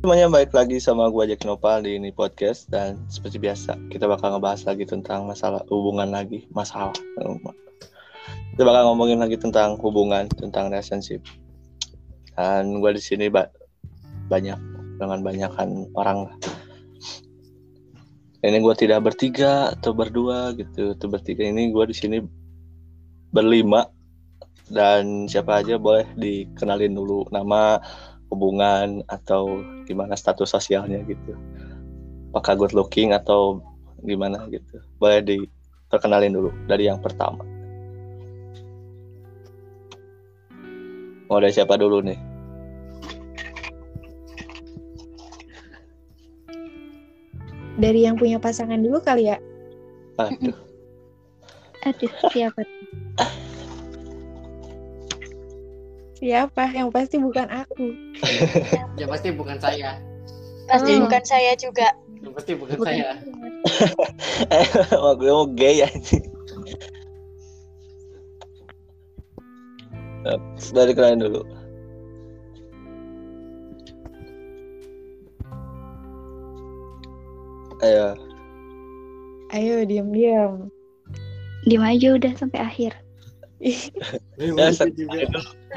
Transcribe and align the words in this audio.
Semuanya 0.00 0.32
baik 0.32 0.56
lagi 0.56 0.80
sama 0.80 1.12
gue 1.12 1.28
Jack 1.28 1.44
Nopal 1.44 1.84
di 1.84 2.00
ini 2.00 2.08
podcast. 2.08 2.72
Dan 2.72 3.04
seperti 3.12 3.36
biasa 3.36 3.76
kita 3.92 4.08
bakal 4.08 4.32
ngebahas 4.32 4.64
lagi 4.64 4.88
tentang 4.88 5.28
masalah 5.28 5.60
hubungan 5.68 6.08
lagi 6.08 6.48
masalah. 6.56 6.96
Kita 8.56 8.64
bakal 8.64 8.88
ngomongin 8.88 9.20
lagi 9.20 9.36
tentang 9.36 9.76
hubungan 9.76 10.24
tentang 10.40 10.72
relationship. 10.72 11.20
Dan 12.32 12.80
gue 12.80 12.96
di 12.96 13.02
sini 13.04 13.28
ba 13.28 13.44
banyak 14.32 14.56
dengan 14.96 15.20
banyakan 15.20 15.92
orang 15.92 16.32
ini 18.40 18.56
gue 18.56 18.74
tidak 18.80 19.04
bertiga 19.04 19.76
atau 19.76 19.92
berdua 19.92 20.56
gitu 20.56 20.96
atau 20.96 21.12
bertiga. 21.12 21.44
Ini 21.44 21.76
gue 21.76 21.84
di 21.84 21.96
sini 22.00 22.16
berlima. 23.36 23.84
Dan 24.64 25.28
siapa 25.28 25.60
aja 25.60 25.76
boleh 25.76 26.08
dikenalin 26.16 26.96
dulu. 26.96 27.28
Nama 27.28 27.76
hubungan 28.30 29.02
atau 29.10 29.60
gimana 29.84 30.14
status 30.14 30.54
sosialnya 30.54 31.02
gitu. 31.04 31.34
Apakah 32.30 32.54
good 32.54 32.72
looking 32.72 33.10
atau 33.10 33.58
gimana 34.06 34.46
gitu. 34.48 34.78
Boleh 35.02 35.20
diperkenalin 35.20 36.32
dulu 36.32 36.50
dari 36.70 36.86
yang 36.86 37.02
pertama. 37.02 37.42
Mau 41.30 41.38
dari 41.38 41.54
siapa 41.54 41.78
dulu 41.78 42.02
nih? 42.02 42.18
Dari 47.80 48.02
yang 48.04 48.18
punya 48.18 48.42
pasangan 48.42 48.78
dulu 48.82 48.98
kali 49.02 49.30
ya? 49.30 49.38
Aduh. 50.18 50.54
Aduh 51.80 52.12
siapa 52.28 52.60
Siapa? 56.20 56.68
Yang 56.76 56.88
pasti 56.92 57.16
bukan 57.16 57.48
aku. 57.48 57.84
ya 59.00 59.06
pasti 59.08 59.28
bukan 59.32 59.56
saya. 59.56 59.96
Pasti 60.68 60.92
Hmm. 60.94 61.08
bukan 61.08 61.22
saya 61.24 61.52
juga. 61.56 61.88
Ya 62.20 62.28
pasti 62.36 62.52
bukan, 62.52 62.76
Bukan. 62.76 62.86
saya. 62.92 63.08
Gue 65.16 65.30
mau 65.32 65.48
gay 65.48 65.80
aja. 65.80 66.18
Dari 70.76 70.92
kalian 70.92 71.24
dulu. 71.24 71.40
Ayo, 77.80 78.12
Ayo 79.50 79.82
diam-diam. 79.88 80.68
Diem 81.64 81.82
aja 81.82 82.14
udah 82.14 82.32
sampai 82.36 82.60
akhir. 82.60 82.92
Ya, 83.60 84.72
set- 84.72 84.96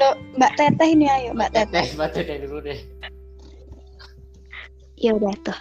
Lo, 0.00 0.08
Mbak 0.40 0.52
Teteh 0.56 0.88
ini 0.96 1.06
ayo, 1.06 1.36
Mbak 1.36 1.50
Teteh. 1.52 1.84
Mbak 1.94 2.08
Teteh 2.16 2.36
dulu 2.40 2.64
deh. 2.64 2.80
Ya 4.96 5.12
udah 5.12 5.34
tuh. 5.44 5.58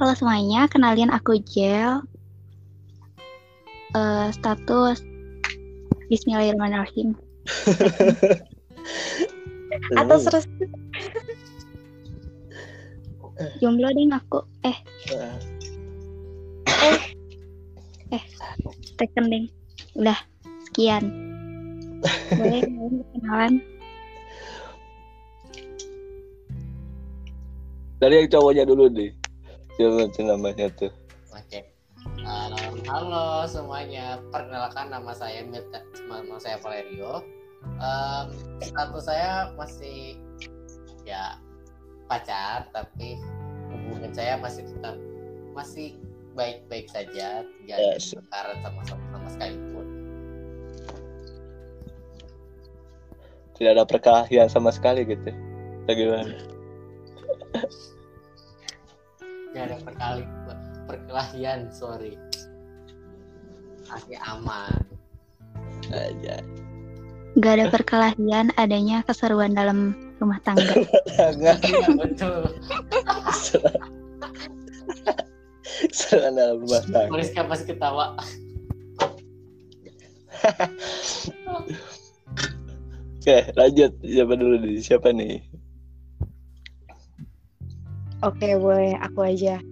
Halo 0.00 0.16
semuanya, 0.16 0.64
kenalin 0.72 1.12
aku 1.12 1.36
Jel. 1.44 2.00
Eh, 3.92 4.28
status 4.32 5.04
Bismillahirrahmanirrahim. 6.08 7.12
Atau 10.00 10.16
seres 10.20 10.48
Jomblo 13.60 13.88
deh 13.92 14.08
aku. 14.12 14.40
Eh, 14.64 14.76
rekening. 18.96 19.52
Udah, 19.92 20.18
sekian. 20.70 21.04
Boleh 22.38 22.62
kenalan? 23.12 23.60
dari 28.02 28.18
yang 28.18 28.28
cowoknya 28.34 28.66
dulu 28.66 28.90
deh. 28.90 29.14
Tuh 29.78 30.10
namanya 30.26 30.66
tuh. 30.74 30.90
Oke. 31.30 31.70
Um, 32.26 32.82
halo 32.82 33.46
semuanya, 33.46 34.18
perkenalkan 34.34 34.90
nama 34.90 35.14
saya 35.14 35.46
Mirta, 35.46 35.86
nama 36.10 36.34
saya 36.42 36.58
Valerio. 36.58 37.22
Um, 37.78 38.26
status 38.58 39.06
saya 39.06 39.54
masih 39.54 40.18
ya 41.06 41.38
pacar, 42.10 42.66
tapi 42.74 43.22
hubungan 43.70 44.10
saya 44.10 44.34
masih 44.42 44.66
tetap 44.66 44.98
masih 45.54 45.94
baik-baik 46.34 46.90
saja, 46.90 47.46
tidak 47.46 47.78
Yes. 47.78 48.18
perkara 48.18 48.58
sama 48.66 48.80
sama, 48.82 49.04
sama 49.14 49.28
sekalipun. 49.30 49.71
Tidak 53.62 53.78
ada 53.78 53.86
perkelahian 53.86 54.50
sama 54.50 54.74
sekali 54.74 55.06
gitu. 55.06 55.30
Bagaimana? 55.86 56.34
Tidak 59.22 59.62
ada 59.62 59.78
perkali 59.86 60.26
perkelahian, 60.90 61.70
sorry. 61.70 62.18
Masih 63.86 64.18
aman. 64.26 64.82
Aja. 65.94 66.42
Gak 67.38 67.54
ada 67.54 67.70
perkelahian, 67.70 68.50
adanya 68.58 69.06
keseruan 69.06 69.54
dalam 69.54 69.94
rumah 70.18 70.42
tangga. 70.42 70.82
Enggak. 71.22 71.62
Iya 71.62 71.86
betul. 71.94 72.42
Serangan 75.94 76.34
dalam 76.34 76.66
rumah 76.66 76.82
tangga. 76.90 77.14
Mariska 77.14 77.46
pasti 77.46 77.70
ketawa. 77.70 78.18
Oke, 83.22 83.54
lanjut. 83.54 83.94
Siapa 84.02 84.34
dulu 84.34 84.58
nih? 84.66 84.82
Siapa 84.82 85.14
nih? 85.14 85.38
Oke, 88.26 88.58
boleh 88.58 88.98
aku 88.98 89.22
aja. 89.22 89.62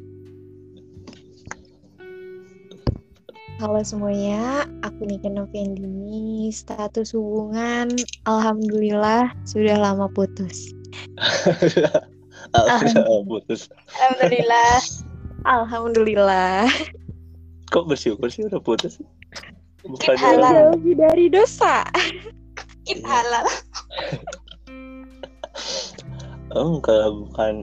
Halo 3.59 3.83
semuanya, 3.83 4.71
aku 4.87 5.03
Nika 5.03 5.27
Novendini. 5.27 6.47
Status 6.55 7.11
hubungan, 7.11 7.91
alhamdulillah 8.31 9.35
sudah 9.43 9.83
lama 9.83 10.07
putus. 10.15 10.71
Alhamdulillah 12.55 13.27
putus. 13.27 13.67
Alhamdulillah. 13.99 14.79
Alhamdulillah. 15.43 16.71
Kok 17.75 17.91
bersyukur 17.91 18.31
sih 18.31 18.47
udah 18.47 18.63
putus? 18.63 19.03
Sudah 19.83 20.71
lebih 20.71 21.03
dari 21.03 21.27
dosa. 21.27 21.83
Keep 22.91 23.07
halal. 23.07 23.47
Oh, 26.51 26.83
kalau 26.83 27.31
bukan 27.31 27.63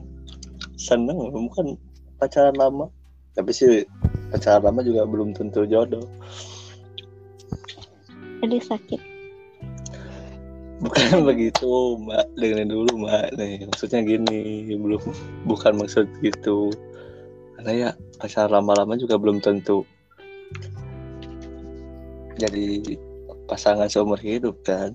seneng, 0.80 1.20
bukan 1.28 1.76
pacaran 2.16 2.56
lama. 2.56 2.88
Tapi 3.36 3.52
sih 3.52 3.84
pacaran 4.32 4.64
lama 4.64 4.80
juga 4.80 5.04
belum 5.04 5.36
tentu 5.36 5.68
jodoh. 5.68 6.08
Aduh 8.40 8.56
sakit. 8.56 8.96
Bukan 10.80 11.20
begitu, 11.28 12.00
Mbak. 12.00 12.24
Dengerin 12.40 12.72
dulu, 12.72 13.04
Mbak. 13.04 13.36
Nih, 13.36 13.68
maksudnya 13.68 14.00
gini, 14.00 14.72
belum 14.72 15.04
bukan 15.44 15.76
maksud 15.76 16.08
gitu. 16.24 16.72
Karena 17.60 17.72
ya 17.76 17.90
pacaran 18.16 18.64
lama-lama 18.64 18.96
juga 18.96 19.20
belum 19.20 19.44
tentu 19.44 19.84
jadi 22.38 22.96
pasangan 23.50 23.90
seumur 23.90 24.22
hidup 24.22 24.62
kan. 24.62 24.94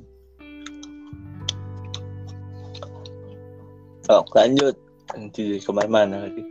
Oh, 4.13 4.21
lanjut. 4.37 4.77
Nanti 5.17 5.57
ke 5.57 5.71
mana-mana 5.73 6.29
lagi. 6.29 6.45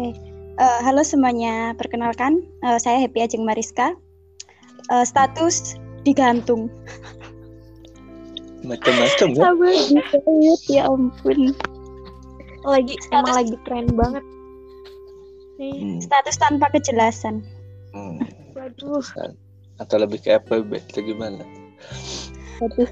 Eh, 0.00 0.80
halo 0.80 1.04
semuanya, 1.04 1.76
perkenalkan 1.76 2.40
eh, 2.64 2.80
saya 2.80 2.96
Happy 2.96 3.20
Ajeng 3.20 3.44
Mariska. 3.44 3.92
Eh, 4.88 5.04
status 5.04 5.76
digantung. 6.00 6.72
Macam-macam 8.64 9.28
ya. 9.36 9.42
Sabar 9.44 9.74
ya 10.64 10.82
ampun. 10.88 11.52
Lagi 12.64 12.94
emang 13.10 13.26
Status- 13.26 13.36
lagi 13.36 13.56
tren 13.68 13.86
banget. 13.92 14.24
Nih, 15.60 15.76
Hmm. 15.76 15.98
Status 16.00 16.40
tanpa 16.40 16.72
kejelasan. 16.72 17.44
Hmm. 17.92 18.16
waduh. 18.56 19.04
Atau 19.76 20.00
lebih 20.00 20.24
ke 20.24 20.40
FWB 20.40 20.80
atau 20.88 21.02
gimana? 21.04 21.44
Aduh, 22.64 22.88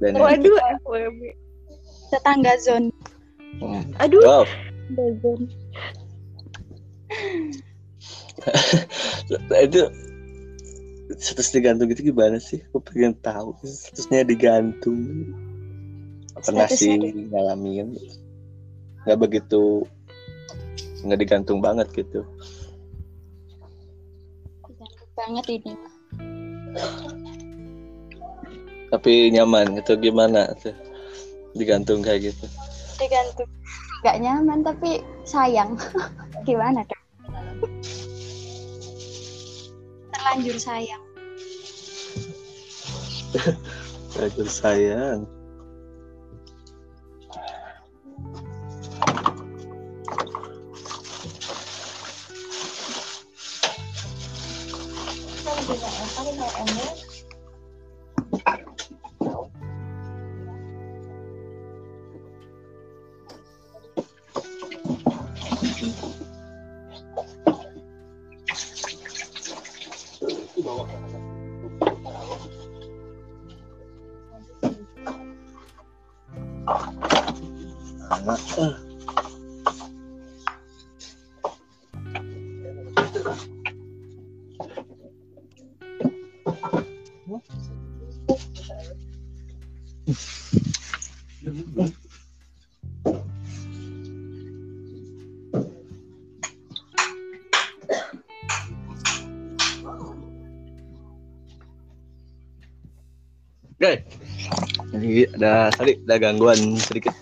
Dan 0.00 0.16
Waduh, 0.16 0.56
FWB. 0.80 1.20
Tetangga 2.10 2.54
zone. 2.60 2.90
Hmm. 3.62 3.84
Aduh, 4.02 4.22
Wow, 4.24 4.44
Zone. 5.22 5.46
itu 9.64 9.80
status 11.16 11.48
digantung 11.54 11.88
itu 11.88 12.10
gimana 12.10 12.36
sih? 12.42 12.60
Aku 12.68 12.82
pengen 12.82 13.14
tahu 13.22 13.54
statusnya 13.62 14.26
digantung. 14.26 15.32
Pernah 16.34 16.68
sih 16.68 16.98
ngalamin. 17.30 17.94
Nggak 19.06 19.18
begitu 19.20 19.86
nggak 21.04 21.20
digantung 21.20 21.60
banget 21.60 21.88
gitu. 21.92 22.24
Banget 25.14 25.46
ini. 25.46 25.72
Tapi 28.90 29.30
nyaman 29.30 29.78
itu 29.78 29.92
gimana 30.00 30.50
tuh? 30.58 30.74
Digantung 31.54 32.02
kayak 32.02 32.34
gitu. 32.34 32.46
digantung 32.94 33.50
nggak 34.04 34.20
nyaman 34.22 34.60
tapi 34.62 35.02
sayang 35.26 35.74
gimana 36.46 36.84
dong 36.86 37.04
terlanjur 40.14 40.58
sayang 40.60 41.02
Terlanjur 44.14 44.46
sayang. 44.46 45.26
Oke. 56.54 56.83
Jadi 105.14 105.30
ada 105.38 105.70
tadi 105.70 105.94
ada 105.94 106.16
gangguan 106.18 106.74
sedikit. 106.74 107.14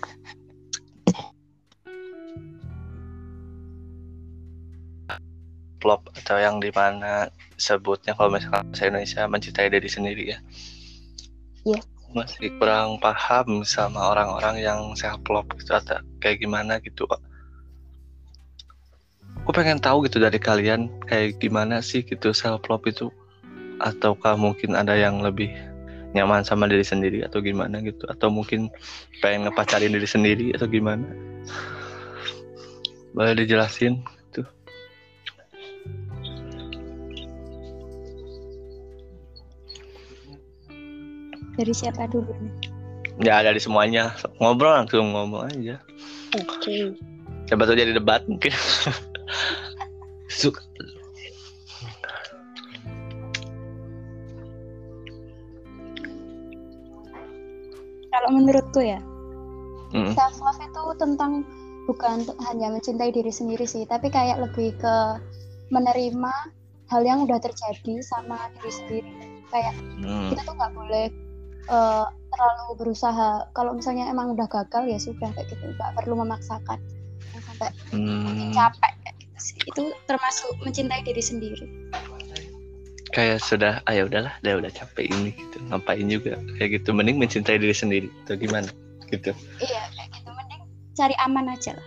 Plop 5.77 6.09
atau 6.17 6.41
yang 6.41 6.57
di 6.57 6.73
mana 6.73 7.29
sebutnya 7.61 8.17
kalau 8.17 8.33
misalkan 8.33 8.65
bahasa 8.73 8.89
Indonesia 8.89 9.29
mencintai 9.29 9.69
diri 9.69 9.89
sendiri 9.93 10.25
ya. 10.33 10.41
Iya. 11.69 11.85
Masih 12.17 12.49
kurang 12.57 12.97
paham 12.97 13.61
sama 13.61 14.17
orang-orang 14.17 14.65
yang 14.65 14.97
self 14.97 15.21
love 15.29 15.53
gitu 15.61 15.77
atau 15.77 16.01
kayak 16.25 16.41
gimana 16.41 16.81
gitu. 16.81 17.05
Aku 19.45 19.53
pengen 19.53 19.85
tahu 19.85 20.09
gitu 20.09 20.17
dari 20.17 20.41
kalian 20.41 20.89
kayak 21.13 21.37
gimana 21.45 21.85
sih 21.85 22.01
gitu 22.01 22.33
self 22.33 22.65
love 22.73 22.89
itu 22.89 23.13
ataukah 23.85 24.33
mungkin 24.41 24.81
ada 24.81 24.97
yang 24.97 25.21
lebih 25.21 25.53
nyaman 26.13 26.45
sama 26.45 26.69
diri 26.69 26.85
sendiri 26.85 27.25
atau 27.25 27.41
gimana 27.41 27.81
gitu. 27.81 28.05
Atau 28.09 28.29
mungkin 28.29 28.69
pengen 29.25 29.49
ngepacarin 29.49 29.93
diri 29.93 30.09
sendiri 30.09 30.47
atau 30.57 30.69
gimana. 30.69 31.05
Boleh 33.13 33.37
dijelasin 33.37 34.01
tuh 34.33 34.49
dari 41.57 41.73
siapa 41.77 42.09
dulu 42.09 42.33
nih? 42.33 42.53
Ya 43.21 43.45
dari 43.45 43.61
semuanya. 43.61 44.17
Ngobrol 44.41 44.73
langsung 44.73 45.13
ngomong 45.13 45.53
aja. 45.53 45.77
Oke. 46.35 46.97
Coba 47.47 47.69
tuh 47.69 47.77
jadi 47.77 47.93
debat 47.93 48.25
mungkin 48.25 48.53
menurutku 58.33 58.81
ya. 58.81 59.01
Mm. 59.93 60.17
self 60.17 60.41
love 60.41 60.57
itu 60.57 60.83
tentang 60.97 61.45
bukan 61.85 62.25
hanya 62.49 62.73
mencintai 62.73 63.13
diri 63.13 63.29
sendiri 63.29 63.69
sih 63.69 63.85
tapi 63.85 64.09
kayak 64.09 64.41
lebih 64.41 64.73
ke 64.81 64.97
menerima 65.69 66.33
hal 66.89 67.03
yang 67.05 67.25
udah 67.29 67.37
terjadi 67.41 68.01
sama 68.01 68.49
diri 68.57 68.73
sendiri. 68.73 69.13
Kayak 69.53 69.77
Hmm. 70.01 70.33
kita 70.33 70.49
tuh 70.49 70.55
nggak 70.57 70.73
boleh 70.73 71.07
eh, 71.63 72.07
terlalu 72.33 72.75
berusaha. 72.75 73.47
Kalau 73.55 73.71
misalnya 73.77 74.11
emang 74.11 74.35
udah 74.35 74.51
gagal 74.51 74.83
ya 74.89 74.99
sudah 74.99 75.31
kayak 75.31 75.47
gitu. 75.47 75.63
Nggak 75.77 75.95
perlu 75.95 76.19
memaksakan. 76.19 76.81
Sampai 77.39 77.71
Hmm. 77.95 78.51
capek 78.51 78.93
kayak 79.05 79.17
gitu 79.23 79.39
sih. 79.39 79.57
Itu 79.71 79.83
termasuk 80.11 80.59
mencintai 80.67 81.07
diri 81.07 81.23
sendiri 81.23 81.67
kayak 83.13 83.39
sudah 83.45 83.85
ah 83.85 83.93
ya 83.93 84.09
udahlah 84.09 84.33
udah 84.43 84.65
udah 84.65 84.71
capek 84.73 85.13
ini 85.13 85.31
gitu. 85.37 85.57
Ngapain 85.69 86.07
juga? 86.09 86.41
Kayak 86.59 86.83
gitu. 86.83 86.97
Mending 86.97 87.21
mencintai 87.21 87.61
diri 87.61 87.77
sendiri 87.77 88.09
atau 88.25 88.35
gimana? 88.41 88.69
Gitu. 89.13 89.37
Iya 89.61 89.83
kayak 89.95 90.11
gitu. 90.17 90.31
Mending 90.33 90.63
cari 90.97 91.15
aman 91.23 91.53
aja 91.53 91.77
lah. 91.77 91.87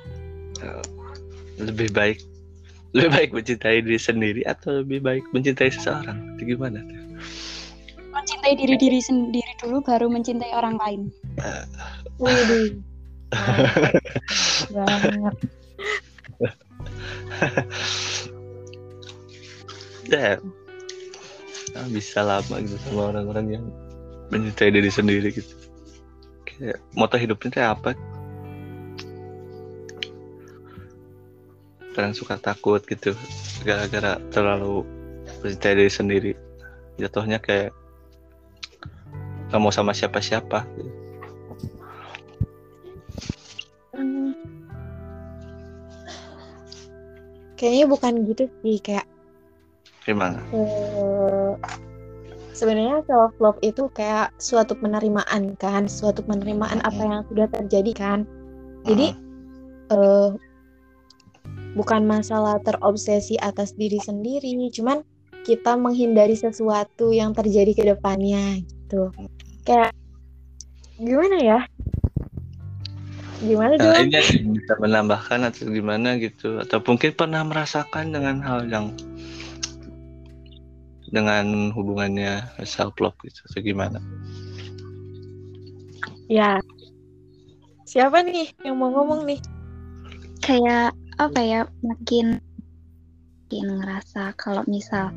Lebih 1.60 1.92
baik 1.92 2.22
lebih 2.96 3.12
baik 3.12 3.30
mencintai 3.36 3.84
diri 3.84 4.00
sendiri 4.00 4.42
atau 4.48 4.86
lebih 4.86 5.04
baik 5.04 5.26
mencintai 5.36 5.68
seseorang? 5.68 6.38
Itu 6.40 6.56
gimana 6.56 6.80
tuh? 6.80 7.06
mencintai 8.26 8.58
diri 8.58 8.74
diri 8.80 9.00
sendiri 9.04 9.54
dulu 9.62 9.86
baru 9.86 10.10
mencintai 10.10 10.50
orang 10.58 10.82
lain. 10.82 11.02
Widih. 12.18 12.82
Banget. 14.74 15.36
ya 20.10 20.38
nah, 21.76 21.88
bisa 21.92 22.24
lama 22.24 22.56
gitu 22.64 22.80
sama 22.88 23.12
orang-orang 23.12 23.60
yang 23.60 23.66
mencintai 24.32 24.72
diri 24.72 24.88
sendiri 24.88 25.30
gitu 25.36 25.54
kayak 26.48 26.80
moto 26.96 27.20
hidupnya 27.20 27.52
kayak 27.52 27.72
apa 27.76 27.90
kadang 31.92 32.16
suka 32.16 32.40
takut 32.40 32.80
gitu 32.88 33.12
gara-gara 33.68 34.20
terlalu 34.32 34.88
mencintai 35.44 35.76
diri 35.76 35.92
sendiri 35.92 36.32
jatuhnya 36.96 37.44
kayak 37.44 37.76
nggak 39.52 39.62
mau 39.62 39.72
sama 39.72 39.94
siapa-siapa 39.94 40.68
gitu. 40.76 40.92
Hmm. 43.96 44.34
Kayaknya 47.56 47.86
bukan 47.88 48.14
gitu 48.28 48.44
sih 48.60 48.78
kayak 48.84 49.08
gimana 50.06 50.38
eh, 50.54 51.15
sebenarnya 52.56 53.04
self 53.04 53.36
love 53.44 53.60
itu 53.60 53.92
kayak 53.92 54.32
suatu 54.40 54.74
penerimaan 54.80 55.60
kan, 55.60 55.92
suatu 55.92 56.24
penerimaan 56.24 56.80
apa 56.88 57.02
yang 57.04 57.22
sudah 57.28 57.52
terjadi 57.52 57.92
kan. 57.92 58.20
Jadi 58.88 59.12
eh 59.92 60.32
bukan 61.76 62.08
masalah 62.08 62.58
terobsesi 62.64 63.36
atas 63.44 63.76
diri 63.76 64.00
sendiri, 64.00 64.56
cuman 64.72 65.04
kita 65.44 65.78
menghindari 65.78 66.34
sesuatu 66.34 67.12
yang 67.12 67.36
terjadi 67.36 67.72
ke 67.76 67.84
depannya 67.86 68.64
gitu. 68.64 69.12
Kayak 69.68 69.92
gimana 70.98 71.38
ya? 71.44 71.60
Gimana 73.44 73.76
Nah, 73.78 74.00
ini 74.00 74.56
bisa 74.58 74.74
menambahkan 74.80 75.52
atau 75.52 75.68
gimana 75.68 76.16
gitu 76.18 76.58
atau 76.64 76.80
mungkin 76.82 77.12
pernah 77.14 77.44
merasakan 77.44 78.16
dengan 78.16 78.40
hal 78.42 78.66
yang 78.72 78.96
dengan 81.16 81.72
hubungannya 81.72 82.44
self 82.68 83.00
love 83.00 83.16
gitu 83.24 83.40
atau 83.48 83.64
gimana 83.64 84.00
Ya. 86.26 86.58
Siapa 87.86 88.26
nih 88.26 88.50
yang 88.66 88.82
mau 88.82 88.90
ngomong 88.90 89.30
nih? 89.30 89.38
kayak 90.46 90.94
apa 91.18 91.42
ya 91.42 91.62
makin 91.82 92.38
makin 93.46 93.66
ngerasa 93.82 94.38
kalau 94.38 94.62
misal 94.70 95.10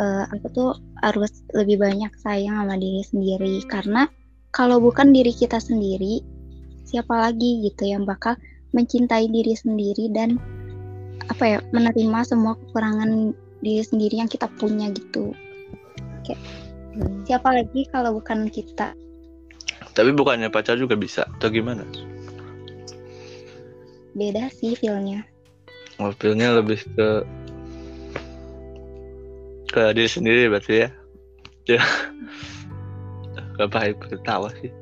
eh, 0.00 0.24
aku 0.32 0.46
tuh 0.56 0.70
harus 1.04 1.44
lebih 1.52 1.76
banyak 1.76 2.08
sayang 2.16 2.56
sama 2.56 2.80
diri 2.80 3.04
sendiri 3.04 3.60
karena 3.68 4.08
kalau 4.48 4.80
bukan 4.80 5.12
diri 5.12 5.28
kita 5.28 5.60
sendiri 5.60 6.24
siapa 6.88 7.12
lagi 7.12 7.68
gitu 7.68 7.84
yang 7.84 8.08
bakal 8.08 8.32
mencintai 8.72 9.28
diri 9.28 9.52
sendiri 9.52 10.08
dan 10.08 10.40
apa 11.28 11.44
ya 11.44 11.58
menerima 11.76 12.18
semua 12.24 12.56
kekurangan 12.56 13.36
diri 13.62 13.82
sendiri 13.86 14.18
yang 14.18 14.28
kita 14.28 14.50
punya 14.58 14.90
gitu. 14.90 15.32
Kayak 16.26 16.42
siapa 17.24 17.48
lagi 17.54 17.86
kalau 17.88 18.18
bukan 18.18 18.50
kita? 18.50 18.92
Tapi 19.94 20.10
bukannya 20.12 20.50
pacar 20.50 20.76
juga 20.76 20.98
bisa 20.98 21.24
atau 21.38 21.48
gimana? 21.48 21.86
Beda 24.12 24.50
sih 24.52 24.76
feelnya. 24.76 25.24
Mobilnya 25.96 26.58
lebih 26.58 26.82
ke 26.92 27.08
ke 29.72 29.82
diri 29.96 30.10
sendiri 30.10 30.52
berarti 30.52 30.74
ya? 30.84 30.88
Ya. 31.64 31.82
Gak 33.56 33.70
baik 33.70 33.96
ketawa 34.02 34.50
sih? 34.58 34.72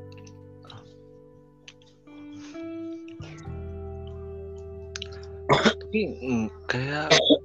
Tapi 5.91 6.07
mm, 6.23 6.47
kayak 6.71 7.11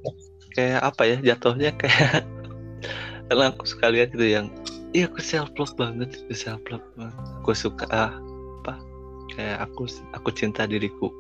kayak 0.56 0.82
apa 0.82 1.04
ya 1.04 1.18
jatuhnya 1.20 1.76
kayak 1.76 2.24
karena 3.28 3.52
aku 3.52 3.68
suka 3.68 3.92
lihat 3.92 4.16
gitu 4.16 4.24
yang 4.24 4.48
iya 4.96 5.12
aku 5.12 5.20
self 5.20 5.52
love 5.60 5.76
banget 5.76 6.16
itu 6.16 6.48
self 6.48 6.64
love 6.72 6.84
banget. 6.96 7.16
aku 7.44 7.52
suka 7.52 7.86
ah, 7.92 8.16
apa 8.64 8.80
kayak 9.36 9.68
aku 9.68 9.92
aku 10.16 10.30
cinta 10.32 10.64
diriku. 10.64 11.12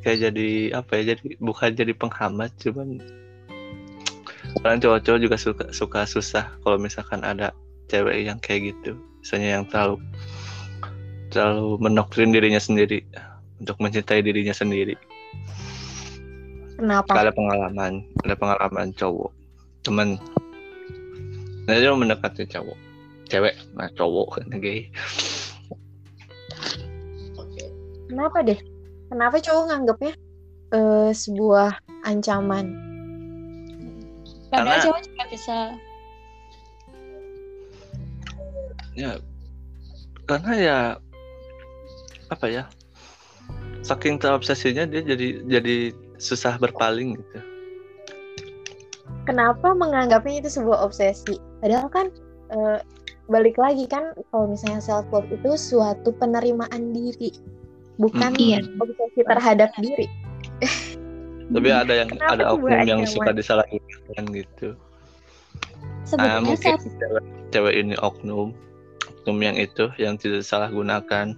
Kayak 0.00 0.32
jadi 0.32 0.48
apa 0.72 0.90
ya 1.00 1.02
jadi 1.16 1.36
bukan 1.40 1.70
jadi 1.76 1.92
penghambat 1.92 2.52
cuman 2.60 3.00
kadang 4.60 4.80
cowok-cowok 4.80 5.20
juga 5.20 5.36
suka 5.36 5.64
suka 5.76 6.00
susah 6.08 6.44
kalau 6.64 6.80
misalkan 6.80 7.20
ada 7.20 7.52
cewek 7.92 8.24
yang 8.24 8.40
kayak 8.40 8.72
gitu. 8.72 8.96
Misalnya 9.20 9.60
yang 9.60 9.64
terlalu 9.68 10.00
terlalu 11.28 11.76
mendoktrin 11.80 12.32
dirinya 12.32 12.60
sendiri 12.60 13.04
untuk 13.60 13.76
mencintai 13.80 14.24
dirinya 14.24 14.56
sendiri 14.56 14.96
Kenapa? 16.74 17.10
ada 17.14 17.30
pengalaman 17.30 18.02
ada 18.22 18.34
pengalaman 18.34 18.90
cowok 18.92 19.30
temen 19.82 20.18
nah 21.64 21.76
dia 21.76 21.94
mendekati 21.94 22.44
cowok 22.44 22.76
cewek 23.26 23.54
nah 23.72 23.88
cowok 23.94 24.28
kan 24.42 24.58
gay 24.58 24.90
Oke. 27.34 27.64
Kenapa 28.10 28.38
deh? 28.42 28.58
Kenapa 29.08 29.36
cowok 29.38 29.62
nganggapnya 29.70 30.12
eh, 30.72 31.10
sebuah 31.10 31.70
ancaman? 32.04 32.66
Padahal 34.50 34.66
Karena- 34.66 34.82
cewek 34.82 35.02
juga 35.08 35.24
bisa. 35.30 35.58
ya 38.94 39.18
karena 40.24 40.52
ya 40.54 40.78
apa 42.30 42.46
ya 42.46 42.62
saking 43.82 44.22
terobsesinya 44.22 44.86
dia 44.86 45.02
jadi 45.02 45.42
jadi 45.50 45.76
susah 46.24 46.56
berpaling 46.56 47.20
gitu 47.20 47.38
Kenapa 49.24 49.72
menganggapnya 49.72 50.44
itu 50.44 50.60
sebuah 50.60 50.84
obsesi? 50.84 51.40
Padahal 51.64 51.88
kan 51.88 52.06
eh, 52.52 52.78
balik 53.32 53.56
lagi 53.56 53.88
kan 53.88 54.12
kalau 54.28 54.52
misalnya 54.52 54.84
self 54.84 55.08
love 55.08 55.28
itu 55.32 55.56
suatu 55.56 56.12
penerimaan 56.12 56.92
diri, 56.92 57.32
bukan 57.96 58.36
Iya. 58.36 58.60
obsesi 58.76 59.20
terhadap 59.24 59.72
diri. 59.80 60.04
tapi 61.52 61.68
ada 61.68 61.92
yang 61.92 62.08
Kenapa 62.08 62.32
ada 62.40 62.44
oknum 62.56 62.80
yang 62.88 63.00
suka 63.04 63.30
disalahgunakan 63.36 64.24
gitu 64.32 64.68
nah, 64.72 66.40
Sebetulnya 66.40 66.40
mungkin 66.40 66.56
self 66.80 66.82
cewek, 67.00 67.24
cewek 67.52 67.74
ini 67.84 67.94
oknum 68.00 68.48
oknum 69.12 69.38
yang 69.44 69.56
itu 69.60 69.92
yang 70.00 70.16
tidak 70.16 70.40
salah 70.44 70.72
gunakan 70.72 71.36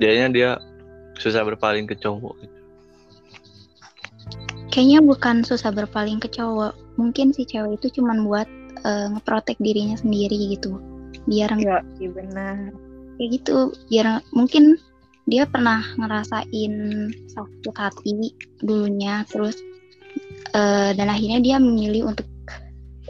jadinya 0.00 0.28
dia 0.32 0.50
susah 1.20 1.44
berpaling 1.44 1.84
ke 1.84 1.94
cowok 2.00 2.32
gitu. 2.40 2.51
Kayaknya 4.72 5.00
bukan 5.04 5.36
susah 5.44 5.68
berpaling 5.68 6.16
ke 6.16 6.32
cowok. 6.32 6.72
Mungkin 6.96 7.36
si 7.36 7.44
cewek 7.44 7.76
itu 7.76 8.00
cuman 8.00 8.24
buat 8.24 8.48
eh, 8.82 9.06
ngeprotek 9.12 9.60
dirinya 9.60 10.00
sendiri 10.00 10.56
gitu. 10.56 10.80
Biar 11.28 11.52
nggak 11.52 11.82
iya 12.00 12.10
benar. 12.10 12.56
kayak 13.20 13.28
gitu. 13.36 13.76
Biar 13.92 14.24
mungkin 14.32 14.80
dia 15.28 15.44
pernah 15.46 15.84
ngerasain 16.00 16.74
sakit 17.30 17.76
hati 17.76 18.34
dulunya 18.64 19.22
terus 19.28 19.60
eh, 20.56 20.90
dan 20.96 21.06
akhirnya 21.06 21.38
dia 21.44 21.56
memilih 21.60 22.10
untuk 22.10 22.26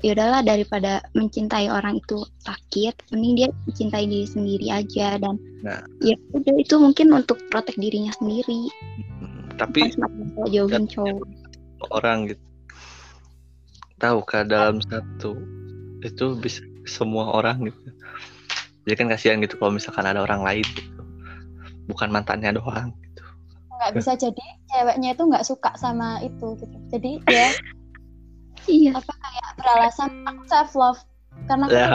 ya 0.02 0.19
udahlah 0.19 0.42
daripada 0.42 0.99
mencintai 1.14 1.71
orang 1.71 2.02
itu 2.02 2.26
sakit, 2.42 3.14
mending 3.14 3.35
dia 3.38 3.49
mencintai 3.71 4.04
diri 4.11 4.26
sendiri 4.26 4.66
aja 4.75 5.14
dan 5.23 5.38
Nah. 5.62 5.78
ya 6.02 6.19
udah 6.35 6.59
itu 6.59 6.75
mungkin 6.75 7.14
untuk 7.14 7.38
protek 7.47 7.78
dirinya 7.78 8.11
sendiri. 8.19 8.66
Hmm, 8.99 9.47
tapi 9.54 9.95
jauhin 10.50 10.90
cowok. 10.90 11.23
Orang 11.90 12.30
gitu 12.30 12.44
tahukah 13.98 14.46
dalam 14.46 14.78
satu 14.82 15.38
itu 16.02 16.38
bisa 16.38 16.62
semua 16.86 17.30
orang 17.34 17.70
gitu 17.70 17.88
jadi 18.86 18.94
kan 18.98 19.06
kasihan 19.10 19.38
gitu 19.42 19.54
kalau 19.58 19.74
misalkan 19.74 20.06
ada 20.06 20.22
orang 20.22 20.42
lain 20.42 20.66
gitu 20.74 21.02
bukan 21.90 22.10
mantannya 22.10 22.54
doang 22.54 22.94
gitu 23.02 23.22
nggak 23.82 23.92
bisa 23.98 24.14
jadi 24.14 24.44
ceweknya 24.70 25.18
itu 25.18 25.22
nggak 25.26 25.42
suka 25.42 25.74
sama 25.74 26.22
itu 26.22 26.54
gitu. 26.62 26.76
Jadi 26.94 27.18
dia 27.26 27.50
Iya. 28.70 28.94
apa 28.94 29.10
kayak 29.18 29.48
beralasan 29.58 30.22
aku 30.22 30.42
self 30.46 30.70
love 30.78 31.00
karena 31.50 31.66
ya 31.66 31.86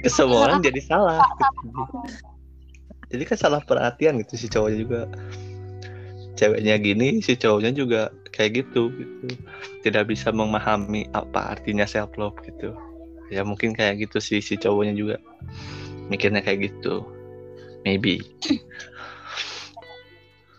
ke 0.00 0.08
semua 0.08 0.48
orang 0.48 0.64
jadi 0.64 0.80
salah 0.80 1.20
gitu. 1.60 2.00
jadi 3.12 3.22
kan 3.28 3.36
salah 3.36 3.60
perhatian 3.60 4.16
gitu 4.24 4.40
si 4.40 4.46
cowoknya 4.48 4.78
juga 4.80 5.00
ceweknya 6.36 6.76
gini 6.78 7.18
si 7.24 7.34
cowoknya 7.34 7.72
juga 7.72 8.12
kayak 8.30 8.62
gitu 8.64 8.92
gitu. 8.94 9.26
Tidak 9.82 10.04
bisa 10.06 10.30
memahami 10.30 11.08
apa 11.16 11.56
artinya 11.56 11.88
self 11.88 12.12
love 12.20 12.36
gitu. 12.44 12.76
Ya 13.32 13.42
mungkin 13.42 13.74
kayak 13.74 14.06
gitu 14.06 14.22
sih 14.22 14.38
si 14.44 14.54
cowoknya 14.54 14.94
juga 14.94 15.16
mikirnya 16.12 16.44
kayak 16.44 16.70
gitu. 16.70 17.02
Maybe. 17.82 18.22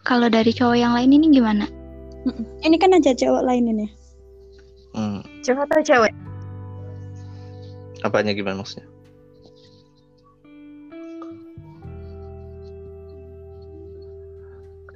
Kalau 0.07 0.31
dari 0.31 0.55
cowok 0.55 0.77
yang 0.79 0.95
lain 0.95 1.11
ini 1.19 1.27
gimana? 1.31 1.67
Ini 2.63 2.75
kan 2.79 2.95
aja 2.95 3.11
cowok 3.15 3.43
lain 3.43 3.71
ini. 3.71 3.87
hmm, 4.95 5.19
Cowok 5.43 5.67
atau 5.71 5.83
cewek? 5.83 6.13
apanya 8.05 8.29
gimana 8.33 8.61
maksudnya 8.61 8.85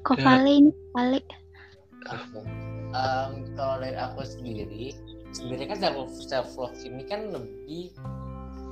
Kok 0.01 0.17
Ya. 0.17 0.25
Vale 0.25 0.51
ini 0.51 0.71
Vale? 0.93 1.19
Oke. 2.09 2.41
Em, 2.91 3.31
kalau 3.55 3.79
dari 3.79 3.95
aku 3.95 4.25
sendiri, 4.25 4.91
sebenarnya 5.31 5.67
kan 5.71 5.79
self 5.79 6.11
self 6.27 6.49
love 6.59 6.75
ini 6.83 7.07
kan 7.07 7.31
lebih 7.31 7.95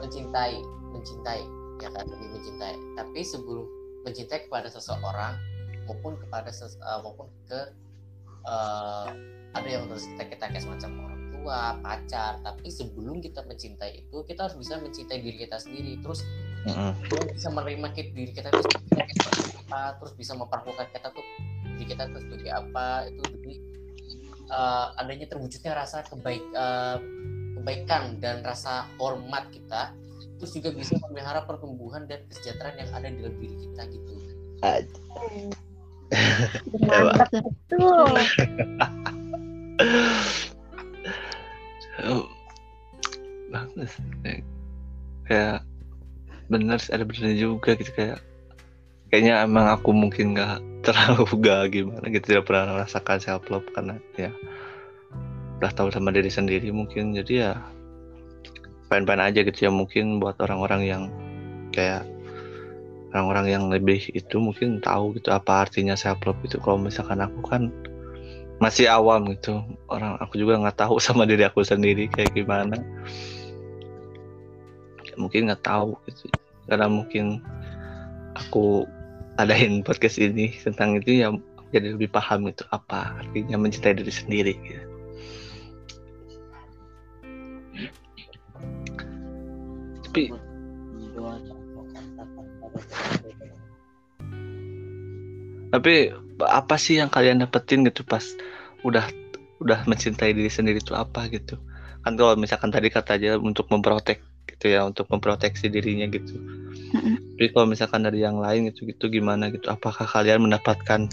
mencintai, 0.02 0.60
mencintai, 0.92 1.42
ya 1.80 1.90
kan 1.94 2.04
lebih 2.10 2.28
mencintai. 2.36 2.76
Tapi 3.00 3.20
sebelum 3.24 3.64
mencintai 4.04 4.50
kepada 4.50 4.68
seseorang 4.68 5.40
maupun 5.88 6.20
kepada 6.20 6.52
ses, 6.52 6.76
eh, 6.76 7.00
maupun 7.00 7.32
ke 7.48 7.62
eh, 8.44 9.08
ada 9.56 9.68
yang 9.70 9.88
terus 9.88 10.06
kita 10.16 10.24
kita 10.36 10.46
kayak 10.52 10.64
semacam 10.66 10.90
orang 11.08 11.22
tua, 11.32 11.62
pacar. 11.80 12.34
Tapi 12.44 12.68
sebelum 12.68 13.24
kita 13.24 13.46
mencintai 13.48 14.04
itu, 14.04 14.18
kita 14.28 14.50
harus 14.50 14.58
bisa 14.60 14.82
mencintai 14.82 15.20
diri 15.24 15.38
kita 15.48 15.58
sendiri. 15.62 15.96
Terus 16.04 16.22
Mm-mm. 16.68 16.92
Dia 17.08 17.24
bisa 17.32 17.48
menerima 17.56 17.88
diri 17.96 18.36
kita 18.36 18.52
itu 18.52 18.68
apa 19.70 20.02
terus 20.02 20.18
bisa 20.18 20.34
memperlakukan 20.34 20.90
kita 20.90 21.14
tuh 21.14 21.22
diri 21.78 21.86
kita 21.86 22.10
tuh 22.10 22.26
sebagai 22.26 22.50
apa 22.50 23.06
itu 23.06 23.22
demi 23.30 23.62
eh, 24.50 24.88
adanya 24.98 25.30
terwujudnya 25.30 25.78
rasa 25.78 26.02
kebaik 26.10 26.42
eh, 26.42 26.98
kebaikan 27.62 28.18
dan 28.18 28.42
rasa 28.42 28.90
hormat 28.98 29.46
kita 29.54 29.94
terus 30.42 30.58
juga 30.58 30.74
bisa 30.74 30.98
memelihara 31.06 31.46
pertumbuhan 31.46 32.10
dan 32.10 32.26
kesejahteraan 32.32 32.82
yang 32.82 32.90
ada 32.96 33.12
di 33.12 33.18
dalam 33.22 33.36
diri 33.38 33.56
kita 33.60 33.84
gitu. 33.92 34.14
Bagus. 43.52 43.92
Kayak 45.28 45.68
bener 46.50 46.82
ada 46.90 47.06
bener 47.06 47.38
juga 47.38 47.78
gitu 47.78 47.94
kayak 47.94 48.18
kayaknya 49.10 49.44
emang 49.44 49.68
aku 49.70 49.90
mungkin 49.92 50.38
nggak 50.38 50.62
terlalu 50.86 51.28
gak 51.44 51.76
gimana 51.76 52.06
gitu 52.08 52.26
tidak 52.32 52.48
pernah 52.48 52.80
merasakan 52.80 53.20
self 53.20 53.44
love 53.52 53.68
karena 53.76 54.00
ya 54.16 54.32
udah 55.60 55.72
tahu 55.76 55.92
sama 55.92 56.16
diri 56.16 56.32
sendiri 56.32 56.72
mungkin. 56.72 57.12
Jadi 57.12 57.44
ya 57.44 57.60
fine-fine 58.88 59.22
aja 59.22 59.40
gitu 59.44 59.60
ya 59.68 59.72
mungkin 59.76 60.24
buat 60.24 60.40
orang-orang 60.40 60.82
yang 60.88 61.04
kayak 61.76 62.08
orang-orang 63.12 63.46
yang 63.52 63.64
lebih 63.68 64.08
itu 64.16 64.40
mungkin 64.40 64.80
tahu 64.80 65.20
gitu 65.20 65.36
apa 65.36 65.68
artinya 65.68 66.00
self 66.00 66.24
love 66.24 66.40
itu 66.48 66.58
kalau 66.64 66.80
misalkan 66.80 67.20
aku 67.20 67.44
kan 67.44 67.68
masih 68.64 68.88
awam 68.88 69.28
gitu 69.36 69.60
orang 69.92 70.16
aku 70.20 70.40
juga 70.40 70.60
nggak 70.64 70.80
tahu 70.80 70.96
sama 71.04 71.28
diri 71.28 71.44
aku 71.44 71.60
sendiri 71.60 72.08
kayak 72.08 72.32
gimana. 72.32 72.80
Mungkin 75.20 75.52
nggak 75.52 75.68
tahu 75.68 76.00
gitu 76.08 76.32
karena 76.72 76.88
mungkin 76.88 77.44
aku 78.38 78.88
adain 79.40 79.80
podcast 79.88 80.20
ini 80.20 80.52
tentang 80.60 81.00
itu 81.00 81.24
ya 81.24 81.32
jadi 81.72 81.96
lebih 81.96 82.12
paham 82.12 82.52
itu 82.52 82.68
apa 82.76 83.16
artinya 83.24 83.56
mencintai 83.56 83.96
diri 83.96 84.12
sendiri 84.12 84.54
gitu. 84.60 84.86
tapi 90.10 90.24
tapi 95.70 95.94
apa 96.42 96.76
sih 96.82 96.98
yang 96.98 97.14
kalian 97.14 97.46
dapetin 97.46 97.86
gitu 97.86 98.02
pas 98.02 98.26
udah 98.82 99.06
udah 99.62 99.86
mencintai 99.86 100.34
diri 100.34 100.50
sendiri 100.50 100.82
itu 100.82 100.98
apa 100.98 101.30
gitu 101.30 101.62
kan 102.02 102.18
kalau 102.18 102.34
misalkan 102.34 102.74
tadi 102.74 102.90
kata 102.90 103.22
aja 103.22 103.38
untuk 103.38 103.70
memprotek 103.70 104.24
gitu 104.50 104.76
ya 104.76 104.84
untuk 104.84 105.08
memproteksi 105.08 105.72
dirinya 105.72 106.10
gitu. 106.12 106.36
Tapi 107.40 107.56
kalau 107.56 107.68
misalkan 107.72 108.04
dari 108.04 108.20
yang 108.20 108.38
lain 108.44 108.68
gitu 108.68 108.84
gitu 108.90 109.08
gimana 109.08 109.48
gitu 109.48 109.72
apakah 109.72 110.04
kalian 110.04 110.44
mendapatkan 110.44 111.08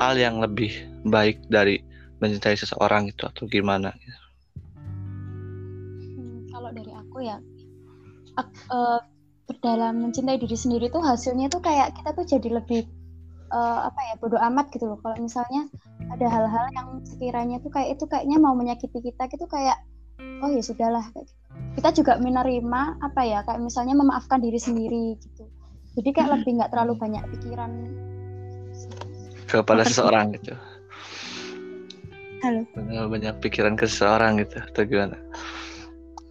hal 0.00 0.14
yang 0.18 0.42
lebih 0.42 0.72
baik 1.06 1.38
dari 1.46 1.78
mencintai 2.18 2.58
seseorang 2.58 3.08
itu 3.08 3.22
atau 3.24 3.46
gimana 3.46 3.94
Hmm, 6.18 6.44
kalau 6.50 6.70
dari 6.74 6.92
aku 6.92 7.18
ya 7.22 7.38
eh, 8.40 9.00
dalam 9.60 9.94
mencintai 10.06 10.38
diri 10.38 10.56
sendiri 10.56 10.90
tuh 10.90 11.02
hasilnya 11.02 11.50
tuh 11.50 11.62
kayak 11.62 11.94
kita 11.98 12.14
tuh 12.14 12.26
jadi 12.26 12.48
lebih 12.62 12.82
eh, 13.50 13.80
apa 13.86 14.00
ya 14.10 14.14
bodoh 14.18 14.38
amat 14.38 14.70
gitu 14.74 14.90
loh. 14.90 14.98
Kalau 15.02 15.16
misalnya 15.18 15.66
ada 16.10 16.26
hal-hal 16.26 16.66
yang 16.74 16.88
sekiranya 17.06 17.62
tuh 17.62 17.70
kayak 17.70 17.98
itu 17.98 18.04
kayaknya 18.10 18.38
mau 18.42 18.54
menyakiti 18.58 18.98
kita 18.98 19.30
gitu 19.30 19.46
kayak 19.46 19.78
oh 20.40 20.48
ya 20.48 20.62
sudahlah 20.64 21.04
kayak 21.12 21.26
gitu. 21.28 21.38
kita 21.76 21.88
juga 22.02 22.12
menerima 22.18 22.82
apa 23.02 23.20
ya 23.22 23.40
kayak 23.44 23.60
misalnya 23.60 23.94
memaafkan 23.98 24.40
diri 24.40 24.56
sendiri 24.56 25.18
gitu. 25.18 25.44
Jadi 25.98 26.08
kayak 26.14 26.30
lebih 26.40 26.60
nggak 26.62 26.70
terlalu 26.70 26.94
banyak 26.96 27.24
pikiran. 27.36 27.70
Kepada 29.50 29.82
seseorang 29.82 30.30
gitu. 30.38 30.54
Halo. 32.40 32.64
banyak, 32.72 33.04
banyak 33.12 33.34
pikiran 33.44 33.74
ke 33.76 33.84
seseorang 33.84 34.40
gitu 34.40 34.56
atau 34.62 34.82
gimana? 34.86 35.18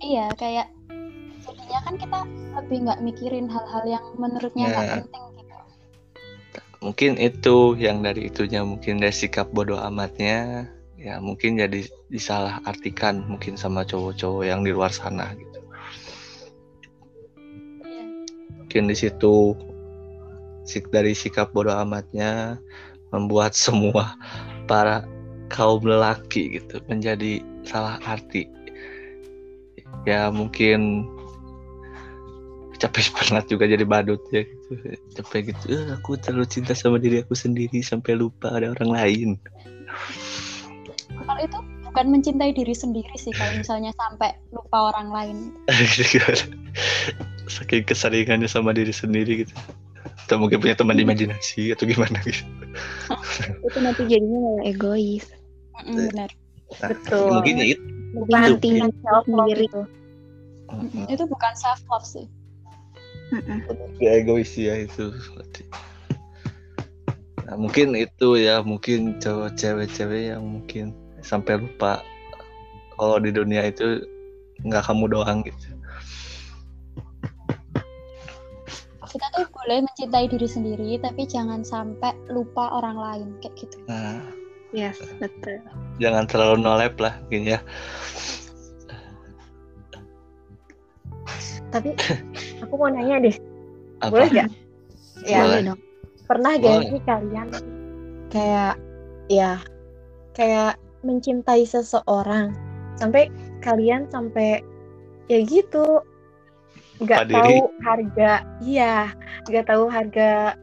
Iya 0.01 0.31
kayak 0.39 0.67
jadinya 1.43 1.79
kan 1.85 1.95
kita 1.99 2.19
lebih 2.57 2.77
nggak 2.87 2.99
mikirin 3.03 3.45
hal-hal 3.45 3.83
yang 3.85 4.05
menurutnya 4.17 4.65
nggak 4.73 4.85
Ya. 4.87 4.95
penting 5.03 5.25
gitu. 5.37 5.55
Mungkin 6.79 7.11
itu 7.19 7.55
yang 7.75 7.99
dari 8.01 8.31
itunya 8.31 8.63
mungkin 8.63 9.03
dari 9.03 9.11
sikap 9.13 9.51
bodoh 9.51 9.77
amatnya 9.77 10.71
ya 10.99 11.15
mungkin 11.23 11.55
jadi 11.55 11.87
disalah 12.11 12.59
artikan 12.67 13.23
mungkin 13.23 13.55
sama 13.55 13.87
cowok-cowok 13.87 14.43
yang 14.43 14.67
di 14.67 14.75
luar 14.75 14.91
sana 14.91 15.31
gitu. 15.31 15.59
Iya. 17.87 18.03
mungkin 18.51 18.83
di 18.91 18.95
situ 18.99 19.55
sik 20.67 20.91
dari 20.91 21.15
sikap 21.15 21.55
bodoh 21.55 21.73
amatnya 21.73 22.59
membuat 23.15 23.55
semua 23.63 24.19
para 24.67 25.07
kaum 25.47 25.81
lelaki 25.81 26.59
gitu 26.59 26.83
menjadi 26.91 27.41
salah 27.63 27.97
arti. 28.03 28.45
Ya 30.03 30.27
mungkin 30.29 31.07
capek 32.75 33.11
penat 33.15 33.47
juga 33.47 33.71
jadi 33.71 33.87
badut 33.87 34.19
ya 34.35 34.43
gitu. 34.43 34.71
Capek 35.15 35.55
gitu 35.55 35.63
"Eh, 35.79 35.85
aku 35.95 36.19
terlalu 36.19 36.45
cinta 36.47 36.75
sama 36.75 36.99
diri 36.99 37.23
aku 37.23 37.33
sendiri 37.35 37.79
sampai 37.83 38.19
lupa 38.19 38.51
ada 38.51 38.71
orang 38.75 38.91
lain 38.93 39.29
kalau 41.29 41.41
itu 41.45 41.57
bukan 41.85 42.05
mencintai 42.09 42.57
diri 42.57 42.73
sendiri 42.73 43.13
sih 43.13 43.29
kalau 43.37 43.53
misalnya 43.53 43.93
sampai 43.93 44.33
lupa 44.49 44.89
orang 44.89 45.13
lain. 45.13 45.37
Saking 47.53 47.85
keseringannya 47.85 48.49
sama 48.49 48.73
diri 48.73 48.89
sendiri 48.89 49.45
gitu. 49.45 49.53
Atau 50.25 50.41
mungkin 50.41 50.57
punya 50.57 50.73
teman 50.73 50.97
imajinasi 50.97 51.69
atau 51.77 51.85
gimana 51.85 52.17
gitu. 52.25 52.41
Itu 53.69 53.77
nanti 53.77 54.09
jadinya 54.09 54.37
malah 54.41 54.63
egois. 54.65 55.25
Mm-mm, 55.85 56.09
benar. 56.09 56.29
Nah, 56.81 56.89
Betul. 56.93 57.29
mungkin 57.33 57.55
ya 57.61 57.65
itu 57.73 57.81
bukan 58.13 58.41
self 59.01 59.25
love 59.25 59.49
Sendiri. 59.49 59.65
itu 61.09 61.23
bukan 61.25 61.53
self 61.57 61.81
love 61.89 62.05
sih 62.05 62.25
ya 63.97 64.11
egois 64.21 64.53
ya 64.53 64.85
itu 64.85 65.13
nah, 67.45 67.57
mungkin 67.57 67.97
itu 67.97 68.27
ya 68.37 68.61
mungkin 68.61 69.17
cowok 69.17 69.57
cewek-cewek 69.57 70.33
yang 70.33 70.45
mungkin 70.45 70.93
sampai 71.21 71.59
lupa 71.59 72.03
kalau 72.99 73.19
di 73.19 73.31
dunia 73.31 73.67
itu 73.67 74.03
nggak 74.67 74.83
kamu 74.87 75.05
doang 75.11 75.39
gitu. 75.43 75.67
Kita 79.09 79.25
tuh 79.33 79.49
boleh 79.49 79.81
mencintai 79.89 80.29
diri 80.29 80.45
sendiri 80.45 81.01
tapi 81.01 81.25
jangan 81.25 81.65
sampai 81.65 82.13
lupa 82.29 82.69
orang 82.77 82.97
lain 82.97 83.29
kayak 83.41 83.55
gitu. 83.57 83.77
Nah. 83.89 84.21
Yes, 84.69 85.01
betul. 85.17 85.65
jangan 85.97 86.29
terlalu 86.29 86.61
nolep 86.61 86.93
lah 87.01 87.17
mungkin 87.25 87.57
ya. 87.57 87.59
Tapi 91.73 91.97
aku 92.61 92.73
mau 92.77 92.93
nanya 92.93 93.17
deh. 93.17 93.35
Apa? 94.05 94.13
Boleh 94.13 94.29
gak 94.29 94.49
ya 95.27 95.43
Boleh. 95.43 95.61
dong. 95.73 95.79
pernah 96.29 96.51
gak 96.61 96.79
sih 96.87 97.01
kalian 97.03 97.47
kayak 98.29 98.73
ya 99.27 99.59
kayak 100.37 100.77
mencintai 101.03 101.63
seseorang. 101.63 102.55
Sampai 102.99 103.31
kalian 103.63 104.07
sampai 104.11 104.63
ya 105.31 105.39
gitu. 105.43 106.03
Nggak 106.99 107.31
tahu 107.31 107.71
harga 107.79 108.43
iya 108.59 109.15
nggak 109.47 109.71
tahu 109.71 109.87
harga 109.87 110.59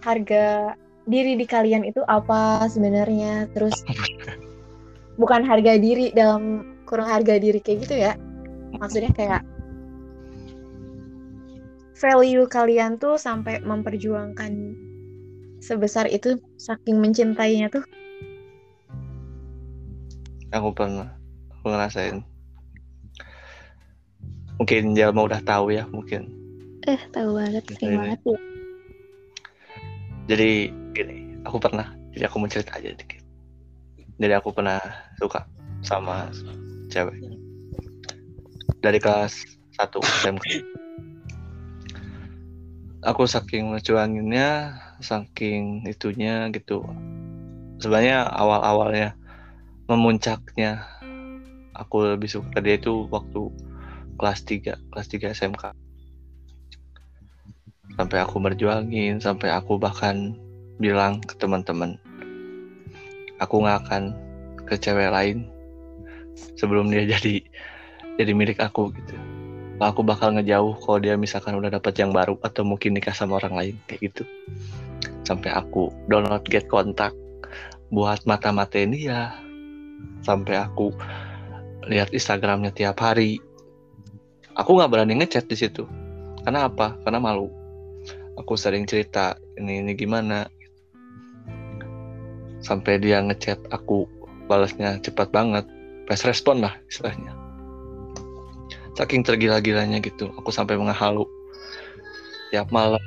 harga 0.00 0.72
diri 1.04 1.36
di 1.36 1.44
kalian 1.44 1.84
itu 1.84 2.00
apa 2.08 2.64
sebenarnya. 2.72 3.48
Terus 3.52 3.76
bukan 5.20 5.44
harga 5.44 5.76
diri 5.76 6.08
dalam 6.16 6.76
kurang 6.88 7.08
harga 7.08 7.36
diri 7.36 7.60
kayak 7.60 7.78
gitu 7.84 7.96
ya. 8.00 8.12
Maksudnya 8.80 9.12
kayak 9.12 9.42
value 12.02 12.50
kalian 12.50 12.98
tuh 12.98 13.14
sampai 13.14 13.62
memperjuangkan 13.62 14.74
sebesar 15.62 16.10
itu 16.10 16.34
saking 16.58 16.98
mencintainya 16.98 17.70
tuh 17.70 17.86
aku 20.52 20.68
pernah 20.76 21.08
aku 21.58 21.66
ngerasain. 21.72 22.20
Mungkin 24.60 24.94
Jalma 24.94 25.26
udah 25.26 25.40
tahu 25.42 25.74
ya 25.74 25.88
mungkin. 25.88 26.28
Eh, 26.86 27.00
tahu 27.10 27.38
banget, 27.38 27.62
sering 27.78 27.98
banget 27.98 28.20
ya. 28.26 28.38
jadi 30.30 30.70
gini 30.94 31.34
aku 31.42 31.58
pernah 31.58 31.90
jadi 32.14 32.30
aku 32.30 32.36
mau 32.38 32.50
cerita 32.52 32.78
aja 32.78 32.94
dikit. 32.94 33.22
Jadi 34.20 34.34
aku 34.38 34.54
pernah 34.54 34.78
suka 35.18 35.42
sama 35.82 36.30
cewek. 36.92 37.16
Dari 38.84 38.98
kelas 39.02 39.34
1 39.78 39.98
SMK 40.22 40.46
aku 43.02 43.26
saking 43.26 43.74
ngecuanginnya 43.74 44.78
saking 45.02 45.82
itunya 45.90 46.46
gitu. 46.54 46.86
Sebenarnya 47.82 48.30
awal-awalnya 48.30 49.18
memuncaknya. 49.92 50.88
Aku 51.76 52.04
lebih 52.04 52.28
suka 52.28 52.60
dia 52.60 52.76
itu 52.76 53.08
waktu 53.08 53.48
kelas 54.20 54.44
3 54.44 54.92
kelas 54.92 55.06
3 55.08 55.32
SMK 55.34 55.64
sampai 57.96 58.18
aku 58.24 58.36
berjuangin 58.40 59.20
sampai 59.20 59.52
aku 59.52 59.76
bahkan 59.76 60.36
bilang 60.80 61.20
ke 61.20 61.36
teman-teman 61.36 62.00
aku 63.42 63.66
nggak 63.66 63.78
akan 63.84 64.02
ke 64.64 64.78
cewek 64.78 65.10
lain 65.10 65.50
sebelum 66.54 66.88
dia 66.88 67.04
jadi 67.18 67.42
jadi 68.20 68.32
milik 68.36 68.60
aku 68.60 68.92
gitu. 68.92 69.16
Aku 69.82 70.06
bakal 70.06 70.38
ngejauh 70.38 70.78
kalau 70.78 71.02
dia 71.02 71.18
misalkan 71.18 71.58
udah 71.58 71.74
dapat 71.74 71.98
yang 71.98 72.14
baru 72.14 72.38
atau 72.38 72.62
mungkin 72.62 72.94
nikah 72.94 73.10
sama 73.10 73.42
orang 73.42 73.58
lain 73.58 73.74
kayak 73.90 74.14
gitu. 74.14 74.22
Sampai 75.26 75.50
aku 75.50 75.90
download 76.06 76.46
get 76.46 76.70
kontak 76.70 77.10
buat 77.90 78.22
mata-mata 78.22 78.78
ini 78.78 79.10
ya 79.10 79.34
sampai 80.22 80.58
aku 80.58 80.94
lihat 81.90 82.14
Instagramnya 82.14 82.70
tiap 82.74 82.98
hari. 83.02 83.42
Aku 84.54 84.76
nggak 84.78 84.90
berani 84.92 85.18
ngechat 85.18 85.48
di 85.48 85.56
situ. 85.56 85.88
Karena 86.44 86.68
apa? 86.68 86.94
Karena 87.02 87.18
malu. 87.18 87.48
Aku 88.38 88.56
sering 88.56 88.84
cerita 88.88 89.36
ini 89.58 89.82
ini 89.82 89.92
gimana? 89.96 90.46
Sampai 92.62 93.02
dia 93.02 93.18
ngechat 93.20 93.58
aku 93.74 94.06
balasnya 94.46 95.00
cepat 95.02 95.32
banget. 95.34 95.66
Fast 96.06 96.26
respon 96.26 96.62
lah 96.62 96.74
istilahnya. 96.90 97.32
Saking 98.92 99.24
tergila-gilanya 99.24 100.04
gitu 100.04 100.28
aku 100.36 100.52
sampai 100.52 100.76
menghalu 100.76 101.24
tiap 102.52 102.68
malam 102.68 103.00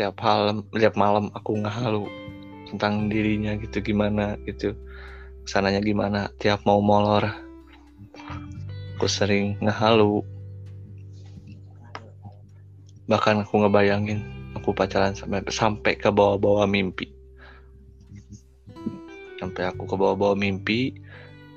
tiap 0.00 0.16
malam 0.24 0.64
tiap 0.72 0.96
malam 0.96 1.28
aku 1.36 1.60
ngehalu 1.60 2.08
tentang 2.68 3.08
dirinya 3.08 3.56
gitu 3.56 3.80
gimana 3.80 4.36
gitu. 4.44 4.76
Sananya 5.48 5.80
gimana? 5.80 6.28
Tiap 6.36 6.68
mau 6.68 6.78
molor 6.84 7.48
aku 8.98 9.06
sering 9.06 9.54
ngehalu. 9.62 10.26
Bahkan 13.06 13.46
aku 13.46 13.62
ngebayangin 13.62 14.20
aku 14.58 14.74
pacaran 14.74 15.14
sampai 15.14 15.46
sampai 15.48 15.94
ke 15.94 16.10
bawah-bawah 16.10 16.66
mimpi. 16.66 17.08
Sampai 19.38 19.70
aku 19.70 19.86
ke 19.86 19.94
bawah-bawah 19.94 20.34
mimpi 20.34 20.98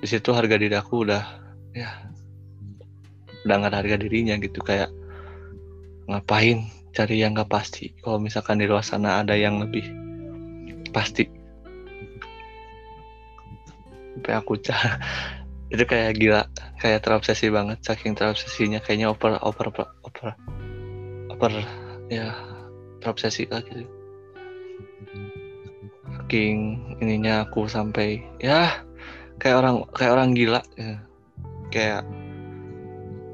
di 0.01 0.07
situ 0.07 0.31
harga 0.37 0.55
diri 0.55 0.77
aku 0.77 1.09
udah 1.09 1.23
ya 1.73 1.89
udah 3.41 3.55
nggak 3.57 3.71
ada 3.73 3.79
harga 3.81 3.97
dirinya 3.99 4.37
gitu. 4.37 4.61
Kayak 4.61 4.93
ngapain 6.07 6.69
cari 6.93 7.25
yang 7.25 7.33
nggak 7.33 7.49
pasti? 7.49 7.89
Kalau 8.05 8.21
misalkan 8.21 8.61
di 8.61 8.69
luar 8.69 8.85
sana 8.85 9.25
ada 9.25 9.33
yang 9.33 9.59
lebih 9.59 10.10
pasti. 10.91 11.25
Sampai 14.15 14.33
aku 14.35 14.59
cah 14.61 14.99
itu 15.73 15.83
kayak 15.87 16.19
gila 16.19 16.43
kayak 16.83 17.01
terobsesi 17.01 17.47
banget 17.49 17.79
saking 17.81 18.13
terobsesinya. 18.13 18.83
Kayaknya 18.83 19.07
over 19.11 19.39
over 19.41 19.67
over 20.05 20.27
over 21.31 21.51
ya 22.11 22.35
terobsesi 23.01 23.47
lah 23.49 23.63
gitu. 23.65 23.87
Saking 26.21 26.79
ininya 26.99 27.47
aku 27.47 27.65
sampai 27.65 28.21
ya 28.43 28.83
kayak 29.41 29.57
orang 29.57 29.75
kayak 29.95 30.13
orang 30.13 30.29
gila 30.37 30.61
ya. 30.77 31.01
kayak 31.71 32.03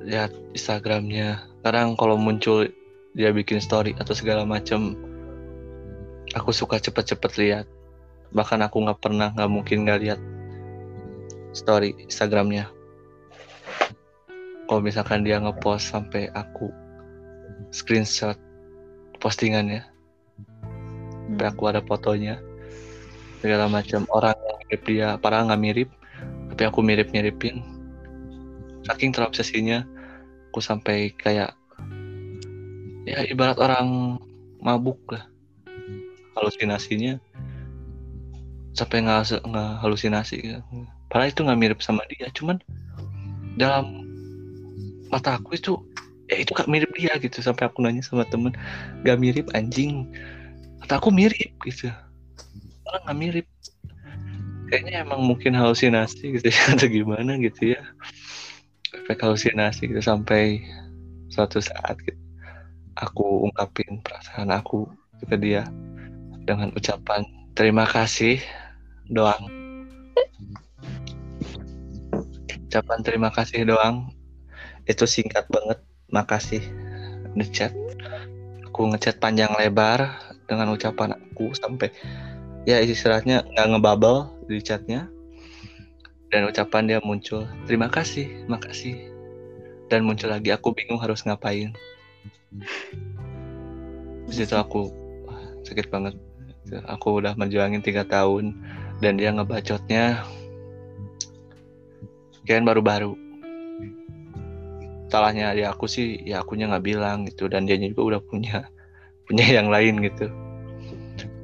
lihat 0.08 0.32
Instagramnya. 0.54 1.44
Sekarang 1.60 2.00
kalau 2.00 2.16
muncul 2.16 2.70
dia 3.18 3.34
bikin 3.34 3.58
story 3.60 3.98
atau 3.98 4.14
segala 4.14 4.46
macam 4.46 4.96
aku 6.36 6.52
suka 6.52 6.82
cepet-cepet 6.82 7.32
lihat. 7.40 7.66
Bahkan 8.36 8.60
aku 8.66 8.84
nggak 8.84 9.00
pernah 9.00 9.32
nggak 9.32 9.52
mungkin 9.52 9.88
nggak 9.88 10.00
lihat 10.04 10.20
story 11.56 11.96
Instagramnya. 12.04 12.68
Kalau 14.68 14.84
misalkan 14.84 15.24
dia 15.24 15.40
ngepost 15.40 15.96
sampai 15.96 16.28
aku 16.36 16.68
screenshot 17.72 18.36
postingannya 19.24 19.88
sampai 21.28 21.48
aku 21.48 21.64
ada 21.72 21.80
fotonya 21.80 22.40
segala 23.40 23.72
macam. 23.72 24.04
Orang 24.12 24.36
yang 24.36 24.58
mirip 24.68 24.82
dia 24.84 25.08
padahal 25.16 25.48
nggak 25.48 25.64
mirip 25.64 25.90
tapi 26.52 26.64
aku 26.68 26.80
mirip 26.84 27.14
miripin 27.14 27.64
saking 28.84 29.14
terobsesinya 29.14 29.86
aku 30.50 30.60
sampai 30.60 31.14
kayak 31.16 31.54
ya 33.06 33.24
ibarat 33.30 33.56
orang 33.62 34.20
mabuk 34.60 35.00
lah 35.14 35.30
halusinasinya. 36.38 37.20
Sampai 38.78 39.02
nggak 39.02 39.42
nggak 39.42 39.72
halusinasi 39.82 40.36
gitu. 40.38 40.62
padahal 41.08 41.32
itu 41.32 41.42
nggak 41.42 41.60
mirip 41.60 41.80
sama 41.80 42.04
dia 42.12 42.28
cuman 42.36 42.60
dalam 43.56 44.06
mata 45.08 45.40
aku 45.40 45.56
itu 45.56 45.80
ya 46.28 46.44
itu 46.44 46.52
gak 46.52 46.68
mirip 46.68 46.92
dia 46.94 47.16
gitu. 47.18 47.40
Sampai 47.40 47.72
aku 47.72 47.80
nanya 47.82 48.04
sama 48.04 48.28
temen 48.28 48.54
gak 49.08 49.18
mirip 49.18 49.48
anjing. 49.56 50.12
Kata 50.84 51.00
aku 51.00 51.10
mirip 51.10 51.56
gitu. 51.64 51.90
Orang 52.86 53.02
nggak 53.08 53.18
mirip. 53.18 53.48
Kayaknya 54.68 55.08
emang 55.08 55.24
mungkin 55.24 55.56
halusinasi 55.56 56.38
gitu 56.38 56.52
ya 56.52 56.64
atau 56.76 56.92
gimana 56.92 57.40
gitu 57.40 57.80
ya. 57.80 57.82
Efek 58.92 59.24
halusinasi 59.24 59.88
gitu 59.88 60.04
sampai 60.04 60.60
suatu 61.32 61.64
saat 61.64 61.96
gitu 62.04 62.28
aku 62.98 63.46
ungkapin 63.46 64.02
perasaan 64.02 64.50
aku 64.50 64.90
ke 65.30 65.38
dia 65.38 65.66
dengan 66.48 66.72
ucapan 66.72 67.28
terima 67.52 67.84
kasih 67.84 68.40
doang. 69.12 69.52
Ucapan 72.72 73.00
terima 73.04 73.28
kasih 73.36 73.68
doang 73.68 74.08
itu 74.88 75.04
singkat 75.04 75.44
banget. 75.52 75.84
Makasih 76.08 76.64
ngechat. 77.36 77.76
Aku 78.72 78.88
ngechat 78.88 79.20
panjang 79.20 79.52
lebar 79.60 80.08
dengan 80.48 80.72
ucapan 80.72 81.20
aku 81.20 81.52
sampai 81.52 81.92
ya 82.64 82.80
istilahnya 82.80 83.44
nggak 83.44 83.68
ngebubble 83.76 84.32
di 84.48 84.64
chatnya. 84.64 85.12
Dan 86.32 86.48
ucapan 86.48 86.88
dia 86.88 87.00
muncul 87.04 87.44
terima 87.68 87.92
kasih 87.92 88.48
makasih. 88.48 89.12
Dan 89.92 90.08
muncul 90.08 90.32
lagi 90.32 90.56
aku 90.56 90.72
bingung 90.72 91.00
harus 91.04 91.28
ngapain. 91.28 91.76
Di 94.28 94.34
situ 94.36 94.56
aku 94.56 94.92
sakit 95.68 95.92
banget 95.92 96.16
aku 96.88 97.24
udah 97.24 97.34
menjuangin 97.40 97.84
tiga 97.84 98.04
tahun 98.04 98.56
dan 99.00 99.16
dia 99.20 99.32
ngebacotnya 99.32 100.26
kan 102.48 102.64
baru-baru 102.64 103.28
salahnya 105.08 105.56
ya 105.56 105.72
aku 105.72 105.88
sih 105.88 106.20
ya 106.24 106.44
akunya 106.44 106.68
nggak 106.72 106.86
bilang 106.86 107.28
gitu 107.28 107.48
dan 107.48 107.64
dia 107.68 107.80
juga 107.80 108.16
udah 108.16 108.22
punya 108.24 108.68
punya 109.28 109.46
yang 109.48 109.68
lain 109.68 110.00
gitu. 110.04 110.32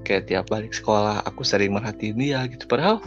Kayak 0.03 0.27
tiap 0.27 0.45
balik 0.51 0.75
sekolah 0.75 1.23
aku 1.23 1.47
sering 1.47 1.75
merhatiin 1.75 2.19
dia 2.19 2.43
gitu. 2.47 2.67
Padahal 2.67 2.99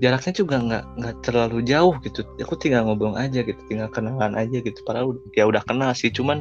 jaraknya 0.00 0.32
juga 0.32 0.56
nggak 0.60 0.84
nggak 1.00 1.16
terlalu 1.24 1.58
jauh 1.64 1.96
gitu. 2.04 2.24
Aku 2.40 2.56
tinggal 2.56 2.88
ngobrol 2.88 3.16
aja 3.16 3.44
gitu 3.44 3.60
tinggal 3.68 3.88
kenalan 3.92 4.36
aja 4.36 4.60
gitu. 4.60 4.80
Padahal 4.84 5.16
ya 5.36 5.44
udah 5.48 5.60
kenal 5.64 5.92
sih 5.92 6.08
cuman 6.12 6.40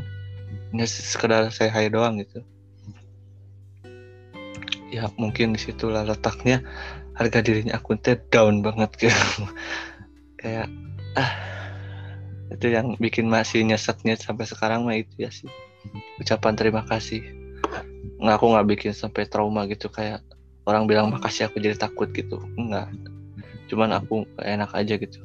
nggak 0.75 0.87
sekedar 0.87 1.47
saya 1.51 1.71
hai 1.71 1.87
doang 1.91 2.19
gitu 2.19 2.43
ya 4.93 5.09
mungkin 5.19 5.55
di 5.55 5.59
situlah 5.59 6.07
letaknya. 6.07 6.63
Harga 7.17 7.41
dirinya 7.41 7.81
aku 7.81 7.97
teh 7.97 8.13
down 8.29 8.61
banget 8.61 9.09
gitu 9.09 9.09
kayak 10.39 10.69
ah 11.17 11.31
itu 12.53 12.69
yang 12.69 12.93
bikin 13.01 13.25
masih 13.25 13.65
nyesetnya 13.65 14.13
sampai 14.13 14.45
sekarang 14.45 14.85
mah 14.85 14.95
itu 14.95 15.25
ya 15.25 15.33
sih. 15.33 15.49
Ucapan 16.21 16.53
terima 16.53 16.85
kasih. 16.85 17.25
Nggak 18.21 18.35
aku 18.37 18.45
nggak 18.53 18.67
bikin 18.69 18.91
sampai 18.93 19.25
trauma 19.25 19.65
gitu. 19.65 19.89
Kayak 19.89 20.21
orang 20.69 20.85
bilang 20.85 21.09
makasih 21.09 21.49
aku 21.49 21.57
jadi 21.57 21.73
takut 21.73 22.13
gitu. 22.13 22.37
Enggak 22.53 22.93
cuman 23.67 23.93
aku 23.93 24.23
enak 24.41 24.71
aja 24.73 24.95
gitu. 24.95 25.19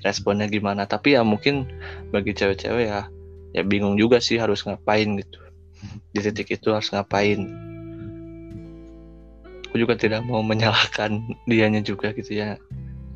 Responnya 0.00 0.48
gimana? 0.48 0.88
Tapi 0.88 1.14
ya 1.14 1.22
mungkin 1.22 1.68
bagi 2.08 2.32
cewek-cewek 2.32 2.88
ya 2.88 3.06
ya 3.52 3.62
bingung 3.62 4.00
juga 4.00 4.18
sih 4.18 4.40
harus 4.40 4.64
ngapain 4.64 5.20
gitu. 5.20 5.38
Di 6.12 6.20
titik 6.24 6.56
itu 6.56 6.72
harus 6.72 6.88
ngapain 6.90 7.69
aku 9.70 9.78
juga 9.78 9.94
tidak 9.94 10.26
mau 10.26 10.42
menyalahkan 10.42 11.22
dianya 11.46 11.78
juga 11.78 12.10
gitu 12.10 12.34
ya. 12.34 12.58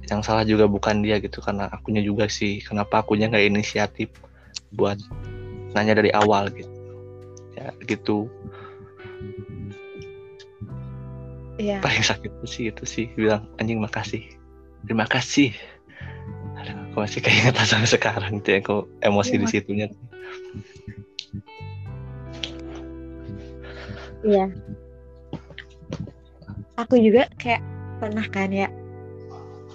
Yang 0.07 0.21
salah 0.23 0.47
juga 0.47 0.71
bukan 0.71 1.03
dia 1.03 1.19
gitu 1.19 1.43
karena 1.43 1.67
akunya 1.75 1.99
juga 1.99 2.31
sih. 2.31 2.63
Kenapa 2.63 3.03
akunya 3.03 3.27
nggak 3.27 3.51
inisiatif 3.51 4.07
buat 4.71 4.95
nanya 5.75 5.99
dari 5.99 6.15
awal 6.15 6.55
gitu? 6.55 6.71
Ya 7.59 7.75
gitu. 7.83 8.31
Iya. 11.55 11.79
paling 11.79 12.03
sakit 12.03 12.31
sih 12.47 12.71
itu 12.71 12.83
sih. 12.87 13.07
Bilang 13.19 13.51
anjing 13.59 13.83
makasih. 13.83 14.23
Terima 14.87 15.11
kasih. 15.11 15.51
Aduh, 16.59 16.77
aku 16.91 16.97
masih 17.03 17.19
keingetan 17.23 17.67
sampai 17.67 17.91
sekarang 17.91 18.39
tuh 18.43 18.55
ya 18.55 18.59
aku 18.63 18.77
emosi 19.03 19.35
Iya, 19.35 19.41
di 19.43 19.47
situnya. 19.51 19.87
Iya. 24.23 24.47
Aku 26.75 26.99
juga 26.99 27.31
kayak 27.39 27.63
pernah 28.03 28.27
kan 28.29 28.51
ya 28.51 28.69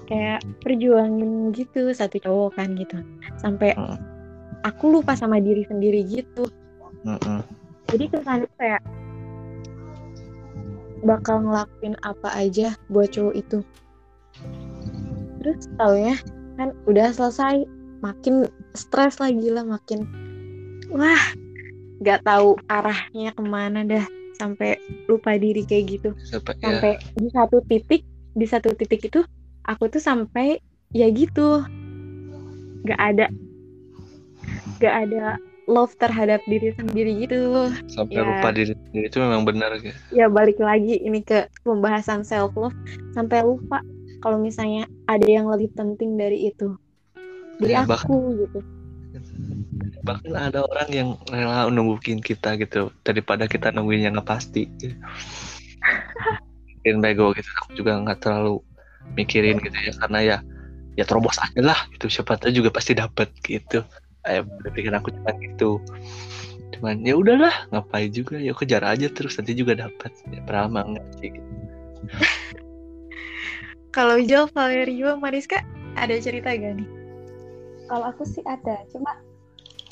kayak 0.10 0.42
perjuangin 0.66 1.54
gitu 1.54 1.94
satu 1.94 2.18
cowok 2.18 2.58
kan 2.58 2.74
gitu 2.74 2.98
sampai 3.38 3.78
Mm. 3.78 3.98
aku 4.66 4.90
lupa 4.90 5.14
sama 5.14 5.38
diri 5.38 5.62
sendiri 5.70 6.02
gitu 6.10 6.50
Mm-mm. 7.06 7.46
jadi 7.94 8.06
kesannya 8.10 8.50
kayak 8.58 8.82
bakal 11.06 11.46
ngelakuin 11.46 11.96
apa 12.04 12.30
aja 12.36 12.74
buat 12.90 13.14
cowok 13.14 13.36
itu 13.38 13.58
terus 15.40 15.70
tau 15.80 15.94
ya 15.96 16.18
kan 16.60 16.76
udah 16.90 17.14
selesai 17.14 17.64
makin 18.04 18.50
stres 18.76 19.22
lagi 19.22 19.48
lah 19.48 19.64
makin 19.64 20.04
wah 20.92 21.24
nggak 22.02 22.26
tahu 22.26 22.58
arahnya 22.68 23.32
ke 23.32 23.44
mana 23.46 23.86
dah 23.86 24.04
sampai 24.40 24.80
lupa 25.12 25.36
diri 25.36 25.68
kayak 25.68 25.86
gitu. 26.00 26.10
Sampai, 26.24 26.56
ya, 26.64 26.64
sampai 26.72 26.92
di 27.20 27.28
satu 27.30 27.58
titik 27.68 28.02
di 28.34 28.46
satu 28.48 28.72
titik 28.72 29.12
itu 29.12 29.20
aku 29.68 29.92
tuh 29.92 30.00
sampai 30.00 30.58
ya 30.96 31.12
gitu. 31.12 31.68
Nggak 32.88 33.00
ada 33.00 33.26
nggak 34.80 34.96
ada 34.96 35.24
love 35.68 35.94
terhadap 36.00 36.40
diri 36.48 36.72
sendiri 36.80 37.28
gitu. 37.28 37.70
Sampai 37.92 38.24
ya. 38.24 38.26
lupa 38.26 38.50
diri 38.56 38.74
sendiri 38.74 39.06
itu 39.12 39.18
memang 39.20 39.44
benar 39.44 39.76
gitu. 39.84 39.94
ya 40.16 40.26
balik 40.32 40.58
lagi 40.58 40.98
ini 41.04 41.22
ke 41.22 41.46
pembahasan 41.68 42.24
self 42.24 42.56
love 42.56 42.74
sampai 43.14 43.44
lupa 43.44 43.84
kalau 44.24 44.40
misalnya 44.40 44.88
ada 45.06 45.28
yang 45.28 45.52
lebih 45.52 45.70
penting 45.76 46.16
dari 46.16 46.48
itu. 46.50 46.74
Dari 47.60 47.76
Ya, 47.76 47.84
bahkan- 47.84 48.08
aku 48.08 48.40
gitu 48.40 48.60
bahkan 50.04 50.32
ada 50.36 50.64
orang 50.64 50.90
yang 50.90 51.10
rela 51.28 51.68
nungguin 51.68 52.24
kita 52.24 52.56
gitu 52.56 52.94
daripada 53.04 53.46
kita 53.46 53.76
nungguin 53.76 54.08
yang 54.08 54.14
nggak 54.16 54.30
pasti 54.30 54.70
gitu. 54.80 54.96
mungkin 56.80 56.96
bego 57.04 57.36
gitu 57.36 57.50
aku 57.64 57.70
juga 57.76 58.00
nggak 58.00 58.20
terlalu 58.24 58.64
mikirin 59.20 59.60
gitu 59.60 59.76
ya 59.76 59.94
karena 60.00 60.20
ya 60.24 60.38
ya 60.96 61.04
terobos 61.08 61.36
aja 61.40 61.62
lah 61.64 61.80
gitu. 61.96 62.08
Siapa 62.08 62.40
tahu 62.40 62.52
juga 62.52 62.70
pasti 62.72 62.96
dapat 62.96 63.32
gitu. 63.44 63.84
Eh 64.28 64.44
pikir 64.76 64.92
aku 64.92 65.12
cuma 65.16 65.32
gitu. 65.40 65.80
Cuman 66.76 67.04
ya 67.04 67.16
udahlah 67.20 67.52
ngapain 67.72 68.12
juga 68.12 68.40
ya 68.40 68.56
kejar 68.56 68.84
aja 68.84 69.08
terus 69.12 69.36
nanti 69.40 69.56
juga 69.56 69.76
dapat 69.76 70.12
ya 70.32 70.40
padahal 70.44 70.68
mah 70.72 70.84
enggak 70.88 71.08
sih 71.20 71.30
gitu. 71.36 71.52
kalau 73.96 74.16
Jo 74.24 74.48
Valerio 74.52 75.20
Mariska 75.20 75.60
ada 76.00 76.16
cerita 76.20 76.56
gak 76.56 76.80
nih? 76.80 76.90
Kalau 77.90 78.06
aku 78.06 78.22
sih 78.22 78.46
ada, 78.46 78.86
cuma 78.94 79.18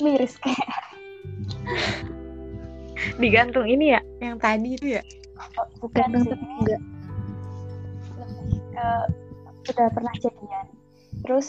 miris 0.02 0.34
kayak 0.42 0.68
digantung 3.22 3.66
ini 3.66 3.94
ya 3.94 4.00
yang 4.18 4.38
tadi 4.38 4.74
itu 4.74 4.98
ya 4.98 5.02
bukan 5.78 6.10
Gantung 6.10 6.24
sih 6.26 6.34
enggak 6.34 6.82
ke 8.74 8.88
udah 9.74 9.88
pernah 9.92 10.14
jadian. 10.22 10.66
Terus 11.26 11.48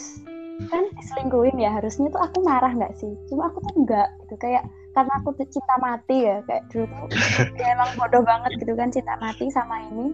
kan 0.68 0.84
diselingkuhin 0.98 1.56
ya 1.56 1.72
harusnya 1.72 2.12
tuh 2.12 2.20
aku 2.20 2.44
marah 2.44 2.72
nggak 2.74 2.94
sih? 3.00 3.10
Cuma 3.32 3.48
aku 3.48 3.64
tuh 3.64 3.74
enggak 3.80 4.08
gitu 4.26 4.34
kayak 4.38 4.64
karena 4.92 5.12
aku 5.22 5.30
tuh 5.38 5.46
cinta 5.48 5.76
mati 5.78 6.26
ya 6.26 6.42
kayak 6.44 6.66
dulu 6.74 6.86
tuh 6.90 7.06
ya 7.62 7.66
emang 7.78 7.90
bodoh 7.96 8.22
banget 8.26 8.52
gitu 8.60 8.72
kan 8.74 8.90
cinta 8.90 9.14
mati 9.18 9.46
sama 9.50 9.78
ini. 9.90 10.12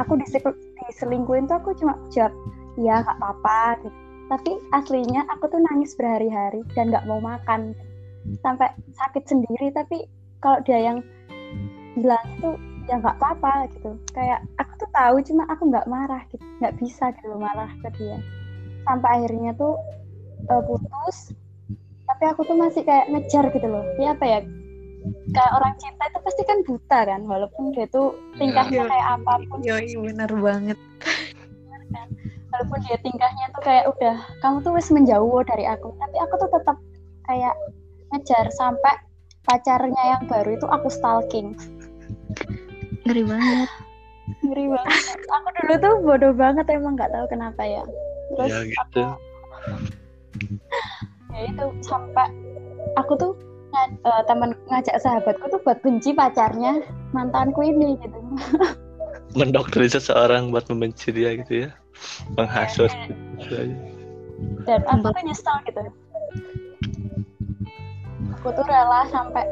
aku 0.00 0.16
disel- 0.16 0.56
diselingkuhin 0.88 1.44
tuh 1.46 1.60
aku 1.60 1.76
cuma 1.76 1.92
jawab 2.08 2.32
iya 2.80 3.04
gak 3.04 3.12
apa-apa 3.20 3.84
gitu. 3.84 3.98
Tapi 4.30 4.52
aslinya 4.72 5.26
aku 5.32 5.50
tuh 5.50 5.60
nangis 5.70 5.94
berhari-hari 5.98 6.62
dan 6.76 6.90
nggak 6.92 7.06
mau 7.08 7.18
makan. 7.18 7.74
Sampai 8.42 8.70
sakit 8.94 9.24
sendiri 9.26 9.74
tapi 9.74 10.06
kalau 10.38 10.62
dia 10.62 10.78
yang 10.78 10.98
bilang 11.98 12.22
itu 12.38 12.50
ya 12.90 12.98
nggak 12.98 13.18
apa-apa 13.18 13.66
gitu. 13.74 13.98
Kayak 14.14 14.42
aku 14.58 14.72
tuh 14.82 14.90
tahu 14.94 15.16
cuma 15.26 15.42
aku 15.50 15.62
nggak 15.70 15.88
marah 15.90 16.22
gitu. 16.30 16.44
Nggak 16.62 16.74
bisa 16.78 17.10
gitu 17.18 17.34
marah 17.38 17.70
ke 17.82 17.88
dia. 17.98 18.18
Sampai 18.86 19.10
akhirnya 19.22 19.54
tuh 19.58 19.74
uh, 20.50 20.62
putus. 20.66 21.34
Tapi 22.02 22.24
aku 22.28 22.44
tuh 22.44 22.56
masih 22.58 22.82
kayak 22.82 23.08
ngejar 23.10 23.48
gitu 23.54 23.66
loh. 23.66 23.84
Ya 23.98 24.14
apa 24.14 24.24
ya? 24.26 24.40
Kayak 25.34 25.52
orang 25.58 25.74
cinta 25.82 26.04
itu 26.06 26.18
pasti 26.22 26.42
kan 26.46 26.58
buta 26.62 26.98
kan 27.10 27.20
walaupun 27.26 27.74
dia 27.74 27.90
tuh 27.90 28.14
tingkahnya 28.38 28.86
Iya. 28.86 28.90
kayak 28.90 29.08
apa 29.18 29.32
pun. 29.50 29.58
Yoi 29.66 29.94
bener 29.98 30.30
banget. 30.30 30.78
Walaupun 32.52 32.78
dia 32.84 32.98
tingkahnya 33.00 33.48
tuh 33.56 33.62
kayak 33.64 33.84
udah 33.88 34.16
kamu 34.44 34.56
tuh 34.60 34.72
wis 34.76 34.88
menjauh 34.92 35.40
dari 35.48 35.64
aku. 35.64 35.88
Tapi 35.96 36.16
aku 36.20 36.34
tuh 36.36 36.50
tetap 36.52 36.76
kayak 37.26 37.54
ngejar 38.12 38.46
sampai 38.52 38.94
pacarnya 39.48 40.02
yang 40.16 40.22
baru 40.28 40.54
itu 40.54 40.66
aku 40.68 40.88
stalking. 40.92 41.56
Ngeri 43.08 43.24
banget. 43.24 43.68
ngeri 44.44 44.64
banget. 44.70 45.18
Aku 45.26 45.48
dulu 45.58 45.74
tuh 45.80 45.94
bodoh 46.04 46.32
banget 46.36 46.66
emang 46.70 46.94
nggak 46.94 47.10
tahu 47.10 47.26
kenapa 47.32 47.62
ya. 47.64 47.82
Terus 48.36 48.50
ya 48.52 48.60
gitu. 48.68 49.02
Ya 51.32 51.40
itu 51.48 51.64
sampai 51.80 52.28
aku 53.00 53.16
tuh 53.16 53.32
nga- 53.72 53.96
eh, 54.04 54.22
teman 54.28 54.52
ngajak 54.68 55.00
sahabatku 55.00 55.48
tuh 55.48 55.60
buat 55.64 55.80
benci 55.80 56.12
pacarnya 56.12 56.84
mantanku 57.16 57.64
ini 57.64 57.96
gitu 58.04 58.18
mendoktrin 59.32 59.88
seseorang 59.88 60.52
buat 60.52 60.68
membenci 60.68 61.12
dia 61.12 61.36
gitu 61.40 61.68
ya. 61.68 61.70
Menghasut. 62.36 62.92
Gitu 63.40 63.54
aja. 63.54 63.76
dan 64.66 64.82
aku 64.90 65.14
tuh 65.14 65.22
nyesel 65.22 65.56
gitu. 65.70 65.80
Aku 68.40 68.48
tuh 68.58 68.64
rela 68.66 69.06
sampai 69.10 69.46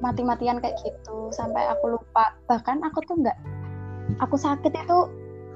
mati-matian 0.00 0.60
kayak 0.60 0.76
gitu 0.80 1.28
sampai 1.32 1.60
aku 1.72 2.00
lupa. 2.00 2.32
Bahkan 2.48 2.80
aku 2.88 3.04
tuh 3.04 3.20
nggak 3.20 3.36
aku 4.24 4.36
sakit 4.40 4.72
itu 4.72 4.98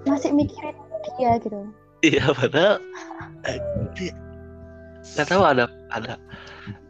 masih 0.04 0.32
mikirin 0.36 0.76
dia 1.16 1.40
gitu. 1.40 1.64
Iya 2.04 2.30
padahal 2.36 2.78
eh, 3.48 3.58
nggak 5.16 5.28
tahu 5.28 5.42
ada 5.42 5.64
ada 5.90 6.20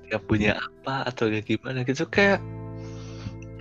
dia 0.05 0.19
punya 0.19 0.59
apa 0.59 1.07
atau 1.07 1.31
kayak 1.31 1.47
gimana 1.47 1.87
gitu. 1.87 2.05
Kayak 2.11 2.43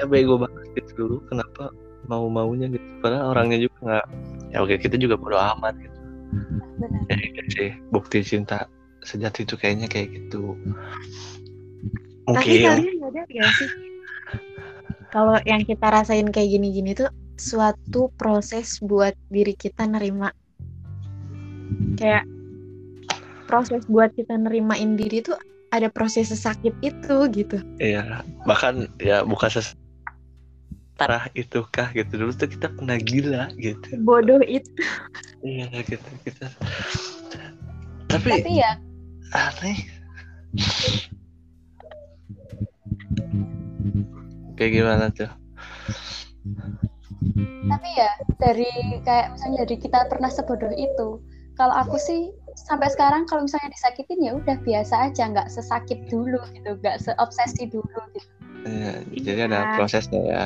ya 0.01 0.09
bego 0.09 0.41
banget 0.41 0.65
gitu. 0.81 0.91
Dulu 1.05 1.17
kenapa 1.29 1.69
mau 2.05 2.29
maunya 2.29 2.69
gitu. 2.69 2.85
Padahal 3.01 3.33
orangnya 3.33 3.57
juga 3.65 3.77
nggak 3.81 4.05
ya 4.53 4.57
oke 4.61 4.77
kita 4.77 4.95
juga 5.01 5.17
bodo 5.17 5.41
amat 5.41 5.73
gitu. 5.81 5.97
Benar. 6.77 7.01
Ya 7.09 7.17
itu 7.17 7.41
sih. 7.51 7.69
Bukti 7.89 8.21
cinta 8.21 8.69
sejati 9.01 9.47
itu 9.47 9.57
kayaknya 9.57 9.89
kayak 9.89 10.13
gitu. 10.13 10.53
Tapi 12.27 12.61
mungkin. 12.61 12.67
Kalian 12.67 12.97
sadar 13.01 13.25
gak 13.25 13.51
sih? 13.57 13.69
Kalau 15.07 15.39
yang 15.47 15.63
kita 15.63 15.87
rasain 15.87 16.27
kayak 16.29 16.51
gini-gini 16.59 16.91
tuh 16.91 17.07
suatu 17.39 18.11
proses 18.19 18.83
buat 18.83 19.15
diri 19.31 19.55
kita 19.55 19.87
nerima. 19.87 20.35
Kayak 21.95 22.27
proses 23.47 23.87
buat 23.87 24.11
kita 24.19 24.35
nerimain 24.35 24.99
diri 24.99 25.23
tuh 25.23 25.39
ada 25.71 25.87
proses 25.87 26.27
sesakit 26.31 26.75
itu 26.83 27.15
gitu. 27.31 27.63
Iya, 27.79 28.23
bahkan 28.43 28.91
ya 28.99 29.23
bukan 29.23 29.47
ses 29.47 29.79
parah 30.97 31.29
itu 31.37 31.61
kah 31.69 31.93
gitu 31.93 32.17
dulu 32.17 32.33
tuh 32.33 32.49
kita 32.49 32.73
pernah 32.73 32.97
gila 32.97 33.53
gitu. 33.61 33.87
Bodoh 34.01 34.41
itu. 34.43 34.81
Iya 35.45 35.69
gitu 35.85 36.09
kita. 36.25 36.49
Tapi, 38.09 38.29
tapi 38.41 38.51
ya 38.57 38.71
aneh. 39.31 39.77
Kayak 44.57 44.71
gimana 44.73 45.05
tuh? 45.13 45.29
tapi 47.67 47.89
ya 47.99 48.09
dari 48.39 48.71
kayak 49.03 49.35
misalnya 49.35 49.67
dari 49.67 49.75
kita 49.77 50.07
pernah 50.07 50.31
sebodoh 50.31 50.71
itu 50.71 51.19
kalau 51.59 51.75
aku 51.75 51.99
sih 51.99 52.31
sampai 52.55 52.87
sekarang 52.87 53.27
kalau 53.27 53.43
misalnya 53.43 53.69
disakitin 53.75 54.23
ya 54.23 54.31
udah 54.39 54.55
biasa 54.63 55.11
aja 55.11 55.23
nggak 55.35 55.51
sesakit 55.51 56.07
dulu 56.07 56.39
gitu 56.55 56.79
nggak 56.79 56.97
seobsesi 57.03 57.67
dulu 57.67 57.99
gitu 58.15 58.31
Iya, 58.67 58.93
jadi 59.23 59.39
ada 59.47 59.59
Iya. 59.63 59.73
prosesnya 59.79 60.21
ya. 60.27 60.43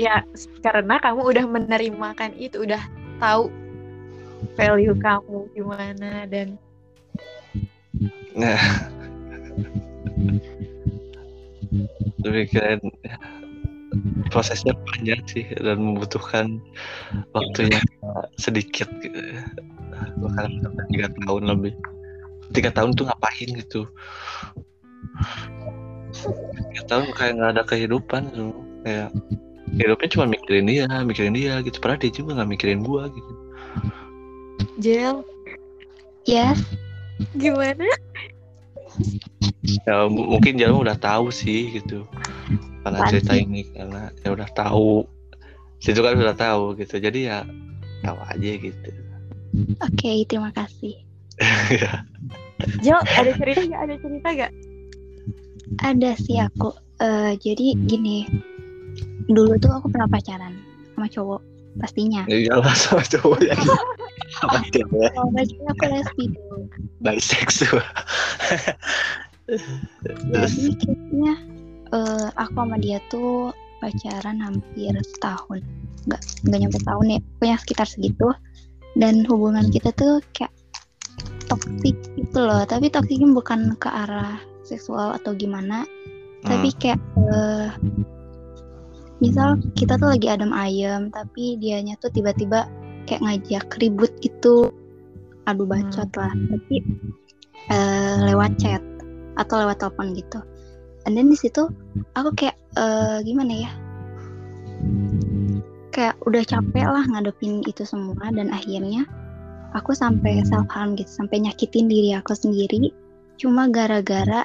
Ya 0.00 0.24
karena 0.64 0.96
kamu 0.96 1.22
udah 1.28 1.44
menerimakan 1.44 2.32
itu, 2.40 2.64
udah 2.64 2.80
tahu 3.20 3.52
value 4.56 4.96
kamu 4.96 5.48
gimana 5.52 6.24
dan 6.24 6.56
Nah. 8.36 8.60
Tapi 12.20 12.40
keren 12.50 12.82
ya, 13.06 13.16
prosesnya 14.30 14.74
panjang 14.86 15.22
sih 15.30 15.46
dan 15.58 15.78
membutuhkan 15.82 16.58
waktu 17.34 17.74
yang 17.74 17.86
sedikit 18.38 18.90
gitu. 19.02 19.18
Bahkan 20.20 20.48
tiga 20.94 21.08
tahun 21.26 21.42
lebih. 21.50 21.74
Tiga 22.50 22.70
tahun 22.74 22.98
tuh 22.98 23.06
ngapain 23.06 23.48
gitu? 23.54 23.86
Tiga 26.10 26.82
tahun 26.90 27.06
kayak 27.14 27.32
nggak 27.38 27.50
ada 27.56 27.62
kehidupan 27.66 28.22
tuh. 28.34 28.54
Kayak 28.82 29.10
hidupnya 29.76 30.08
cuma 30.12 30.24
mikirin 30.26 30.66
dia, 30.66 30.86
mikirin 31.06 31.34
dia 31.36 31.62
gitu. 31.62 31.76
Padahal 31.78 32.00
dia 32.02 32.12
juga 32.12 32.30
nggak 32.40 32.50
mikirin 32.50 32.80
gua 32.82 33.08
gitu. 33.10 33.32
Jel 34.80 35.22
Ya, 36.28 36.52
gimana? 37.36 37.88
Ya 39.88 40.06
mungkin 40.08 40.60
Jalma 40.60 40.84
udah 40.84 40.98
tahu 41.00 41.32
sih 41.32 41.80
gitu. 41.80 42.04
Karena 42.84 42.98
Apaan 43.00 43.10
cerita 43.12 43.32
ini 43.36 43.64
karena 43.72 44.12
ya 44.24 44.28
udah 44.36 44.48
tahu. 44.52 45.08
Situ 45.80 46.00
kan 46.04 46.16
udah 46.16 46.36
tahu 46.36 46.76
gitu. 46.76 47.00
Jadi 47.00 47.28
ya 47.32 47.44
tahu 48.04 48.18
aja 48.28 48.50
gitu. 48.56 48.90
oke, 49.80 50.10
terima 50.28 50.50
kasih. 50.52 50.94
Ya. 51.72 52.04
Jel 52.84 53.00
ada 53.16 53.32
cerita 53.32 53.64
gak? 53.64 53.80
Ada 53.88 53.94
cerita 54.04 54.28
gak? 54.36 54.52
Ada 55.78 56.18
sih 56.18 56.42
aku. 56.42 56.74
Eh, 57.00 57.38
jadi 57.38 57.78
gini, 57.86 58.26
dulu 59.30 59.54
tuh 59.62 59.70
aku 59.70 59.86
pernah 59.88 60.10
pacaran 60.10 60.58
sama 60.92 61.06
cowok 61.06 61.40
pastinya. 61.78 62.26
Jadi 62.26 62.50
jalan 62.50 62.74
sama 62.74 63.04
cowok 63.06 63.38
yang 63.46 63.62
sama 64.42 64.58
cewek 64.74 65.10
Kalau 65.14 65.30
pacaran 65.30 65.66
aku 65.70 65.84
lesbi 65.86 66.24
tuh. 66.34 66.60
Jadi 70.34 70.70
kayaknya 70.82 71.34
eh, 71.94 72.28
aku 72.34 72.58
sama 72.58 72.76
dia 72.82 72.98
tuh 73.08 73.54
pacaran 73.78 74.42
hampir 74.42 74.92
setahun. 75.16 75.62
Nggak, 76.10 76.20
nggak 76.48 76.58
nyampe 76.66 76.78
tahun 76.82 77.06
ya, 77.06 77.18
pokoknya 77.38 77.56
sekitar 77.62 77.86
segitu. 77.86 78.28
Dan 78.98 79.22
hubungan 79.30 79.70
kita 79.70 79.94
tuh 79.94 80.18
kayak 80.34 80.50
toksik 81.46 81.94
gitu 82.18 82.40
loh. 82.42 82.66
Tapi 82.66 82.90
toksiknya 82.90 83.30
bukan 83.30 83.78
ke 83.78 83.86
arah 83.86 84.49
seksual 84.70 85.18
atau 85.18 85.34
gimana. 85.34 85.82
Tapi 86.46 86.70
kayak 86.78 87.00
eh, 87.18 87.68
misal 89.18 89.58
kita 89.74 89.98
tuh 89.98 90.14
lagi 90.14 90.30
adem 90.30 90.54
ayem, 90.54 91.10
tapi 91.10 91.58
dianya 91.58 91.98
tuh 91.98 92.08
tiba-tiba 92.14 92.70
kayak 93.10 93.20
ngajak 93.26 93.66
ribut 93.82 94.14
gitu. 94.22 94.70
Adu 95.50 95.66
bacot 95.66 96.08
lah. 96.14 96.30
Tapi 96.30 96.76
eh, 97.68 98.16
lewat 98.30 98.56
chat 98.62 98.82
atau 99.34 99.66
lewat 99.66 99.82
telepon 99.82 100.14
gitu. 100.14 100.38
And 101.08 101.16
then 101.16 101.32
di 101.32 101.36
situ 101.36 101.68
aku 102.14 102.30
kayak 102.38 102.56
eh, 102.78 103.18
gimana 103.26 103.52
ya? 103.66 103.70
Kayak 105.90 106.16
udah 106.24 106.42
capek 106.46 106.86
lah 106.86 107.04
ngadepin 107.10 107.66
itu 107.66 107.82
semua 107.82 108.30
dan 108.30 108.54
akhirnya 108.54 109.04
aku 109.74 109.94
sampai 109.94 110.42
self 110.46 110.66
harm 110.70 110.94
gitu, 110.98 111.10
sampai 111.10 111.42
nyakitin 111.42 111.86
diri 111.90 112.14
aku 112.14 112.34
sendiri 112.34 112.90
cuma 113.40 113.70
gara-gara 113.72 114.44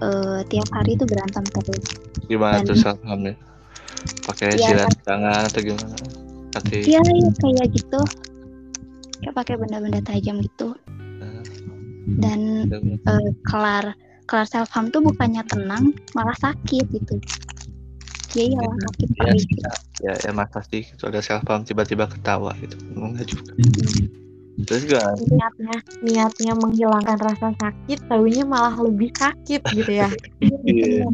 eh, 0.00 0.40
tiap 0.48 0.68
hari 0.72 0.96
itu 0.98 1.04
berantem 1.06 1.44
terus. 1.50 1.86
gimana 2.24 2.62
Dan- 2.62 2.66
tuh 2.72 2.76
self 2.78 2.98
harmnya? 3.04 3.36
Pakai 4.24 4.56
Ya, 4.56 4.72
jilat 4.72 4.90
tangan 5.04 5.52
atau 5.52 5.60
gimana? 5.60 5.96
Hati. 6.56 6.78
Iya, 6.88 7.00
iya 7.04 7.28
kayak 7.36 7.68
gitu. 7.76 8.00
Kayak 9.20 9.34
pakai 9.36 9.54
benda-benda 9.60 10.00
tajam 10.00 10.40
gitu. 10.40 10.72
Dan 12.20 12.68
eh, 13.04 13.28
kelar 13.48 13.92
kelar 14.24 14.46
self 14.48 14.72
harm 14.72 14.88
tuh 14.88 15.04
bukannya 15.04 15.44
tenang, 15.44 15.92
malah 16.16 16.36
sakit 16.40 16.84
gitu. 16.92 17.16
Iya, 18.34 18.56
iya 18.56 18.60
sakit 18.64 19.08
Ya, 19.14 19.16
parah. 19.20 19.36
ya, 20.00 20.12
ya 20.26 20.32
masa 20.32 20.60
sih 20.64 20.82
kalau 20.96 21.12
ada 21.12 21.20
self 21.20 21.44
harm 21.44 21.62
tiba-tiba 21.68 22.08
ketawa 22.08 22.56
gitu. 22.60 22.76
Enggak 22.96 23.28
juga. 23.28 23.52
Terus 24.62 24.86
juga 24.86 25.00
Niatnya 25.18 25.76
niatnya 26.06 26.52
menghilangkan 26.54 27.18
rasa 27.18 27.48
sakit, 27.58 28.06
taunya 28.06 28.46
malah 28.46 28.74
lebih 28.78 29.10
sakit 29.18 29.60
gitu 29.74 29.92
ya. 29.92 30.08
iya. 30.68 31.10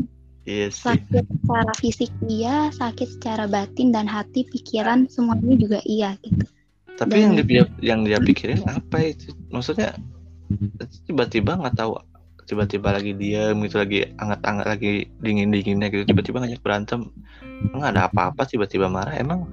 Iya 0.48 0.66
sih. 0.72 0.96
sakit 0.96 1.24
secara 1.28 1.72
fisik 1.78 2.10
iya 2.24 2.72
sakit 2.72 3.20
secara 3.20 3.44
batin 3.44 3.92
dan 3.92 4.08
hati 4.08 4.48
pikiran 4.48 5.04
semuanya 5.12 5.52
juga 5.54 5.78
iya 5.84 6.16
gitu 6.24 6.48
Tapi 6.96 7.12
Dan- 7.12 7.20
yang 7.20 7.34
dia 7.44 7.64
yang 7.84 8.00
dia 8.08 8.18
pikirin 8.18 8.64
apa 8.64 9.14
itu? 9.14 9.36
Maksudnya 9.52 9.94
tiba-tiba 11.06 11.60
nggak 11.60 11.76
tahu 11.76 12.00
tiba-tiba 12.48 12.90
lagi 12.90 13.14
diam 13.14 13.62
gitu 13.62 13.78
lagi 13.78 14.10
anget-anget 14.18 14.66
lagi 14.66 14.92
dingin-dinginnya 15.22 15.86
gitu 15.94 16.02
tiba-tiba 16.10 16.42
ngajak 16.42 16.60
berantem 16.66 17.06
nggak 17.70 17.90
ada 17.94 18.10
apa-apa 18.10 18.42
tiba-tiba 18.42 18.90
marah 18.90 19.14
emang 19.14 19.46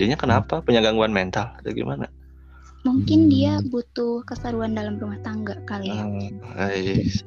dianya 0.00 0.16
kenapa 0.16 0.64
punya 0.64 0.80
gangguan 0.80 1.12
mental 1.12 1.52
atau 1.60 1.72
gimana 1.76 2.08
mungkin 2.88 3.28
dia 3.28 3.60
butuh 3.68 4.24
keseruan 4.24 4.72
dalam 4.72 4.96
rumah 4.96 5.20
tangga 5.20 5.60
kali 5.68 5.92
ya. 5.92 6.02
Hmm, 6.02 6.40
ais. 6.56 7.20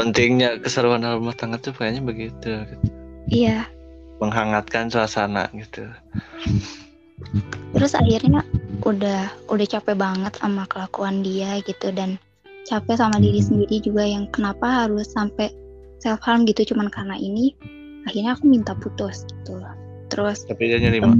pentingnya 0.00 0.56
keseruan 0.64 1.04
dalam 1.04 1.20
rumah 1.20 1.36
tangga 1.36 1.60
tuh 1.60 1.76
kayaknya 1.76 2.00
begitu. 2.00 2.64
Gitu. 2.64 2.86
iya. 3.28 3.68
Menghangatkan 4.16 4.88
suasana 4.88 5.52
gitu. 5.52 5.84
Terus 7.76 7.92
akhirnya 7.92 8.40
udah 8.80 9.28
udah 9.52 9.66
capek 9.68 9.96
banget 10.00 10.32
sama 10.40 10.64
kelakuan 10.72 11.20
dia 11.20 11.60
gitu 11.68 11.92
dan 11.92 12.16
capek 12.64 12.96
sama 12.96 13.20
diri 13.20 13.44
sendiri 13.44 13.76
juga 13.84 14.08
yang 14.08 14.24
kenapa 14.32 14.88
harus 14.88 15.12
sampai 15.12 15.52
self 16.00 16.20
harm 16.24 16.48
gitu 16.48 16.72
cuman 16.72 16.88
karena 16.88 17.16
ini 17.20 17.52
akhirnya 18.08 18.32
aku 18.36 18.48
minta 18.48 18.72
putus 18.72 19.28
gitu. 19.28 19.60
Terus 20.08 20.48
tapi 20.48 20.72
dia 20.72 20.80
nerima 20.80 21.12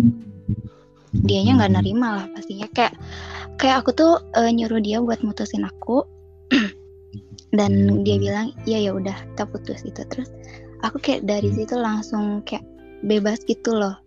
dianya 1.11 1.59
nggak 1.59 1.73
nerima 1.81 2.09
lah 2.23 2.27
pastinya 2.35 2.66
kayak 2.70 2.94
kayak 3.59 3.83
aku 3.83 3.90
tuh 3.94 4.12
eh, 4.38 4.51
nyuruh 4.55 4.79
dia 4.79 5.03
buat 5.03 5.20
mutusin 5.27 5.66
aku 5.66 6.07
dan 7.59 8.03
dia 8.07 8.16
bilang 8.18 8.55
iya 8.66 8.90
ya 8.90 8.94
udah 8.94 9.16
kita 9.35 9.44
putus 9.51 9.83
itu 9.83 10.03
terus 10.07 10.31
aku 10.87 11.03
kayak 11.03 11.27
dari 11.27 11.51
situ 11.51 11.75
langsung 11.75 12.46
kayak 12.46 12.62
bebas 13.03 13.42
gitu 13.49 13.75
loh 13.75 13.99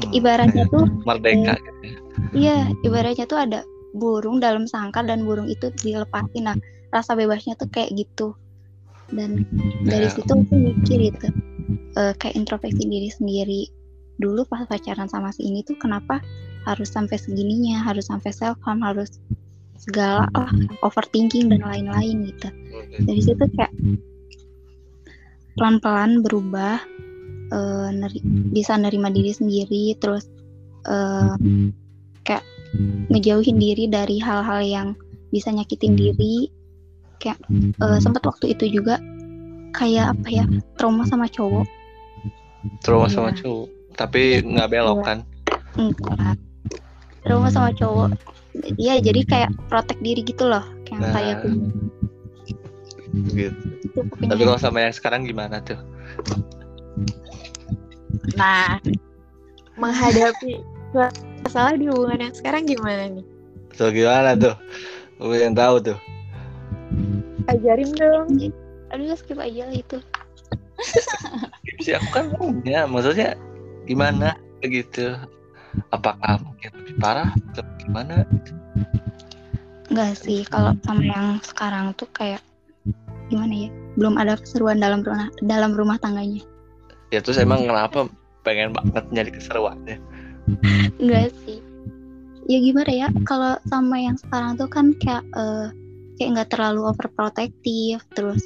Hmm, 0.00 0.16
ibaratnya 0.16 0.64
tuh 0.74 0.86
merdeka 1.04 1.60
gitu 1.60 1.82
ya. 1.84 1.98
Iya, 2.30 2.56
ibaratnya 2.86 3.26
tuh 3.26 3.38
ada 3.42 3.60
burung 3.96 4.38
dalam 4.38 4.64
sangkar 4.64 5.04
dan 5.08 5.26
burung 5.26 5.50
itu 5.50 5.72
dilepasin. 5.82 6.46
Nah, 6.46 6.56
rasa 6.94 7.18
bebasnya 7.18 7.58
tuh 7.58 7.68
kayak 7.68 7.90
gitu. 7.96 8.32
Dan 9.10 9.42
dari 9.82 10.06
Ya. 10.06 10.14
situ 10.14 10.30
aku 10.30 10.54
mikir 10.54 11.10
gitu, 11.10 11.28
eh, 11.98 12.12
kayak 12.16 12.34
introspeksi 12.38 12.86
diri 12.86 13.10
sendiri. 13.10 13.62
Dulu 14.20 14.44
pas 14.44 14.68
pacaran 14.68 15.08
sama 15.08 15.32
si 15.32 15.48
ini 15.48 15.64
tuh 15.64 15.80
kenapa 15.80 16.20
harus 16.68 16.92
sampai 16.92 17.16
segininya, 17.16 17.80
harus 17.80 18.12
sampai 18.12 18.30
self 18.36 18.60
harm, 18.68 18.84
harus 18.84 19.08
segala 19.80 20.28
lah, 20.36 20.52
overthinking 20.84 21.48
dan 21.48 21.64
lain-lain 21.64 22.28
gitu. 22.28 22.48
Dari 23.00 23.20
situ 23.24 23.48
kayak 23.56 23.72
pelan-pelan 25.56 26.20
berubah, 26.20 26.84
eh, 27.48 27.88
neri- 27.96 28.24
bisa 28.52 28.76
nerima 28.76 29.08
diri 29.08 29.32
sendiri, 29.32 29.96
terus 29.96 30.28
eh, 30.84 31.34
kayak 32.24 32.44
ngejauhin 33.08 33.56
diri 33.56 33.88
dari 33.88 34.20
hal-hal 34.20 34.60
yang 34.60 34.88
bisa 35.32 35.48
nyakitin 35.48 35.96
diri. 35.96 36.52
Kayak 37.16 37.40
eh, 37.80 37.98
sempat 38.04 38.20
waktu 38.28 38.52
itu 38.52 38.68
juga 38.80 39.00
kayak 39.72 40.12
apa 40.12 40.28
ya 40.28 40.44
trauma 40.76 41.08
sama 41.08 41.24
cowok. 41.24 41.64
Trauma 42.84 43.08
sama 43.08 43.32
Iya. 43.32 43.40
cowok 43.44 43.79
tapi 44.00 44.40
nggak 44.40 44.70
belok 44.72 44.96
Iya. 44.96 45.04
kan? 45.04 45.18
Enggak. 45.76 46.36
Trauma 47.20 47.52
sama 47.52 47.68
cowok. 47.76 48.16
Iya 48.80 48.96
jadi 49.04 49.20
kayak 49.28 49.50
protek 49.68 50.00
diri 50.00 50.24
gitu 50.24 50.48
loh. 50.48 50.64
Kayak 50.88 51.00
Nah. 51.04 51.12
kayak 51.12 51.34
gitu. 51.44 51.48
Gitu 53.36 53.60
tapi 54.22 54.42
kalau 54.46 54.60
sama 54.60 54.86
yang 54.86 54.94
sekarang 54.94 55.26
gimana 55.26 55.58
tuh? 55.60 55.78
Nah, 58.38 58.78
menghadapi 59.74 60.62
masalah 61.42 61.74
di 61.74 61.90
hubungan 61.90 62.30
yang 62.30 62.34
sekarang 62.34 62.62
gimana 62.64 63.10
nih? 63.10 63.26
tuh 63.74 63.90
gimana 63.90 64.36
tuh? 64.36 64.54
Gue 65.18 65.40
yang 65.40 65.56
tahu 65.56 65.80
tuh. 65.80 65.98
Ajarin 67.48 67.90
dong. 67.96 68.28
aduh 68.90 69.14
skip 69.14 69.38
aja 69.38 69.70
lah 69.70 69.76
itu. 69.76 69.98
Sih 71.84 71.94
aku 71.94 72.08
kan 72.10 72.24
punya. 72.34 72.84
Maksudnya 72.90 73.38
gimana? 73.90 74.38
Begitu. 74.62 75.18
Apakah 75.90 76.38
mungkin 76.46 76.70
lebih 76.78 76.94
parah 77.02 77.34
atau 77.50 77.66
gimana? 77.82 78.22
Enggak 79.90 80.22
sih 80.22 80.46
kalau 80.46 80.78
sama 80.86 81.02
yang 81.02 81.28
sekarang 81.42 81.90
tuh 81.98 82.06
kayak 82.14 82.42
gimana 83.26 83.66
ya? 83.66 83.68
Belum 83.98 84.14
ada 84.14 84.38
keseruan 84.38 84.78
dalam 84.78 85.02
rumah 85.02 85.26
dalam 85.42 85.74
rumah 85.74 85.98
tangganya. 85.98 86.42
Ya 87.10 87.18
terus 87.18 87.42
emang 87.42 87.66
kenapa 87.66 88.06
pengen 88.46 88.70
banget 88.70 89.04
nyari 89.10 89.30
keseruannya? 89.34 89.98
Enggak 91.02 91.34
sih. 91.42 91.58
Ya 92.46 92.58
gimana 92.62 92.90
ya? 92.90 93.08
Kalau 93.26 93.58
sama 93.66 93.98
yang 93.98 94.18
sekarang 94.18 94.58
tuh 94.58 94.70
kan 94.70 94.94
kayak 95.02 95.26
eh, 95.34 95.66
kayak 96.18 96.30
nggak 96.38 96.50
terlalu 96.54 96.86
overprotective, 96.90 98.02
terus 98.14 98.42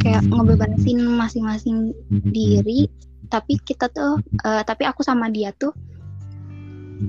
kayak 0.00 0.24
ngebebasin 0.28 1.00
masing-masing 1.16 1.92
diri. 2.32 2.88
Tapi 3.32 3.56
kita 3.64 3.88
tuh, 3.88 4.20
eh, 4.44 4.60
tapi 4.68 4.84
aku 4.84 5.00
sama 5.00 5.32
dia 5.32 5.56
tuh 5.56 5.72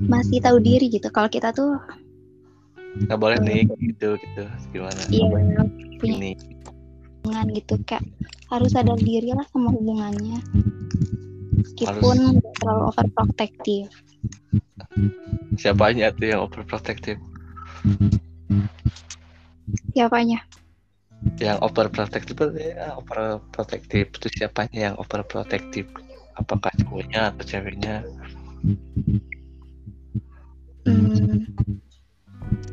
masih 0.07 0.39
tahu 0.39 0.63
diri 0.63 0.87
gitu. 0.87 1.11
Kalau 1.11 1.27
kita 1.27 1.51
tuh 1.51 1.75
nggak 2.93 3.19
boleh 3.19 3.37
nih 3.41 3.65
gitu 3.81 4.15
gitu 4.21 4.43
gimana 4.69 5.01
Iya. 5.09 5.65
Punya 5.97 6.15
ini 6.15 6.31
hubungan 7.23 7.47
gitu, 7.55 7.75
kayak 7.83 8.05
harus 8.53 8.71
sadar 8.71 8.99
diri 9.01 9.35
lah 9.35 9.43
sama 9.51 9.73
hubungannya. 9.75 10.39
Meskipun 11.59 12.39
nggak 12.39 12.53
terlalu 12.63 12.83
overprotective. 12.87 13.91
siapanya 15.57 16.13
tuh 16.13 16.25
yang 16.33 16.41
overprotective 16.45 17.17
Siapanya? 19.93 20.41
yang 21.39 21.57
overprotective 21.63 22.35
itu 22.35 22.45
ya 22.61 22.93
overprotective 22.99 24.07
itu 24.11 24.27
siapanya 24.37 24.91
yang 24.91 24.95
overprotective 24.99 25.87
apakah 26.37 26.71
cowoknya 26.83 27.33
atau 27.33 27.43
ceweknya 27.45 27.95
Hmm, 30.83 31.47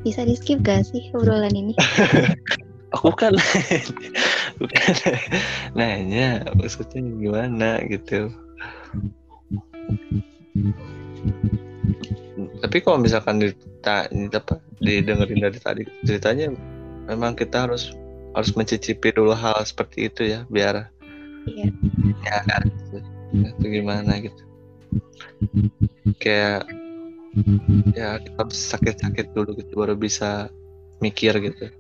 bisa 0.02 0.26
di 0.26 0.34
skip 0.34 0.66
gak 0.66 0.82
sih 0.82 1.14
obrolan 1.14 1.54
ini? 1.54 1.78
aku 2.94 3.14
kan 3.14 3.38
bukan 4.58 4.94
nanya 5.78 6.42
maksudnya 6.58 6.98
gimana 7.06 7.78
gitu 7.86 8.34
tapi 12.60 12.76
kalau 12.82 12.98
misalkan 12.98 13.38
ditanya 13.38 14.42
apa 14.42 14.58
didengerin 14.82 15.38
dari 15.38 15.58
tadi 15.62 15.82
ceritanya 16.02 16.50
memang 17.06 17.38
kita 17.38 17.70
harus 17.70 17.94
harus 18.34 18.50
mencicipi 18.58 19.14
dulu 19.14 19.34
hal 19.34 19.58
seperti 19.62 20.10
itu 20.10 20.22
ya 20.34 20.42
biar 20.50 20.90
Iya. 21.48 21.72
ya 22.20 22.38
kan 22.44 22.62
itu 23.32 23.64
gimana 23.66 24.12
gitu. 24.20 24.42
Kayak 26.18 26.66
ya 27.94 28.18
kita 28.18 28.42
sakit-sakit 28.50 29.30
dulu 29.32 29.54
gitu 29.58 29.72
baru 29.78 29.94
bisa 29.94 30.50
mikir 30.98 31.34
gitu. 31.38 31.70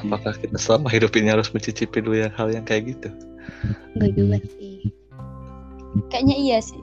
Apakah 0.00 0.36
kita 0.36 0.56
selama 0.60 0.92
hidup 0.92 1.12
ini 1.16 1.32
harus 1.32 1.48
mencicipi 1.52 2.04
dulu 2.04 2.20
ya 2.20 2.28
hal 2.36 2.52
yang 2.52 2.64
kayak 2.64 2.96
gitu? 2.96 3.08
Enggak 3.96 4.12
juga 4.16 4.36
sih. 4.58 4.92
Kayaknya 6.08 6.36
iya 6.36 6.58
sih. 6.60 6.80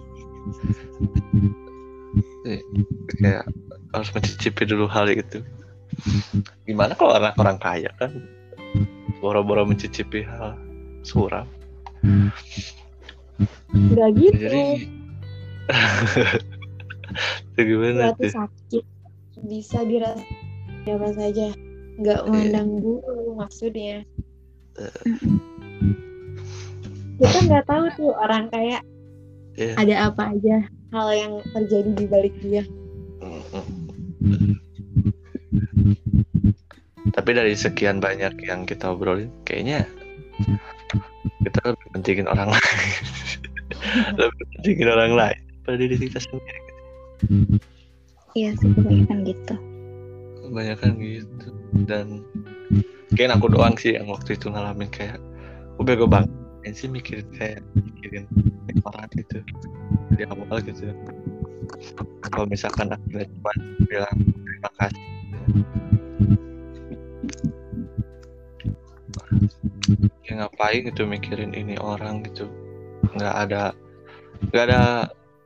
kayak 3.19 3.45
harus 3.93 4.09
mencicipi 4.13 4.63
dulu 4.65 4.85
hal 4.89 5.09
itu 5.11 5.43
gimana 6.63 6.93
kalau 6.95 7.17
anak 7.17 7.35
orang 7.35 7.57
kaya 7.59 7.91
kan 7.97 8.23
boro-boro 9.19 9.67
mencicipi 9.67 10.23
hal 10.23 10.55
suram 11.03 11.45
Enggak 13.73 14.09
gitu. 14.17 14.35
jadi 14.35 14.65
itu 17.53 17.61
gimana 17.61 18.11
Suatu 18.11 18.21
tuh 18.21 18.31
sakit 18.33 18.83
bisa 19.45 19.79
dirasa 19.85 20.23
siapa 20.83 21.09
saja. 21.13 21.47
Nggak 21.99 22.19
memandang 22.27 22.69
dulu 22.79 23.35
maksudnya. 23.37 24.07
Kita 27.19 27.37
nggak 27.45 27.65
tahu 27.67 27.85
tuh 27.99 28.11
orang 28.15 28.47
kayak 28.49 28.81
Iya. 29.59 29.75
ada 29.75 29.95
apa 30.07 30.31
aja 30.31 30.57
hal 30.95 31.07
yang 31.11 31.33
terjadi 31.51 31.91
di 31.91 32.05
balik 32.07 32.35
dia. 32.39 32.63
Tapi 37.11 37.29
dari 37.35 37.51
sekian 37.59 37.99
banyak 37.99 38.39
yang 38.47 38.63
kita 38.63 38.95
obrolin, 38.95 39.27
kayaknya 39.43 39.83
kita 41.43 41.59
lebih 41.73 41.87
pentingin 41.95 42.27
orang 42.27 42.49
lain. 42.51 42.91
lebih 44.19 44.43
pentingin 44.55 44.87
orang 44.89 45.13
lain 45.15 45.41
pada 45.63 45.77
diri 45.79 45.95
kita 45.97 46.19
sendiri. 46.19 46.61
Iya 48.37 48.55
sih 48.59 48.69
kebanyakan 48.75 49.17
gitu. 49.27 49.55
Kebanyakan 50.47 50.91
gitu. 51.01 51.47
Dan 51.85 52.05
kayaknya 53.13 53.35
aku 53.37 53.47
doang 53.51 53.75
sih 53.77 53.97
yang 53.97 54.09
waktu 54.09 54.37
itu 54.37 54.49
ngalamin 54.49 54.89
kayak, 54.89 55.17
gue 55.77 55.83
bego 55.85 56.05
banget 56.05 56.29
ngapain 56.59 56.75
sih 56.75 56.91
mikirin 56.91 57.25
kayak 57.33 57.63
mikirin 57.73 58.27
orang 58.85 59.09
gitu 59.17 59.39
di 60.13 60.23
awal 60.27 60.61
gitu 60.61 60.93
kalau 62.29 62.45
misalkan 62.45 62.93
akhirnya 62.93 63.25
cuma 63.31 63.51
bilang 63.89 64.17
terima 64.45 64.69
kasih 64.77 65.03
ngapain 70.39 70.87
gitu 70.87 71.03
mikirin 71.03 71.51
ini 71.51 71.75
orang 71.75 72.23
gitu. 72.23 72.47
Nggak 73.15 73.35
ada 73.47 73.63
nggak 74.49 74.63
ada 74.71 74.81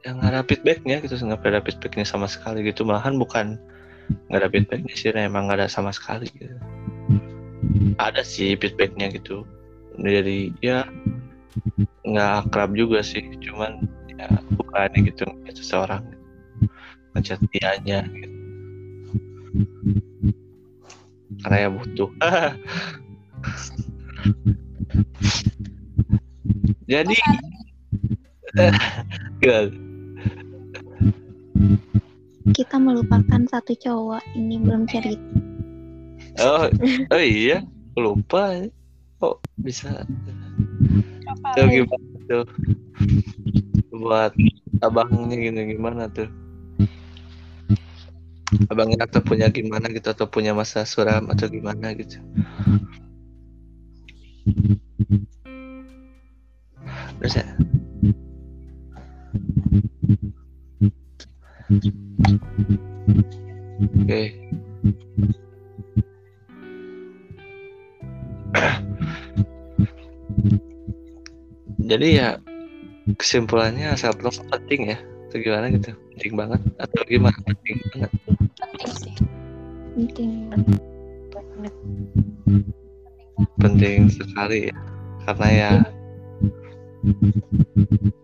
yang 0.04 0.20
ada 0.22 0.46
feedbacknya 0.46 1.02
gitu 1.02 1.18
nggak 1.18 1.42
ada 1.42 1.62
feedbacknya 1.66 2.06
sama 2.06 2.30
sekali 2.30 2.62
gitu. 2.64 2.86
Malahan 2.86 3.18
bukan 3.18 3.58
nggak 4.30 4.40
ada 4.40 4.50
feedbacknya 4.54 4.94
sih 4.94 5.10
emang 5.12 5.50
nggak 5.50 5.66
ada 5.66 5.70
sama 5.72 5.90
sekali 5.90 6.30
gitu. 6.38 6.56
Ada 7.98 8.22
sih 8.22 8.54
feedbacknya 8.54 9.10
gitu. 9.10 9.44
Dari 9.98 10.54
ya 10.62 10.86
nggak 12.06 12.32
akrab 12.48 12.78
juga 12.78 13.02
sih. 13.02 13.26
Cuman 13.42 13.90
ya 14.14 14.30
bukannya 14.54 15.10
gitu 15.10 15.26
ngechat 15.26 15.58
seseorang 15.58 16.06
ngechat 17.18 17.42
dianya 17.50 18.06
gitu. 18.14 18.34
karena 21.44 21.68
ya 21.68 21.70
butuh 21.70 22.10
jadi? 26.90 27.16
Kita 32.54 32.76
melupakan 32.78 33.42
satu 33.50 33.74
cowok 33.74 34.22
ini 34.36 34.60
belum 34.62 34.84
cerita. 34.86 35.24
oh 36.44 36.66
oh 37.14 37.24
iya 37.24 37.62
lupa 37.94 38.58
ya. 38.58 38.66
kok 39.22 39.38
bisa 39.62 40.04
Apa? 41.30 41.50
tuh 41.56 41.68
gimana 41.70 42.08
tuh 42.28 42.46
buat 43.94 44.34
abangnya 44.82 45.36
gini 45.38 45.62
gimana 45.78 46.10
tuh 46.12 46.28
abangnya 48.68 49.06
atau 49.08 49.22
punya 49.24 49.48
gimana 49.48 49.88
gitu 49.94 50.12
atau 50.12 50.28
punya 50.28 50.52
masa 50.52 50.84
suram 50.84 51.30
atau 51.32 51.48
gimana 51.48 51.94
gitu 51.96 52.18
terus 57.20 57.40
ya. 57.40 57.48
Oke. 64.04 64.24
Jadi 71.84 72.08
ya 72.20 72.40
kesimpulannya 73.20 73.96
self 74.00 74.20
love 74.24 74.40
penting 74.52 74.92
ya. 74.92 74.98
Atau 75.30 75.42
gimana 75.42 75.66
gitu? 75.74 75.98
Penting 76.14 76.34
banget. 76.38 76.62
Atau 76.78 77.02
gimana? 77.10 77.38
Penting 77.42 77.78
banget. 77.90 78.12
Penting 78.60 78.92
sih. 78.94 79.14
Penting. 79.98 80.54
Penting 83.62 84.10
sekali 84.12 84.70
ya 84.70 84.78
karena 85.26 85.48
ya 85.50 85.72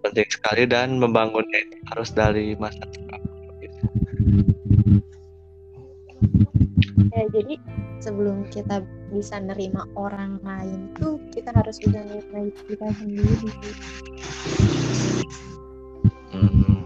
penting 0.06 0.30
sekali 0.30 0.64
dan 0.68 0.98
membangunnya 1.00 1.60
itu 1.68 1.78
harus 1.94 2.10
dari 2.16 2.56
masa 2.56 2.84
sekarang 2.96 3.24
gitu. 3.60 3.86
ya 7.12 7.24
jadi 7.34 7.56
sebelum 8.00 8.48
kita 8.54 8.84
bisa 9.12 9.42
nerima 9.42 9.84
orang 9.98 10.40
lain 10.46 10.94
tuh 10.96 11.20
kita 11.34 11.52
harus 11.52 11.82
bisa 11.82 12.00
nerima 12.06 12.54
kita 12.68 12.88
sendiri 12.96 13.50
Hmm. 16.30 16.86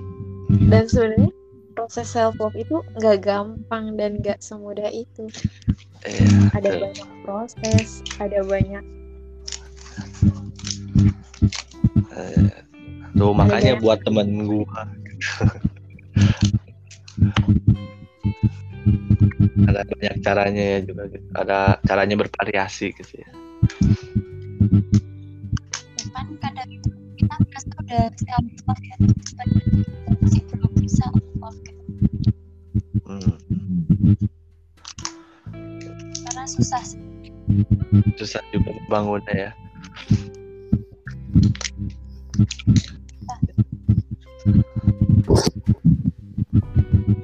dan 0.71 0.87
sebenarnya 0.87 1.29
proses 1.73 2.07
self 2.07 2.37
love 2.37 2.55
itu 2.55 2.79
nggak 2.95 3.17
gampang 3.21 3.97
dan 3.97 4.21
nggak 4.21 4.39
semudah 4.39 4.87
itu 4.87 5.27
Iya, 6.03 6.27
ada 6.51 6.67
betul. 6.69 6.81
banyak 6.83 7.09
proses 7.23 8.03
ada 8.19 8.39
banyak 8.43 8.83
Eh, 12.13 12.45
tuh 13.15 13.31
makanya 13.33 13.73
banyak- 13.73 13.81
buat 13.81 13.99
temen 14.05 14.45
gua 14.45 14.83
ada 19.69 19.81
banyak 19.87 20.15
caranya 20.21 20.63
ya 20.77 20.79
juga 20.85 21.03
gitu. 21.09 21.25
ada 21.33 21.79
caranya 21.81 22.15
bervariasi 22.19 22.93
gitu 22.93 23.13
ya 23.17 23.29
udah 27.93 28.77
ya. 28.81 28.95
Padahal 28.97 29.13
kita 29.21 30.13
masih 30.19 30.41
belum 30.49 30.73
self 30.89 31.15
love 31.37 31.59
gitu. 31.61 31.83
hmm. 33.05 33.35
Karena 36.25 36.43
susah 36.49 36.81
sih. 36.81 37.01
susah 38.17 38.41
juga 38.55 38.71
membangunnya 38.71 39.35
ya 39.35 39.51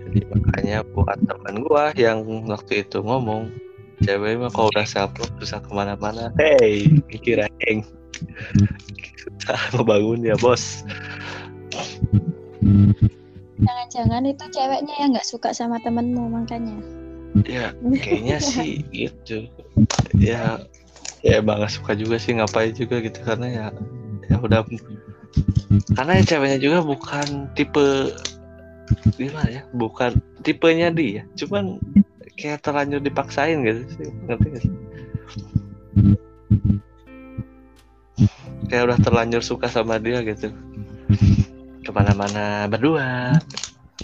jadi 0.09 0.21
makanya 0.33 0.77
buat 0.95 1.17
teman 1.23 1.55
gua 1.65 1.91
yang 1.95 2.23
waktu 2.47 2.83
itu 2.83 2.99
ngomong 3.03 3.51
cewek 4.03 4.39
mah 4.39 4.51
kalau 4.51 4.71
udah 4.71 4.87
self 4.87 5.11
love 5.19 5.33
susah 5.39 5.59
ke 5.63 5.71
mana-mana 5.71 6.31
hey 6.39 6.87
aing 7.67 7.83
susah 9.39 9.59
ngebangun 9.73 10.21
ya 10.27 10.35
bos. 10.37 10.83
Jangan-jangan 13.59 14.23
itu 14.27 14.45
ceweknya 14.51 14.95
yang 14.99 15.09
nggak 15.15 15.27
suka 15.27 15.55
sama 15.55 15.79
temenmu 15.81 16.27
makanya. 16.27 16.75
ya 17.45 17.71
kayaknya 18.03 18.37
sih 18.51 18.83
gitu. 18.91 19.47
Ya 20.17 20.59
ya 21.23 21.43
emang 21.43 21.61
gak 21.61 21.75
suka 21.75 21.93
juga 21.93 22.15
sih 22.15 22.35
ngapain 22.35 22.71
juga 22.75 23.03
gitu 23.03 23.19
karena 23.23 23.47
ya 23.47 23.65
ya 24.27 24.37
udah. 24.39 24.65
Karena 25.93 26.11
ya 26.19 26.23
ceweknya 26.25 26.59
juga 26.59 26.79
bukan 26.83 27.47
tipe 27.53 28.15
gimana 29.15 29.49
ya 29.49 29.63
bukan 29.77 30.17
tipenya 30.41 30.89
dia. 30.89 31.23
Cuman 31.37 31.77
kayak 32.39 32.63
terlanjur 32.63 33.03
dipaksain 33.03 33.61
gitu 33.67 33.83
sih 33.99 34.09
ngerti 34.25 34.47
gak 34.47 34.63
sih 34.63 34.73
kayak 38.69 38.93
udah 38.93 38.99
terlanjur 39.01 39.41
suka 39.41 39.65
sama 39.65 39.97
dia 39.97 40.21
gitu 40.21 40.53
ke 41.81 41.89
mana-mana 41.89 42.69
berdua 42.69 43.33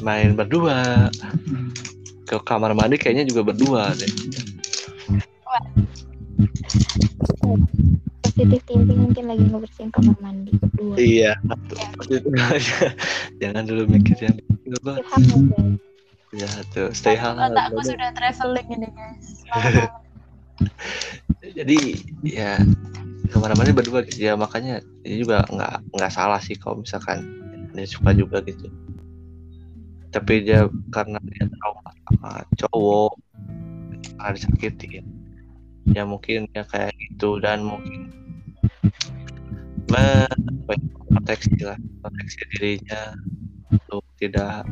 main 0.02 0.34
berdua 0.34 1.08
ke 2.26 2.36
kamar 2.42 2.74
mandi 2.74 2.98
kayaknya 2.98 3.30
juga 3.30 3.54
berdua 3.54 3.94
deh 3.94 4.10
Positif 8.26 8.68
thinking 8.68 9.00
mungkin 9.00 9.32
lagi 9.32 9.48
ngebersihin 9.48 9.94
kamar 9.96 10.18
mandi 10.20 10.52
berdua. 10.60 10.96
iya 11.00 11.32
jangan 13.40 13.64
dulu 13.64 13.88
mikir 13.88 14.18
yang. 14.20 14.36
Ilham 14.68 15.24
ya, 16.36 16.44
ya 16.44 16.50
tuh 16.76 16.92
stay 16.92 17.16
halal 17.16 17.54
brother. 17.54 17.96
sudah 17.96 18.10
traveling 18.12 18.68
ini 18.76 18.88
guys. 18.92 19.28
Jadi 21.58 21.78
ya 22.28 22.60
ke 23.26 23.38
mana-mana 23.42 23.74
berdua 23.74 24.06
gitu. 24.06 24.30
ya 24.30 24.34
makanya 24.38 24.82
ini 25.02 25.26
juga 25.26 25.46
nggak 25.50 25.76
nggak 25.98 26.12
salah 26.14 26.40
sih 26.40 26.56
kalau 26.56 26.82
misalkan 26.82 27.26
dia 27.76 27.88
suka 27.88 28.16
juga 28.16 28.40
gitu. 28.46 28.72
Tapi 30.14 30.48
dia 30.48 30.72
karena 30.96 31.20
dia 31.28 31.46
tahu 31.52 31.74
sama 31.84 32.32
cowok 32.56 33.12
karena 34.16 34.32
disakiti 34.32 35.04
ya. 35.92 36.04
Mungkin 36.08 36.48
ya 36.56 36.64
kayak 36.64 36.96
gitu. 36.96 37.44
Dan 37.44 37.68
mungkin 37.68 38.16
ya, 39.92 40.26
proteksi 41.12 41.60
lah. 41.60 41.76
Proteksi 42.00 42.40
dirinya 42.56 43.02
untuk 43.68 44.08
tidak 44.24 44.64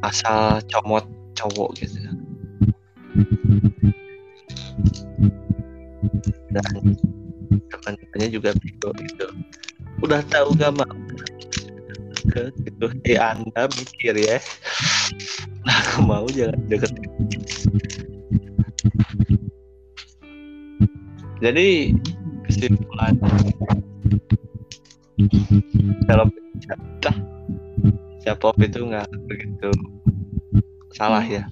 asal 0.00 0.64
comot 0.72 1.04
cowok 1.36 1.76
gitu. 1.76 2.00
Dan 6.50 6.96
teman-temannya 7.70 8.28
juga 8.34 8.50
bego 8.58 8.90
gitu 8.98 9.26
udah 10.02 10.20
tahu 10.26 10.56
gak 10.58 10.74
mau 10.74 10.94
gitu 12.30 12.86
eh 13.04 13.18
anda 13.18 13.66
mikir 13.74 14.14
ya. 14.16 14.38
Nah 15.66 15.84
mau 16.04 16.26
jangan 16.30 16.56
deket. 16.70 16.92
Jadi 21.40 21.96
kesimpulan. 22.48 23.14
Kalau 26.04 26.26
dah 27.00 27.16
Japop 28.20 28.56
itu 28.60 28.84
nggak 28.84 29.08
begitu 29.28 29.70
salah 30.92 31.24
ya. 31.24 31.48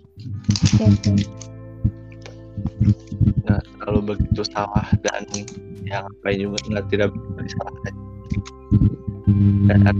Nggak 3.45 3.63
terlalu 3.79 4.01
begitu 4.15 4.43
salah 4.49 4.87
dan 5.05 5.25
yang 5.89 6.05
ngapain 6.05 6.39
juga 6.39 6.59
nggak 6.69 6.87
tidak 6.93 7.09
disalahkan 7.41 7.95
dan 9.69 9.97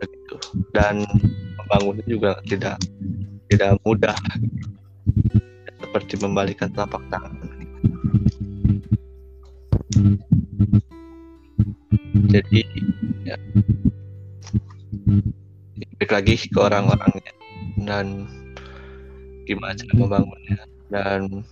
begitu. 0.00 0.36
Dan 0.72 0.94
membangunnya 1.60 2.04
juga 2.08 2.30
tidak 2.48 2.76
tidak 3.52 3.76
mudah. 3.84 4.16
Seperti 5.80 6.14
membalikan 6.22 6.70
telapak 6.70 7.02
tangan. 7.10 7.34
Jadi 12.30 12.62
ya. 13.26 13.36
Balik 15.98 16.10
lagi 16.10 16.34
ke 16.46 16.58
orang-orangnya. 16.58 17.32
Dan 17.80 18.06
gimana 19.44 19.74
cara 19.74 19.94
membangunnya. 19.98 20.60
Dan 20.90 21.42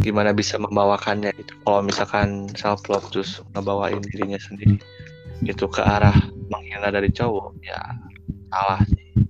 gimana 0.00 0.32
bisa 0.32 0.56
membawakannya 0.56 1.30
itu 1.36 1.52
kalau 1.62 1.84
misalkan 1.84 2.48
self 2.56 2.80
love 2.88 3.04
terus 3.12 3.44
ngebawain 3.52 4.00
dirinya 4.00 4.40
sendiri 4.40 4.80
itu 5.44 5.64
ke 5.68 5.80
arah 5.84 6.16
menghina 6.48 6.88
dari 6.92 7.08
cowok 7.12 7.52
ya 7.64 7.80
salah 8.50 8.80
sih. 8.88 9.24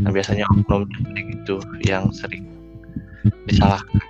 Nah, 0.00 0.10
biasanya 0.10 0.46
oknum 0.48 0.86
itu 1.14 1.60
yang 1.84 2.08
sering 2.14 2.46
disalahkan. 3.46 4.00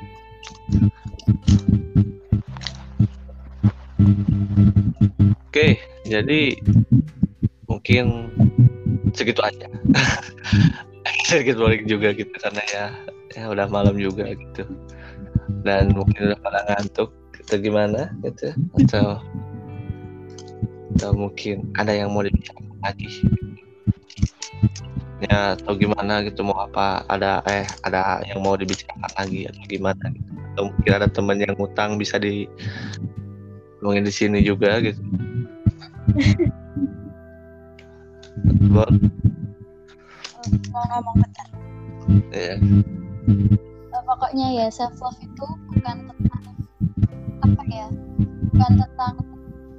Oke 5.50 5.78
jadi 6.04 6.58
mungkin 7.66 8.30
segitu 9.16 9.40
aja. 9.40 9.66
Sedikit 11.28 11.56
balik 11.56 11.88
juga 11.88 12.12
gitu 12.12 12.30
karena 12.36 12.62
ya 12.68 12.84
ya 13.34 13.50
udah 13.50 13.66
malam 13.66 13.98
juga 13.98 14.30
gitu. 14.30 14.64
Dan 15.66 15.92
mungkin 15.92 16.30
udah 16.32 16.38
pada 16.40 16.60
ngantuk 16.70 17.10
atau 17.44 17.58
gimana 17.58 18.14
gitu. 18.22 18.54
Atau 18.78 19.18
atau 20.94 21.10
mungkin 21.12 21.74
ada 21.74 21.90
yang 21.90 22.14
mau 22.14 22.22
dibicarakan 22.22 22.78
lagi. 22.80 23.10
Ya 25.26 25.58
atau 25.58 25.74
gimana 25.74 26.22
gitu. 26.22 26.46
Mau 26.46 26.56
apa 26.62 27.02
ada 27.10 27.42
eh 27.50 27.66
ada 27.82 28.22
yang 28.30 28.40
mau 28.40 28.54
dibicarakan 28.54 29.10
lagi 29.18 29.50
atau 29.50 29.62
gimana 29.66 30.04
gitu. 30.14 30.30
Atau 30.54 30.62
mungkin 30.70 30.92
ada 30.94 31.08
teman 31.10 31.42
yang 31.42 31.54
ngutang 31.58 31.98
bisa 31.98 32.16
di 32.22 32.46
ngomongin 33.82 34.06
di 34.06 34.14
sini 34.14 34.38
juga 34.40 34.78
gitu. 34.80 35.02
Bol, 38.74 38.90
mau 40.74 40.84
ngomong 40.90 41.16
bentar. 41.22 41.46
Ya 42.34 42.58
Eh, 43.24 44.02
pokoknya 44.04 44.46
ya 44.52 44.66
self 44.68 44.98
love 45.00 45.16
itu 45.22 45.46
bukan 45.72 45.96
tentang 46.12 46.42
apa 47.44 47.62
ya 47.70 47.86
bukan 48.52 48.72
tentang 48.80 49.14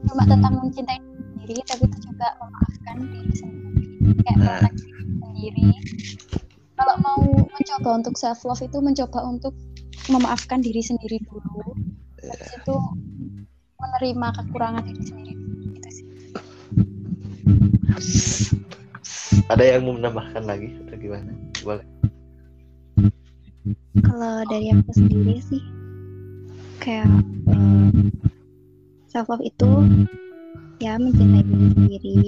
cuma 0.06 0.24
tentang 0.26 0.54
mencintai 0.62 1.00
diri 1.46 1.62
tapi 1.70 1.86
itu 1.86 1.98
juga 2.10 2.28
memaafkan 2.42 2.96
diri 3.06 3.34
sendiri. 3.38 3.86
Kayak 4.26 4.38
Nah. 4.42 4.72
diri 4.74 5.04
sendiri. 5.22 5.68
Kalau 6.76 6.96
mau 7.00 7.22
mencoba 7.46 7.90
untuk 8.02 8.16
self 8.18 8.42
love 8.50 8.62
itu 8.66 8.78
mencoba 8.82 9.20
untuk 9.24 9.54
memaafkan 10.10 10.60
diri 10.66 10.82
sendiri 10.82 11.22
dulu. 11.30 11.74
Habis 12.26 12.52
itu 12.58 12.76
menerima 13.78 14.28
kekurangan 14.42 14.84
diri 14.90 15.04
sendiri 15.06 15.34
gitu 15.78 15.90
sih. 15.94 16.06
Ada 19.46 19.78
yang 19.78 19.86
mau 19.86 19.94
menambahkan 20.02 20.44
lagi 20.50 20.74
atau 20.82 20.98
gimana? 20.98 21.32
Boleh 21.62 21.86
Kalau 24.06 24.46
dari 24.50 24.70
aku 24.74 24.92
sendiri 24.94 25.42
sih 25.42 25.64
kayak 26.84 27.10
self 29.10 29.32
love 29.32 29.42
itu 29.42 29.70
ya 30.84 31.00
mencintai 31.00 31.42
diri 31.48 31.68
sendiri 31.72 32.20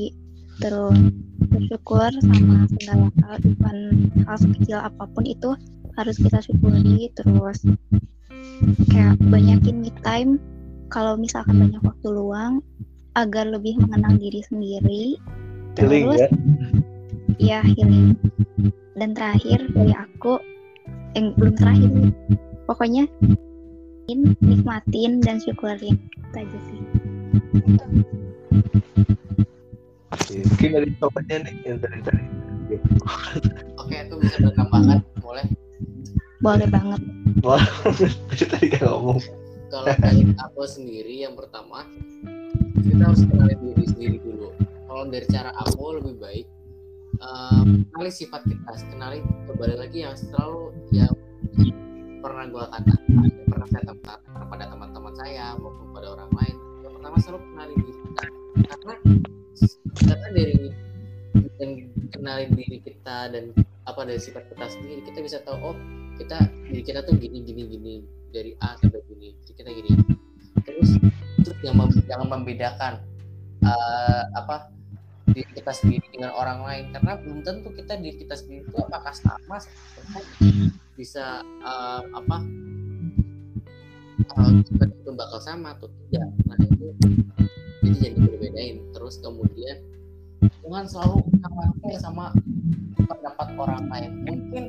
terus 0.57 0.97
bersyukur 1.53 2.09
sama 2.25 2.65
segala 2.73 3.13
hal 3.21 3.35
bukan 3.43 3.77
hal 4.25 4.37
sekecil 4.41 4.79
apa 4.81 5.03
pun 5.13 5.23
itu 5.29 5.53
harus 5.93 6.17
kita 6.17 6.41
syukuri 6.41 7.13
terus 7.13 7.61
kayak 8.89 9.17
banyakin 9.29 9.81
me 9.81 9.91
time. 10.01 10.41
Kalau 10.87 11.19
misalkan 11.19 11.59
banyak 11.59 11.83
waktu 11.83 12.07
luang 12.07 12.63
agar 13.19 13.43
lebih 13.43 13.75
mengenal 13.83 14.15
diri 14.15 14.39
sendiri 14.47 15.03
Healing 15.75 16.07
terus 16.07 16.21
ya? 16.21 16.29
ya 17.37 17.59
healing. 17.61 18.15
Dan 18.97 19.13
terakhir 19.13 19.67
dari 19.75 19.93
aku 19.93 20.39
yang 21.15 21.35
belum 21.37 21.53
terakhir. 21.55 21.91
Pokoknya 22.67 23.07
in- 24.11 24.35
nikmatin 24.43 25.23
dan 25.23 25.39
syukurin. 25.39 25.95
Itu 25.99 26.35
aja 26.35 26.59
sih. 26.67 26.79
Mungkin 30.27 30.69
dari 30.75 30.89
cowoknya 30.99 31.35
nih 31.47 31.55
yang 31.63 31.77
dari 31.79 31.99
tadi. 32.03 32.23
Oke, 33.79 33.95
itu 33.95 34.15
bisa 34.19 34.35
ditambahkan. 34.43 34.99
Boleh. 35.23 35.45
boleh 36.37 36.67
banget. 36.69 37.01
Wah 37.41 37.63
itu 38.33 38.45
tadi 38.45 38.67
kan 38.69 38.91
ngomong. 38.91 39.19
Kalau 39.73 39.87
dari 39.99 40.23
aku 40.37 40.63
sendiri 40.69 41.25
yang 41.25 41.33
pertama 41.33 41.83
kita 42.85 43.03
harus 43.03 43.25
kenali 43.25 43.55
diri 43.57 43.85
sendiri 43.89 44.17
dulu. 44.21 44.53
Kalau 44.87 45.03
dari 45.09 45.27
cara 45.27 45.51
aku 45.57 45.97
lebih 45.97 46.15
baik 46.21 46.45
eh, 47.17 47.63
kenali 47.93 48.11
sifat 48.13 48.41
kita, 48.45 48.71
kenali 48.93 49.19
kembali 49.49 49.75
lagi 49.77 50.05
yang 50.05 50.15
selalu 50.17 50.73
yang 50.93 51.13
pernah 52.21 52.45
gue 52.49 52.63
katakan, 52.69 53.23
pernah 53.47 53.67
saya 53.69 53.83
katakan 53.89 54.33
kepada 54.45 54.63
teman-teman 54.73 55.13
saya 55.17 55.45
maupun 55.57 55.87
pada 55.93 56.07
orang 56.17 56.31
lain. 56.33 56.55
Yang 56.85 56.93
pertama 56.99 57.15
selalu 57.21 57.39
kenali 57.53 57.73
diri 57.77 57.93
kita, 57.93 58.23
karena 58.67 58.93
karena 60.07 60.27
dari 60.33 60.55
dan 61.57 61.69
kenalin 62.13 62.51
diri 62.53 62.77
kita 62.81 63.33
dan 63.33 63.53
apa 63.89 64.01
dari 64.05 64.21
sifat 64.21 64.45
kita 64.51 64.65
sendiri 64.69 65.01
kita 65.07 65.19
bisa 65.23 65.37
tahu 65.41 65.73
oh 65.73 65.77
kita 66.17 66.49
diri 66.69 66.83
kita 66.85 67.01
tuh 67.05 67.17
gini 67.17 67.41
gini 67.41 67.63
gini 67.65 67.95
dari 68.29 68.53
A 68.61 68.77
sampai 68.77 69.01
gini 69.09 69.33
diri 69.41 69.53
kita 69.57 69.69
gini 69.73 69.91
terus 70.65 70.89
terus 71.41 71.57
yang 71.65 71.77
mem- 71.77 72.05
jangan 72.05 72.27
membedakan 72.29 72.93
eh, 73.63 74.23
apa 74.37 74.69
diri 75.31 75.49
kita 75.53 75.71
sendiri 75.75 76.07
dengan 76.11 76.31
orang 76.35 76.59
lain. 76.63 76.85
Karena 76.95 77.13
belum 77.19 77.39
tentu 77.43 77.69
kita 77.75 77.99
diri 77.99 78.15
kita 78.21 78.35
sendiri 78.35 78.63
itu 78.67 78.77
apakah 78.79 79.13
sama 79.13 79.57
bisa 80.97 81.45
eh, 81.61 82.01
apa 82.15 82.37
kita 84.65 84.85
itu 84.89 85.11
bakal 85.13 85.39
sama 85.39 85.77
atau 85.77 85.87
tidak. 86.09 86.27
Nah 86.49 86.57
itu 86.61 86.85
jadi 87.85 87.95
jadi 88.01 88.17
berbedain 88.17 88.77
terus 88.91 89.21
kemudian 89.21 89.77
jangan 90.65 90.85
selalu 90.89 91.17
khawatir 91.41 91.97
sama 92.01 92.25
pendapat 92.97 93.47
orang 93.55 93.83
lain. 93.87 94.11
Mungkin 94.27 94.63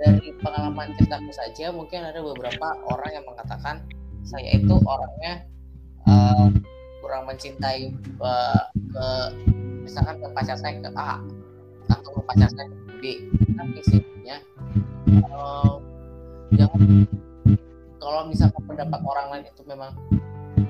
dari 0.00 0.32
pengalaman 0.40 0.96
ceritaku 0.96 1.32
saja 1.34 1.72
mungkin 1.74 2.00
ada 2.04 2.20
beberapa 2.24 2.78
orang 2.88 3.10
yang 3.12 3.24
mengatakan 3.28 3.84
saya 4.24 4.56
itu 4.56 4.74
orangnya 4.84 5.44
eh, 6.06 6.46
kurang 7.00 7.24
mencintai 7.28 7.84
eh, 7.96 8.62
ke 8.70 9.08
misalkan 9.90 10.22
ke 10.22 10.28
pacar 10.30 10.54
saya 10.54 10.78
ke 10.78 10.90
A 10.94 11.18
atau 11.90 12.10
ke 12.14 12.22
pacar 12.30 12.48
saya 12.54 12.70
ke 12.70 12.78
B 13.02 13.02
tapi 13.58 13.80
sebenarnya 13.82 14.36
eh, 15.10 15.74
jangan 16.54 16.80
kalau 17.98 18.22
misalkan 18.30 18.62
pendapat 18.70 19.00
orang 19.02 19.26
lain 19.34 19.44
itu 19.50 19.62
memang 19.66 19.92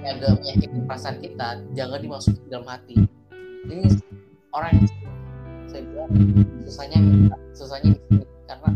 agak 0.00 0.40
menyakiti 0.40 0.78
perasaan 0.88 1.16
kita 1.20 1.48
jangan 1.76 2.00
dimasukin 2.00 2.44
dalam 2.48 2.66
hati. 2.66 2.96
Ini 3.68 3.86
orang 4.56 4.70
yang 4.80 4.86
saya 5.68 5.82
bilang 5.84 6.10
susahnya 6.64 6.98
susahnya 7.54 7.92
karena 8.48 8.70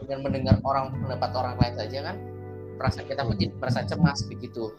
dengan 0.00 0.18
mendengar 0.24 0.56
orang 0.64 0.94
pendapat 0.94 1.30
orang 1.34 1.54
lain 1.60 1.74
saja 1.76 1.98
kan 2.06 2.16
perasaan 2.78 3.06
kita 3.10 3.22
menjadi 3.26 3.52
merasa 3.58 3.80
cemas 3.84 4.22
begitu. 4.30 4.72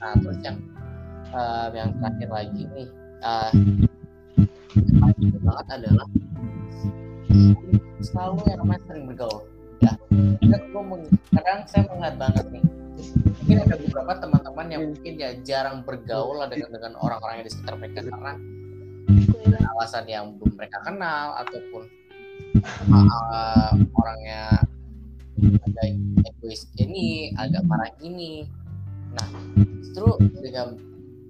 Nah 0.00 0.14
terus 0.18 0.40
yang 0.42 0.56
eh, 1.30 1.68
yang 1.76 1.90
terakhir 2.00 2.28
lagi 2.32 2.62
nih 2.72 2.88
penting 4.74 5.40
banget 5.40 5.66
adalah 5.72 6.06
selalu 8.00 8.36
yang 8.48 8.58
namanya 8.64 8.80
sering 8.88 9.04
bergaul. 9.08 9.40
Ya 9.80 9.92
kadang, 10.40 10.64
gua 10.72 10.82
meng- 10.84 11.12
kadang 11.32 11.60
saya 11.68 11.84
melihat 11.92 12.16
banget 12.16 12.46
nih 12.48 12.64
mungkin 13.46 13.56
ada 13.62 13.76
beberapa 13.76 14.12
teman-teman 14.18 14.66
yang 14.72 14.82
mungkin 14.88 15.12
ya 15.20 15.30
jarang 15.44 15.84
bergaul 15.84 16.40
lah 16.40 16.48
dengan 16.48 16.72
dengan 16.72 16.92
orang-orang 16.98 17.44
yang 17.44 17.46
di 17.46 17.52
sekitar 17.52 17.74
mereka 17.76 18.00
karena 18.08 18.32
alasan 19.76 20.04
yang 20.08 20.34
belum 20.40 20.56
mereka 20.56 20.82
kenal 20.82 21.36
ataupun 21.44 21.84
uh, 22.90 23.70
orangnya 23.94 24.64
agak 25.36 25.86
egois 26.24 26.66
ini 26.80 27.30
agak 27.36 27.62
marah 27.68 27.92
gini. 28.00 28.48
Nah 29.12 29.28
justru 29.84 30.16
dengan 30.40 30.80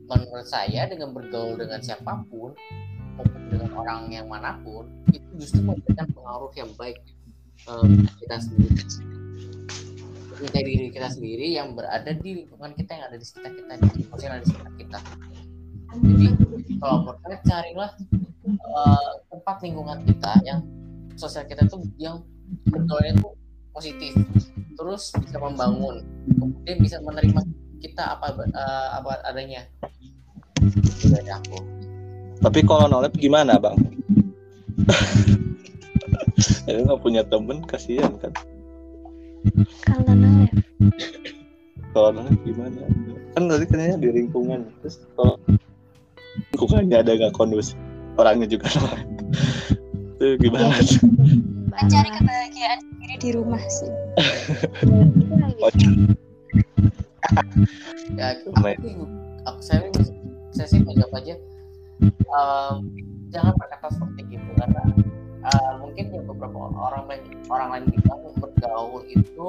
menurut 0.06 0.46
saya 0.46 0.86
dengan 0.86 1.10
bergaul 1.10 1.58
dengan 1.58 1.82
siapa 1.82 2.22
pun 2.30 2.54
maupun 3.16 3.42
dengan 3.50 3.70
orang 3.74 4.12
yang 4.12 4.26
mana 4.30 4.60
pun 4.62 4.86
itu 5.10 5.26
justru 5.40 5.64
memberikan 5.64 6.06
pengaruh 6.12 6.52
yang 6.54 6.70
baik 6.78 6.98
um, 7.66 8.04
kita 8.22 8.36
sendiri. 8.38 8.82
Mencintai 10.36 10.64
diri 10.68 10.86
kita 10.92 11.08
sendiri 11.08 11.46
yang 11.56 11.72
berada 11.72 12.12
di 12.12 12.44
lingkungan 12.44 12.76
kita 12.76 12.90
yang 12.92 13.04
ada 13.08 13.16
di 13.16 13.24
sekitar 13.24 13.52
kita 13.56 13.72
di 13.80 13.88
lingkungan 14.04 14.20
yang 14.20 14.32
ada 14.36 14.42
di 14.44 14.48
sekitar 14.52 14.72
kita. 14.76 14.98
Jadi 15.96 16.26
kalau 16.76 16.96
menurut 17.02 17.20
saya 17.24 17.38
carilah 17.48 17.90
uh, 18.76 19.12
tempat 19.32 19.56
lingkungan 19.64 19.98
kita 20.04 20.32
yang 20.44 20.60
sosial 21.16 21.48
kita 21.48 21.64
tuh 21.66 21.80
yang 21.96 22.20
bentuknya 22.68 23.16
tuh 23.16 23.32
positif 23.72 24.12
terus 24.76 25.12
bisa 25.16 25.36
membangun 25.40 26.04
kemudian 26.36 26.78
bisa 26.78 26.96
menerima 27.00 27.40
kita 27.80 28.16
apa 28.16 28.36
uh, 28.36 28.88
apa 29.00 29.24
adanya 29.24 29.64
dari 31.06 31.30
aku 31.30 31.58
Tapi 32.36 32.60
kalau 32.68 32.84
nolep 32.86 33.16
gimana 33.16 33.56
bang? 33.56 33.76
Ini 36.68 36.84
nggak 36.84 37.00
punya 37.00 37.24
temen 37.24 37.64
kasihan 37.64 38.12
kan? 38.20 38.28
Kalau 39.88 40.12
nolep, 40.12 40.52
Kalau 41.96 42.10
nolep 42.12 42.36
gimana? 42.44 42.84
Kan 43.32 43.48
tadi 43.48 43.64
katanya 43.64 43.96
di 43.96 44.08
lingkungan. 44.12 44.68
Terus 44.84 45.00
kalau 45.16 45.40
lingkungannya 46.52 46.96
ada 47.00 47.10
nggak 47.16 47.32
kondusif, 47.32 47.72
orangnya 48.20 48.44
juga 48.52 48.68
nolep. 48.76 49.00
Itu 50.20 50.26
gimana? 50.44 50.76
tuh? 50.76 51.00
mencari 51.76 52.08
kebahagiaan 52.08 52.80
sendiri 52.80 53.14
di 53.20 53.30
rumah 53.36 53.60
sih 53.68 53.92
itu 55.20 55.34
lagi 55.60 55.88
Oh, 57.26 57.92
ya 58.16 58.38
aku, 58.38 58.54
Lumayan. 58.54 59.02
aku 59.44 59.60
saya 59.60 59.82
saya 60.56 60.68
sih 60.72 60.80
menjawab 60.80 61.12
aja 61.20 61.34
em, 62.00 62.76
jangan 63.28 63.54
berkata 63.60 63.86
seperti 63.92 64.20
gitu 64.36 64.50
karena 64.56 64.82
eh, 65.44 65.72
mungkin 65.84 66.04
yang 66.10 66.24
beberapa 66.24 66.58
orang 66.72 67.04
lain 67.12 67.22
orang 67.52 67.68
lain 67.76 67.84
bilang 67.92 68.20
bergaul 68.40 69.04
itu 69.12 69.48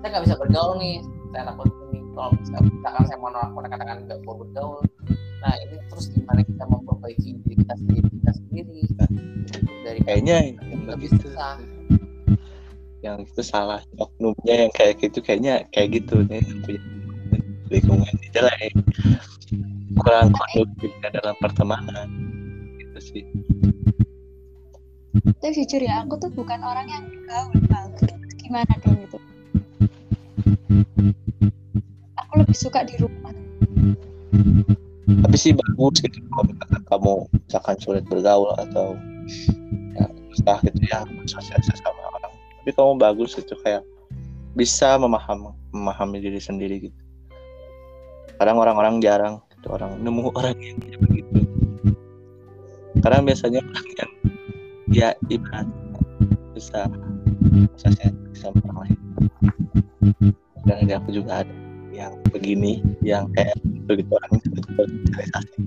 saya 0.00 0.08
nggak 0.14 0.24
bisa 0.30 0.36
bergaul 0.38 0.78
nih 0.78 1.02
saya 1.34 1.50
takut 1.50 1.68
ini 1.90 2.00
kalau 2.14 2.30
misalkan 2.38 3.04
saya 3.10 3.18
mau 3.18 3.30
nolak 3.34 3.50
mereka 3.52 3.74
katakan 3.76 3.98
nggak 4.06 4.20
mau 4.22 4.38
bergaul 4.38 4.80
nah 5.42 5.52
ini 5.66 5.76
terus 5.90 6.06
gimana 6.14 6.40
kita 6.46 6.64
memperbaiki 6.64 7.28
diri 7.44 7.54
kita 7.60 7.74
sendiri 7.76 8.08
kita 8.08 8.32
sendiri 8.40 8.80
dari 9.86 10.00
Kayaknya 10.02 10.58
yang 10.66 10.82
lebih 10.90 11.08
susah 11.14 11.62
Yang 13.04 13.30
itu 13.30 13.42
salah. 13.46 13.80
Oknumnya 14.02 14.66
yang 14.66 14.72
kayak 14.74 14.98
gitu 14.98 15.22
kayaknya 15.22 15.62
kayak 15.70 16.02
gitu 16.02 16.26
nih. 16.26 16.42
punya 16.66 16.82
Lingkungan 17.70 18.14
jelek. 18.34 18.74
Kurang 19.94 20.34
kondusif 20.34 20.90
dalam 21.14 21.36
pertemanan. 21.38 22.08
Gitu 22.82 22.98
sih. 22.98 23.24
tapi 25.40 25.62
jujur 25.62 25.82
ya 25.82 26.02
aku 26.04 26.18
tuh 26.20 26.30
bukan 26.34 26.60
orang 26.60 26.86
yang 26.90 27.04
bergaul 27.06 27.54
Val. 27.70 27.86
gimana 28.42 28.72
dong 28.82 28.98
itu 29.02 29.18
aku 32.14 32.32
lebih 32.38 32.56
suka 32.56 32.86
di 32.86 32.94
rumah 32.98 33.34
tapi 35.26 35.36
sih 35.38 35.54
bagus 35.54 36.02
gitu 36.02 36.18
kalau 36.30 36.46
misalkan 36.50 36.82
kamu 36.86 37.14
misalkan 37.46 37.76
sulit 37.82 38.04
bergaul 38.06 38.54
atau 38.58 38.94
ya 39.98 40.06
susah 40.34 40.58
gitu 40.66 40.80
ya 40.86 41.02
bersosialisasi 41.10 41.80
sama 41.82 42.00
orang 42.10 42.32
tapi 42.62 42.70
kamu 42.74 42.92
bagus 42.98 43.34
gitu 43.34 43.54
kayak 43.66 43.82
bisa 44.54 44.94
memahami 44.98 45.50
memahami 45.74 46.22
diri 46.22 46.38
sendiri 46.38 46.90
gitu 46.90 47.00
kadang 48.38 48.62
orang-orang 48.62 49.02
jarang 49.02 49.42
gitu 49.66 49.74
orang 49.74 49.98
nemu 49.98 50.30
orang 50.38 50.54
yang 50.62 50.78
kayak 50.78 50.98
begitu. 51.02 51.40
Karena 53.02 53.18
biasanya 53.26 53.60
orang 53.66 53.86
yang 53.98 54.12
ya 54.86 55.08
ibarat 55.26 55.66
bisa 56.54 56.86
sosialisasi 57.74 58.14
sama 58.38 58.62
orang 58.70 58.78
lain 58.86 58.98
dan 60.64 60.76
ada 60.86 60.94
aku 61.02 61.10
juga 61.10 61.42
ada 61.42 61.54
yang 61.90 62.14
begini 62.30 62.80
yang 63.02 63.26
kayak 63.34 63.58
begitu 63.90 64.08
orang 64.14 64.38
yang 64.38 64.52
bersosialisasi 64.54 65.58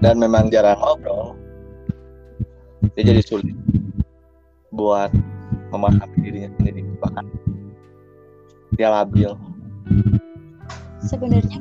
dan 0.00 0.14
memang 0.22 0.48
jarang 0.48 0.78
ngobrol. 0.78 1.34
Dia 2.96 3.12
jadi 3.12 3.20
sulit 3.20 3.52
buat 4.72 5.12
memahami 5.74 6.16
dirinya 6.24 6.50
sendiri. 6.56 6.82
Bahkan 7.02 7.26
dia 8.80 8.88
labil. 8.88 9.36
Sebenarnya 11.04 11.60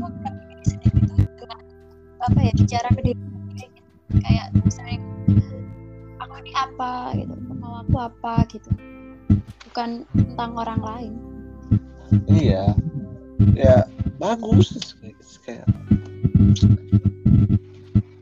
apa 2.30 2.39
ya 2.45 2.53
bicara 2.53 2.88
ke 2.93 3.01
diri 3.01 3.21
sendiri 3.21 3.67
kayak 4.21 4.47
sering 4.69 5.01
aku 6.21 6.34
ini 6.45 6.51
apa 6.53 7.17
gitu 7.17 7.49
mau 7.59 7.86
aku 7.86 7.97
apa 8.01 8.34
gitu. 8.49 8.69
Bukan 9.69 10.07
tentang 10.15 10.51
orang 10.57 10.82
lain. 10.82 11.13
Iya. 12.25 12.73
Ya 13.53 13.86
bagus. 14.17 14.73
Kayak 15.45 15.69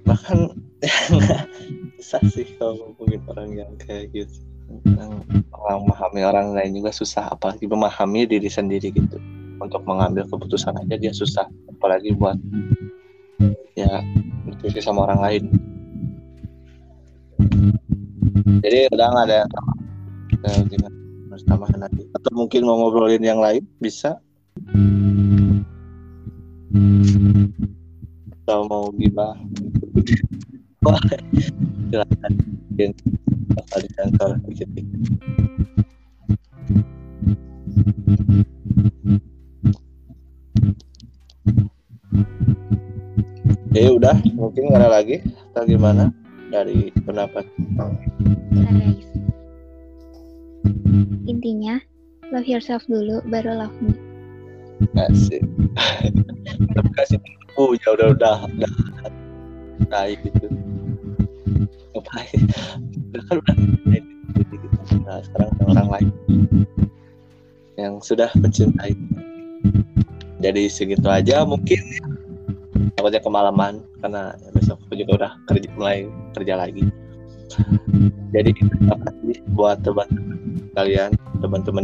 bahkan 0.03 0.51
susah 1.97 2.23
sih 2.31 2.47
kalau 2.59 2.91
ngomongin 2.91 3.21
orang 3.31 3.49
yang 3.55 3.71
kayak 3.79 4.11
gitu. 4.11 4.43
Orang 5.55 5.87
memahami 5.87 6.21
orang 6.27 6.47
lain 6.51 6.75
juga 6.75 6.91
susah 6.91 7.31
apalagi 7.31 7.63
memahami 7.63 8.27
diri 8.27 8.51
sendiri 8.51 8.91
gitu. 8.91 9.15
Untuk 9.57 9.87
mengambil 9.87 10.27
keputusan 10.27 10.75
aja 10.75 10.95
dia 10.99 11.15
susah 11.15 11.47
apalagi 11.71 12.13
buat 12.13 12.35
ya 13.77 14.01
berdiskusi 14.45 14.79
sama 14.81 15.05
orang 15.05 15.19
lain. 15.21 15.43
Jadi 18.65 18.89
udah 18.91 19.07
nggak 19.13 19.25
ada 19.29 19.41
gimana? 20.67 20.97
Harus 21.31 21.43
tambahan 21.45 21.79
lagi. 21.85 22.03
Atau 22.17 22.31
mungkin 22.33 22.61
mau 22.65 22.77
ngobrolin 22.81 23.23
yang 23.23 23.39
lain? 23.39 23.63
Bisa. 23.77 24.17
Atau 28.43 28.59
mau 28.67 28.89
Wah, 30.85 31.01
silakan. 31.91 32.31
Mungkin 32.71 32.91
bakal 33.53 33.79
disensor 33.83 34.29
dikit 34.45 34.69
Ya 43.75 43.91
udah, 43.91 44.15
mungkin 44.35 44.71
nggak 44.71 44.81
ada 44.83 44.89
lagi 45.01 45.19
atau 45.51 45.63
gimana 45.67 46.13
dari 46.51 46.91
pendapat 47.03 47.43
guys. 48.55 49.03
Intinya, 51.27 51.79
love 52.31 52.47
yourself 52.47 52.83
dulu, 52.87 53.19
baru 53.27 53.59
love 53.59 53.75
me. 53.83 53.91
Asik. 54.95 55.43
Tapi 56.75 56.89
kasih 56.95 57.19
oh 57.57 57.73
ya 57.73 57.97
udah 57.97 58.07
udah 58.13 58.35
udah 58.45 58.73
naik 59.89 60.21
gitu. 60.25 60.47
Ngapain? 61.93 62.41
Udah 63.11 63.23
kan 63.25 63.35
udah. 63.41 63.55
Nah, 65.07 65.23
sekarang 65.23 65.49
ada 65.55 65.63
orang 65.71 65.87
lain 65.87 66.09
yang 67.79 67.93
sudah 68.03 68.27
mencintai. 68.35 68.93
Jadi 70.43 70.69
segitu 70.69 71.07
aja 71.07 71.47
mungkin. 71.47 71.79
Takutnya 72.97 73.21
kemalaman 73.21 73.81
karena 74.01 74.33
besok 74.53 74.77
aku 74.85 74.93
juga 74.97 75.11
udah 75.25 75.31
kerja 75.49 75.69
mulai 75.73 76.05
kerja 76.37 76.53
lagi. 76.57 76.83
Jadi 78.35 78.49
terima 78.53 78.95
kasih 79.01 79.37
buat 79.55 79.81
teman-teman 79.81 80.69
kalian, 80.77 81.11
teman-teman 81.41 81.83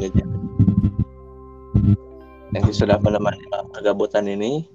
yang 2.53 2.65
sudah 2.69 3.01
menemani 3.01 3.41
kegabutan 3.73 4.29
ini. 4.29 4.67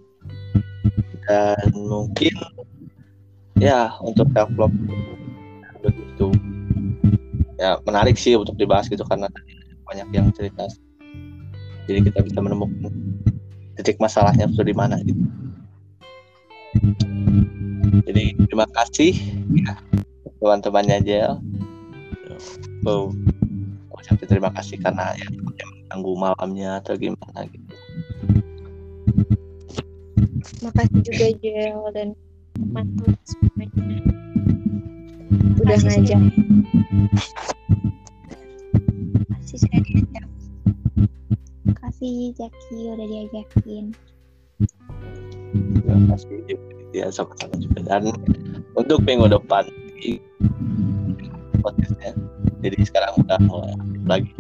Dan 1.29 1.71
mungkin 1.77 2.33
ya 3.61 3.93
untuk 4.01 4.33
self 4.33 4.51
love 4.57 4.75
begitu. 5.85 6.33
Ya 7.59 7.77
menarik 7.85 8.17
sih 8.17 8.39
untuk 8.39 8.57
dibahas 8.57 8.89
gitu 8.89 9.05
karena 9.05 9.29
banyak 9.87 10.09
yang 10.15 10.33
cerita. 10.35 10.67
Jadi 11.85 12.11
kita 12.11 12.25
bisa 12.25 12.39
menemukan 12.41 12.91
titik 13.77 14.01
masalahnya 14.03 14.51
itu 14.51 14.65
di 14.67 14.75
mana 14.75 14.99
gitu 15.07 15.23
jadi 18.09 18.25
terima 18.49 18.67
kasih. 18.73 19.13
Ya 19.53 19.77
teman-temannya 20.39 20.99
Jel. 21.03 21.33
Oh, 22.87 23.11
ucapin 23.91 24.29
terima 24.31 24.55
kasih 24.55 24.79
karena 24.79 25.13
ya 25.19 25.27
mengganggu 25.35 26.13
malamnya 26.15 26.79
atau 26.79 26.95
gimana 26.95 27.45
gitu. 27.51 27.75
Makasih 30.63 31.01
juga 31.03 31.27
Jel 31.43 31.79
dan 31.95 32.09
teman-teman 32.55 33.13
semuanya. 33.27 33.83
Udah 35.59 35.77
ngajak. 35.83 36.23
Makasih 39.27 39.57
sudah 39.59 39.81
diajak 39.83 40.25
Makasih 41.67 42.31
Jaki 42.39 42.79
udah 42.95 43.07
diajakin. 43.11 43.85
Ya 46.93 47.07
sama-sama 47.13 47.55
juga. 47.61 47.79
Dan 47.87 48.03
untuk 48.75 49.03
minggu 49.05 49.29
depan 49.29 49.65
podcastnya 51.61 52.15
jadi 52.63 52.79
sekarang 52.87 53.13
udah 53.27 53.39
mulai 53.47 53.73
aktif 53.75 54.03
lagi 54.07 54.31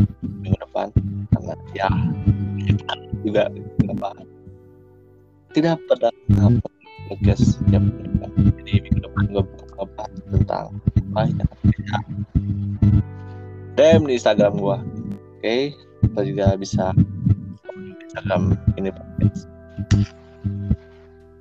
minggu 0.42 0.59
depan. 0.62 0.86
Karena 1.34 1.54
ya 1.74 1.88
juga 3.26 3.50
apa 3.90 4.11
tidak 5.56 5.80
apa 5.90 6.11
podcast 7.09 7.59
yang 7.72 7.88
jadi 8.62 8.84
minggu 8.84 9.00
depan 9.02 9.24
gue 9.32 9.44
ngebahas 9.78 10.12
tentang 10.28 10.66
apa 11.14 11.20
ya. 11.24 11.46
DM 13.78 14.11
di 14.11 14.18
Instagram 14.18 14.59
gua. 14.59 14.82
Oke 15.38 15.72
atau 16.04 16.22
juga 16.26 16.59
bisa 16.59 16.90
Instagram 18.11 18.59
ini 18.74 18.90
podcast 18.90 19.46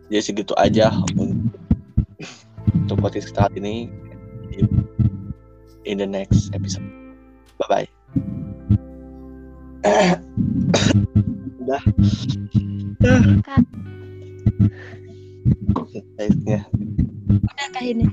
jadi 0.08 0.24
segitu 0.24 0.56
aja. 0.56 0.92
Untuk 2.72 2.98
podcast 3.04 3.32
kita 3.32 3.52
hari 3.52 3.60
ini. 3.60 3.76
In 5.88 6.00
the 6.00 6.08
next 6.08 6.52
episode. 6.52 6.84
Bye 7.60 7.68
bye 7.68 7.88
udah 11.64 11.82
Kak, 13.44 13.64
baiknya 16.20 16.68
udah. 16.68 17.68
Kah 17.72 17.84
ini? 17.84 18.06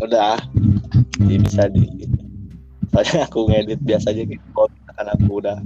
udah 0.00 0.36
jadi 1.20 1.36
bisa 1.40 1.68
di 1.72 1.84
soalnya 2.92 3.28
aku 3.28 3.48
ngedit 3.48 3.80
biasanya 3.84 4.24
gitu 4.28 4.44
misalkan 4.52 5.08
aku 5.12 5.30
udah 5.40 5.58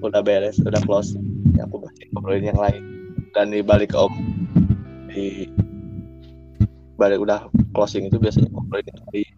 udah 0.00 0.20
beres 0.24 0.60
udah 0.64 0.80
close. 0.84 1.16
Ya 1.56 1.68
aku 1.68 1.80
masih 1.84 2.08
ngobrolin 2.12 2.48
yang 2.52 2.60
lain 2.60 2.93
dan 3.34 3.50
di 3.50 3.60
balik 3.60 3.92
ke 3.92 3.98
om 3.98 4.14
di 5.10 5.50
balik 6.94 7.18
udah 7.18 7.50
closing 7.74 8.06
itu 8.06 8.16
biasanya 8.16 8.48
ngobrolin 8.54 8.86
yang 8.86 9.02
lain 9.10 9.30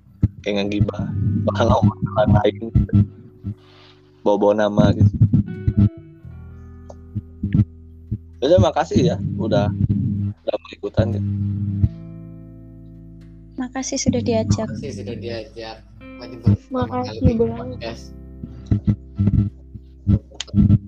kayak 0.44 0.55
ngegibah 0.62 1.05
kalau 1.57 1.80
orang 2.16 2.32
lain 2.44 2.62
bawa 4.20 4.36
bawa 4.36 4.55
nama 4.68 4.92
gitu 4.92 5.11
Jadi 8.36 8.62
makasih 8.62 9.01
ya 9.03 9.16
udah 9.42 9.72
udah 10.44 10.55
mau 10.55 10.70
ikutan 10.70 11.18
gitu. 11.18 11.28
Makasih 13.57 13.99
sudah 13.99 14.22
diajak. 14.22 14.68
Makasih 14.70 14.92
sudah 15.03 15.16
diajak 15.16 15.76
Makasih 16.70 17.34
banget. 17.34 17.78
podcast. 17.80 18.05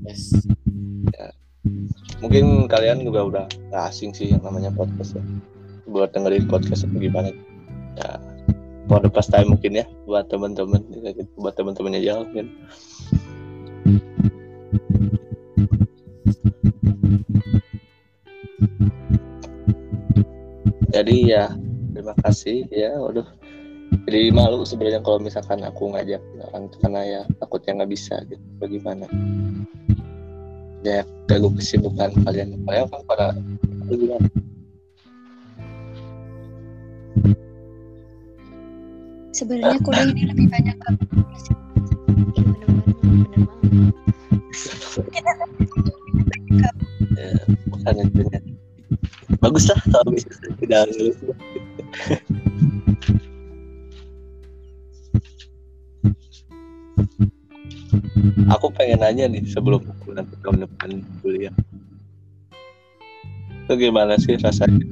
Yes. 0.06 1.34
Mungkin 2.22 2.70
kalian 2.70 3.02
juga 3.02 3.20
udah 3.26 3.44
gak 3.74 3.84
asing 3.90 4.14
sih 4.14 4.32
yang 4.32 4.42
namanya 4.42 4.70
podcast 4.74 5.18
ya. 5.18 5.24
Buat 5.88 6.12
dengerin 6.12 6.46
podcast 6.46 6.84
itu 6.84 7.08
gimana? 7.08 7.32
Ya 7.98 8.20
for 8.88 9.04
the 9.04 9.12
time 9.12 9.52
mungkin 9.52 9.84
ya 9.84 9.86
buat 10.08 10.32
teman-teman 10.32 10.80
gitu. 10.88 11.28
buat 11.36 11.54
teman-temannya 11.54 12.00
aja 12.00 12.24
mungkin. 12.24 12.46
Jadi 20.88 21.16
ya 21.30 21.52
terima 21.92 22.16
kasih 22.24 22.64
ya 22.72 22.96
waduh. 22.96 23.28
Jadi 24.08 24.32
malu 24.32 24.64
sebenarnya 24.64 25.04
kalau 25.04 25.20
misalkan 25.20 25.60
aku 25.64 25.92
ngajak 25.92 26.20
orang 26.48 26.72
karena 26.80 27.00
ya 27.04 27.20
takutnya 27.40 27.84
nggak 27.84 27.92
bisa 27.92 28.20
gitu 28.24 28.40
bagaimana 28.56 29.04
ya 30.86 31.02
ganggu 31.26 31.50
kesibukan 31.58 32.14
kalian 32.22 32.54
kalian 32.66 32.86
kan 32.90 33.02
pada 33.06 33.26
gimana 33.90 34.28
Sebenarnya 39.38 39.78
kuliah 39.86 40.10
ini 40.10 40.22
lebih 40.34 40.50
banyak 40.50 40.74
ke 40.82 40.90
ya, 47.14 47.30
bukan 47.70 47.94
intinya 48.02 48.40
bagus 49.38 49.70
lah 49.70 49.78
kalau 49.94 50.10
bisa 50.10 50.26
tidak 50.58 50.90
lulus. 50.90 51.18
Aku 58.58 58.74
pengen 58.74 59.06
nanya 59.06 59.30
nih 59.30 59.46
sebelum 59.46 59.86
nanti 60.18 60.34
tahun 60.42 60.66
depan 60.66 60.90
kuliah 61.22 61.54
itu 63.46 63.72
gimana 63.78 64.18
sih 64.18 64.34
rasanya 64.34 64.82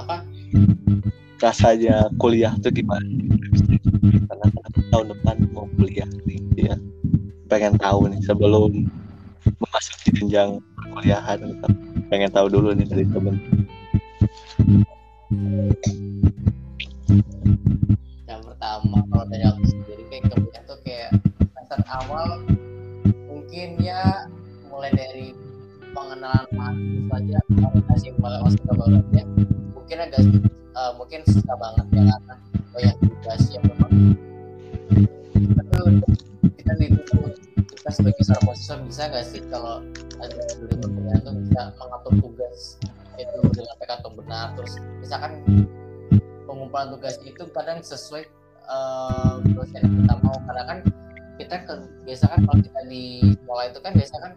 Apa? 0.00 0.24
rasanya 1.44 2.08
kuliah 2.16 2.56
tuh 2.64 2.72
gimana 2.72 3.04
karena 4.32 4.46
tahun 4.88 5.06
depan 5.12 5.36
mau 5.52 5.68
kuliah 5.76 6.08
nih 6.24 6.40
ya 6.56 6.76
pengen 7.52 7.76
tahu 7.76 8.08
nih 8.08 8.24
sebelum 8.24 8.88
memasuki 9.44 10.08
jenjang 10.16 10.56
perkuliahan 10.72 11.36
gitu. 11.36 11.68
pengen 12.08 12.32
tahu 12.32 12.48
dulu 12.48 12.72
nih 12.72 12.88
dari 12.88 13.04
temen 13.04 13.36
Yang 18.24 18.40
pertama 18.48 19.04
kalau 19.12 19.24
dari 19.28 19.44
aku 19.44 19.64
sendiri 19.68 20.02
kayak 20.08 20.32
awal 22.00 22.40
mungkin 23.28 23.76
ya 23.80 24.28
mulai 24.72 24.88
dari 24.96 25.36
pengenalan 25.92 26.48
mahasiswa 26.56 27.68
orientasi 27.68 28.06
mulai 28.16 28.38
masuk 28.40 28.62
ke 28.64 28.74
ya. 29.12 29.24
Mungkin 29.76 29.96
agak 30.00 30.22
eh, 30.72 30.92
mungkin 30.96 31.20
susah 31.28 31.56
banget 31.60 31.86
ya 31.92 32.02
karena 32.08 32.34
banyak 32.72 32.96
tugas 33.04 33.42
yang 33.52 33.64
memang 33.68 33.92
kita 35.36 35.62
tuh 35.68 35.86
kita 37.76 37.88
sebagai 37.92 38.22
seorang 38.24 38.44
mahasiswa 38.48 38.76
bisa 38.88 39.02
nggak 39.12 39.24
sih 39.28 39.40
kalau 39.52 39.84
ada 40.16 40.40
di 40.64 40.76
perkuliahan 40.80 41.20
tuh 41.20 41.34
bisa 41.44 41.60
mengatur 41.76 42.14
tugas 42.24 42.80
itu 43.20 43.38
dengan 43.52 43.76
atau 43.84 44.10
benar? 44.16 44.46
Terus 44.56 44.72
misalkan 45.04 45.32
pengumpulan 46.48 46.88
tugas 46.96 47.20
itu 47.20 47.42
kadang 47.52 47.84
sesuai 47.84 48.24
eh, 48.64 49.34
dosen 49.52 49.80
yang 49.84 49.92
kita 50.00 50.14
mau 50.24 50.36
karena 50.48 50.64
kan 50.64 50.78
kita 51.42 51.56
ke, 51.66 51.74
biasa 52.06 52.24
kan 52.30 52.38
kalau 52.46 52.60
kita 52.62 52.80
di 52.86 53.04
sekolah 53.42 53.64
itu 53.68 53.78
kan 53.82 53.92
biasa 53.92 54.14
kan 54.22 54.32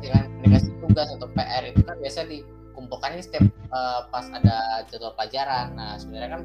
dengan 0.00 0.22
dikasih 0.44 0.72
tugas 0.84 1.08
atau 1.08 1.28
PR 1.32 1.62
itu 1.64 1.80
kan 1.82 1.96
biasa 1.96 2.28
dikumpulkan 2.28 3.16
ini 3.16 3.22
setiap 3.24 3.44
eh, 3.48 4.00
pas 4.12 4.26
ada 4.28 4.84
jadwal 4.92 5.16
pelajaran. 5.16 5.72
Nah 5.72 5.96
sebenarnya 5.96 6.38
kan 6.38 6.42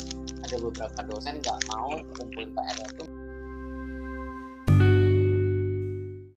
ada 0.47 0.55
beberapa 0.57 0.99
dosen 1.05 1.43
nggak 1.43 1.59
mau 1.67 1.91
kumpulin 2.15 2.49
PR 2.55 2.77
itu 2.79 3.05